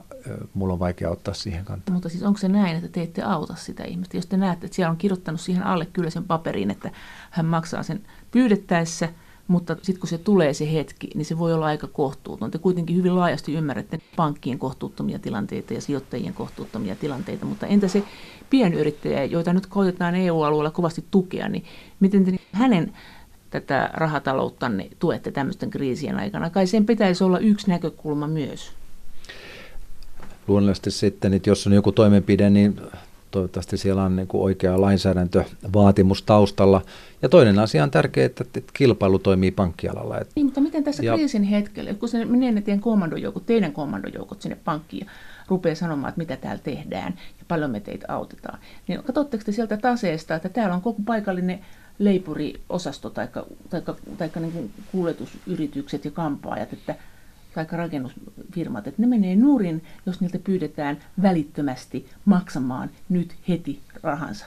mulla 0.53 0.74
on 0.74 0.80
vaikea 0.80 1.09
ottaa 1.09 1.34
siihen 1.34 1.65
kantaa. 1.65 1.93
Mutta 1.93 2.09
siis 2.09 2.24
onko 2.24 2.39
se 2.39 2.47
näin, 2.47 2.78
että 2.78 2.89
te 2.89 3.01
ette 3.01 3.21
auta 3.21 3.55
sitä 3.55 3.84
ihmistä? 3.84 4.17
Jos 4.17 4.26
te 4.26 4.38
näette, 4.38 4.65
että 4.65 4.76
siellä 4.76 4.91
on 4.91 4.97
kirjoittanut 4.97 5.41
siihen 5.41 5.63
alle 5.63 5.86
kyllä 5.86 6.09
sen 6.09 6.24
paperiin, 6.24 6.71
että 6.71 6.91
hän 7.30 7.45
maksaa 7.45 7.84
sen 7.84 8.01
pyydettäessä– 8.32 9.09
mutta 9.47 9.75
sitten 9.81 9.99
kun 9.99 10.09
se 10.09 10.17
tulee 10.17 10.53
se 10.53 10.73
hetki, 10.73 11.09
niin 11.15 11.25
se 11.25 11.39
voi 11.39 11.53
olla 11.53 11.65
aika 11.65 11.87
kohtuuton. 11.87 12.51
Te 12.51 12.57
kuitenkin 12.57 12.95
hyvin 12.95 13.15
laajasti 13.15 13.53
ymmärrätte 13.53 13.99
pankkien 14.15 14.59
kohtuuttomia 14.59 15.19
tilanteita 15.19 15.73
ja 15.73 15.81
sijoittajien 15.81 16.33
kohtuuttomia 16.33 16.95
tilanteita, 16.95 17.45
mutta 17.45 17.67
entä 17.67 17.87
se 17.87 18.03
pienyrittäjä, 18.49 19.25
joita 19.25 19.53
nyt 19.53 19.65
koitetaan 19.65 20.15
EU-alueella 20.15 20.71
kovasti 20.71 21.05
tukea, 21.11 21.49
niin 21.49 21.63
miten 21.99 22.25
te 22.25 22.39
hänen 22.51 22.93
tätä 23.49 23.89
rahatalouttanne 23.93 24.89
tuette 24.99 25.31
tämmöisten 25.31 25.69
kriisien 25.69 26.15
aikana? 26.15 26.49
Kai 26.49 26.67
sen 26.67 26.85
pitäisi 26.85 27.23
olla 27.23 27.39
yksi 27.39 27.69
näkökulma 27.69 28.27
myös. 28.27 28.71
Luonnollisesti 30.47 30.91
sitten, 30.91 31.33
että 31.33 31.49
jos 31.49 31.67
on 31.67 31.73
joku 31.73 31.91
toimenpide, 31.91 32.49
niin 32.49 32.81
toivottavasti 33.34 33.77
siellä 33.77 34.03
on 34.03 34.15
niin 34.15 34.27
kuin 34.27 34.43
oikea 34.43 34.81
lainsäädäntövaatimus 34.81 36.21
taustalla. 36.21 36.81
Ja 37.21 37.29
toinen 37.29 37.59
asia 37.59 37.84
on 37.84 37.91
tärkeää, 37.91 38.25
että, 38.25 38.43
kilpailu 38.73 39.19
toimii 39.19 39.51
pankkialalla. 39.51 40.19
Niin, 40.36 40.45
mutta 40.45 40.61
miten 40.61 40.84
tässä 40.84 41.03
ja, 41.03 41.13
kriisin 41.13 41.43
hetkellä, 41.43 41.93
kun 41.93 42.09
se 42.09 42.25
menee 42.25 42.51
ne 42.51 42.61
teidän 42.61 42.81
kommandojoukot, 42.81 43.45
teidän 43.45 43.73
kommandojoukot 43.73 44.41
sinne 44.41 44.57
pankkiin 44.65 45.07
rupeaa 45.47 45.75
sanomaan, 45.75 46.09
että 46.09 46.19
mitä 46.19 46.38
täällä 46.38 46.61
tehdään 46.63 47.13
ja 47.39 47.45
paljon 47.47 47.71
me 47.71 47.79
teitä 47.79 48.05
autetaan, 48.09 48.59
niin 48.88 49.03
katsotteko 49.03 49.43
te 49.43 49.51
sieltä 49.51 49.77
taseesta, 49.77 50.36
että 50.36 50.49
täällä 50.49 50.75
on 50.75 50.81
koko 50.81 50.99
paikallinen 51.05 51.59
leipuriosasto 51.99 53.09
tai 53.09 53.27
niin 54.39 54.71
kuljetusyritykset 54.91 56.05
ja 56.05 56.11
kampaajat, 56.11 56.73
että 56.73 56.95
tai 57.56 57.66
rakennusfirmat, 57.72 58.88
että 58.88 59.01
ne 59.01 59.08
menee 59.08 59.36
nurin, 59.36 59.84
jos 60.06 60.22
niiltä 60.22 60.39
pyydetään 60.39 60.97
välittömästi 61.22 62.10
maksamaan 62.26 62.89
nyt 63.10 63.36
heti 63.47 63.80
rahansa. 64.04 64.45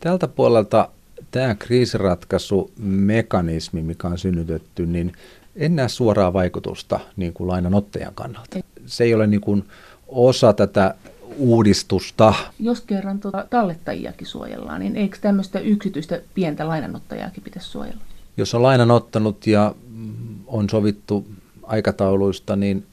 Tältä 0.00 0.28
puolelta 0.28 0.88
tämä 1.30 1.54
kriisiratkaisumekanismi, 1.54 3.82
mikä 3.82 4.08
on 4.08 4.18
synnytetty, 4.18 4.86
niin 4.86 5.12
en 5.56 5.76
näe 5.76 5.88
suoraa 5.88 6.32
vaikutusta 6.32 7.00
niin 7.16 7.32
kuin 7.32 7.48
lainanottajan 7.48 8.14
kannalta. 8.14 8.58
Se 8.86 9.04
ei 9.04 9.14
ole 9.14 9.26
niin 9.26 9.40
kuin 9.40 9.64
osa 10.08 10.52
tätä 10.52 10.94
uudistusta. 11.36 12.34
Jos 12.60 12.80
kerran 12.80 13.20
tuota 13.20 13.46
tallettajiakin 13.50 14.26
suojellaan, 14.26 14.80
niin 14.80 14.96
eikö 14.96 15.18
tämmöistä 15.20 15.58
yksityistä 15.58 16.20
pientä 16.34 16.68
lainanottajaakin 16.68 17.42
pitäisi 17.42 17.68
suojella? 17.68 18.00
Jos 18.36 18.54
on 18.54 18.62
lainan 18.62 18.90
ottanut 18.90 19.46
ja 19.46 19.74
on 20.48 20.70
sovittu 20.70 21.26
aikatauluista, 21.62 22.56
niin 22.56 22.86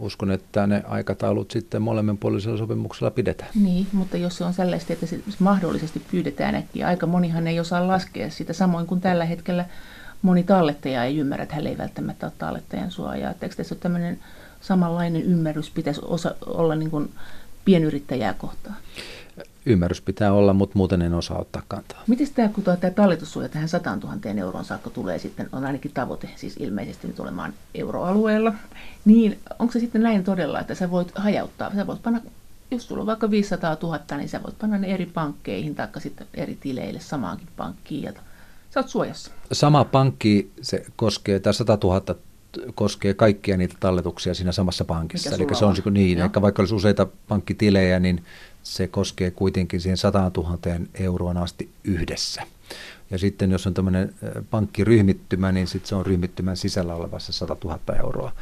uskon, 0.00 0.30
että 0.30 0.66
ne 0.66 0.82
aikataulut 0.86 1.50
sitten 1.50 1.82
molemminpuolisella 1.82 2.58
sopimuksella 2.58 3.10
pidetään. 3.10 3.50
Niin, 3.54 3.86
mutta 3.92 4.16
jos 4.16 4.36
se 4.36 4.44
on 4.44 4.54
sellaista, 4.54 4.92
että 4.92 5.06
se 5.06 5.20
mahdollisesti 5.38 6.02
pyydetään 6.10 6.54
äkkiä, 6.54 6.86
aika 6.86 7.06
monihan 7.06 7.46
ei 7.46 7.60
osaa 7.60 7.88
laskea 7.88 8.30
sitä, 8.30 8.52
samoin 8.52 8.86
kuin 8.86 9.00
tällä 9.00 9.24
hetkellä 9.24 9.64
moni 10.22 10.42
tallettaja 10.42 11.04
ei 11.04 11.18
ymmärrä, 11.18 11.42
että 11.42 11.54
hän 11.54 11.66
ei 11.66 11.78
välttämättä 11.78 12.26
ole 12.26 12.32
tallettajan 12.38 12.90
suojaa. 12.90 13.34
Eikö 13.42 13.56
tässä 13.56 13.74
ole 13.74 13.80
tämmöinen 13.80 14.18
samanlainen 14.60 15.22
ymmärrys 15.22 15.70
pitäisi 15.70 16.00
osa, 16.04 16.34
olla 16.46 16.74
niin 16.74 16.90
kuin 16.90 17.10
pienyrittäjää 17.64 18.34
kohtaan? 18.34 18.76
Ymmärrys 19.66 20.00
pitää 20.00 20.32
olla, 20.32 20.52
mutta 20.52 20.78
muuten 20.78 21.02
en 21.02 21.14
osaa 21.14 21.38
ottaa 21.38 21.62
kantaa. 21.68 22.02
Miten 22.06 22.26
tämä, 22.34 22.48
kun 22.48 22.64
tämä 22.64 22.90
talletussuoja 22.94 23.48
tähän 23.48 23.68
100 23.68 23.96
000 23.96 24.18
euroon 24.40 24.64
saakka 24.64 24.90
tulee 24.90 25.18
sitten, 25.18 25.48
on 25.52 25.64
ainakin 25.64 25.90
tavoite 25.94 26.28
siis 26.36 26.56
ilmeisesti 26.58 27.06
nyt 27.06 27.20
olemaan 27.20 27.54
euroalueella, 27.74 28.52
niin 29.04 29.38
onko 29.58 29.72
se 29.72 29.80
sitten 29.80 30.02
näin 30.02 30.24
todella, 30.24 30.60
että 30.60 30.74
sä 30.74 30.90
voit 30.90 31.12
hajauttaa, 31.14 31.74
sä 31.74 31.86
voit 31.86 32.02
panna, 32.02 32.20
jos 32.70 32.88
sulla 32.88 33.00
on 33.00 33.06
vaikka 33.06 33.30
500 33.30 33.76
000, 33.82 34.00
niin 34.16 34.28
sä 34.28 34.42
voit 34.42 34.58
panna 34.58 34.78
ne 34.78 34.94
eri 34.94 35.06
pankkeihin 35.06 35.74
tai 35.74 35.88
sitten 35.98 36.26
eri 36.34 36.58
tileille 36.60 37.00
samaankin 37.00 37.48
pankkiin 37.56 38.02
ja 38.02 38.12
sä 38.70 38.80
oot 38.80 38.88
suojassa. 38.88 39.30
Sama 39.52 39.84
pankki, 39.84 40.50
se 40.62 40.86
koskee, 40.96 41.40
tämä 41.40 41.52
100 41.52 41.78
000 41.82 42.14
koskee 42.74 43.14
kaikkia 43.14 43.56
niitä 43.56 43.74
talletuksia 43.80 44.34
siinä 44.34 44.52
samassa 44.52 44.84
pankissa. 44.84 45.34
Eli 45.34 45.46
se 45.52 45.64
on, 45.64 45.76
on. 45.86 45.94
niin, 45.94 46.18
Joo. 46.18 46.30
vaikka 46.40 46.62
olisi 46.62 46.74
useita 46.74 47.06
pankkitilejä, 47.28 48.00
niin 48.00 48.24
se 48.64 48.88
koskee 48.88 49.30
kuitenkin 49.30 49.80
siihen 49.80 49.96
100 49.96 50.30
000 50.36 50.58
euroon 50.94 51.36
asti 51.36 51.68
yhdessä. 51.84 52.42
Ja 53.10 53.18
sitten 53.18 53.50
jos 53.50 53.66
on 53.66 53.74
tämmöinen 53.74 54.14
pankkiryhmittymä, 54.50 55.52
niin 55.52 55.66
sitten 55.66 55.88
se 55.88 55.94
on 55.94 56.06
ryhmittymän 56.06 56.56
sisällä 56.56 56.94
olevassa 56.94 57.32
100 57.32 57.56
000 57.64 57.78
euroa. 57.98 58.32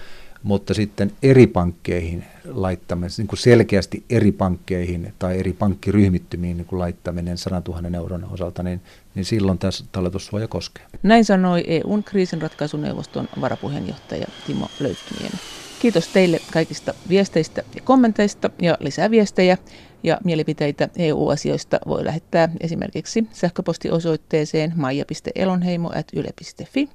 Mutta 0.43 0.75
sitten 0.75 1.13
eri 1.23 1.47
pankkeihin 1.47 2.25
laittaminen, 2.45 3.11
niin 3.19 3.27
kuin 3.27 3.39
selkeästi 3.39 4.05
eri 4.11 4.33
pankkeihin 4.33 5.15
tai 5.19 5.39
eri 5.39 5.53
pankkiryhmittymiin 5.53 6.57
niin 6.57 6.67
kuin 6.67 6.79
laittaminen 6.79 7.39
100 7.39 7.63
000 7.69 7.97
euron 7.97 8.25
osalta, 8.25 8.63
niin, 8.63 8.81
niin 9.15 9.25
silloin 9.25 9.59
tässä 9.59 9.85
talletussuoja 9.93 10.49
koskee. 10.49 10.85
Näin 11.03 11.25
sanoi 11.25 11.65
EUn 11.67 12.05
kriisinratkaisuneuvoston 12.05 13.29
varapuheenjohtaja 13.41 14.27
Timo 14.47 14.69
Löyttyniemi. 14.81 15.37
Kiitos 15.81 16.09
teille 16.09 16.41
kaikista 16.53 16.95
viesteistä 17.09 17.63
ja 17.75 17.81
kommenteista 17.85 18.51
ja 18.63 18.77
lisää 18.81 19.11
viestejä 19.11 19.59
ja 20.03 20.19
mielipiteitä 20.25 20.89
EU-asioista 20.97 21.79
voi 21.87 22.05
lähettää 22.05 22.49
esimerkiksi 22.61 23.27
sähköpostiosoitteeseen 23.33 24.73
maija.elonheimo.yle.fi 24.77 26.89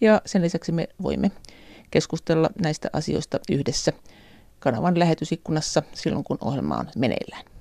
ja 0.00 0.22
sen 0.26 0.42
lisäksi 0.42 0.72
me 0.72 0.88
voimme 1.02 1.30
keskustella 1.90 2.50
näistä 2.62 2.90
asioista 2.92 3.38
yhdessä 3.52 3.92
kanavan 4.58 4.98
lähetysikkunassa 4.98 5.82
silloin, 5.92 6.24
kun 6.24 6.38
ohjelma 6.40 6.76
on 6.76 6.88
meneillään. 6.96 7.53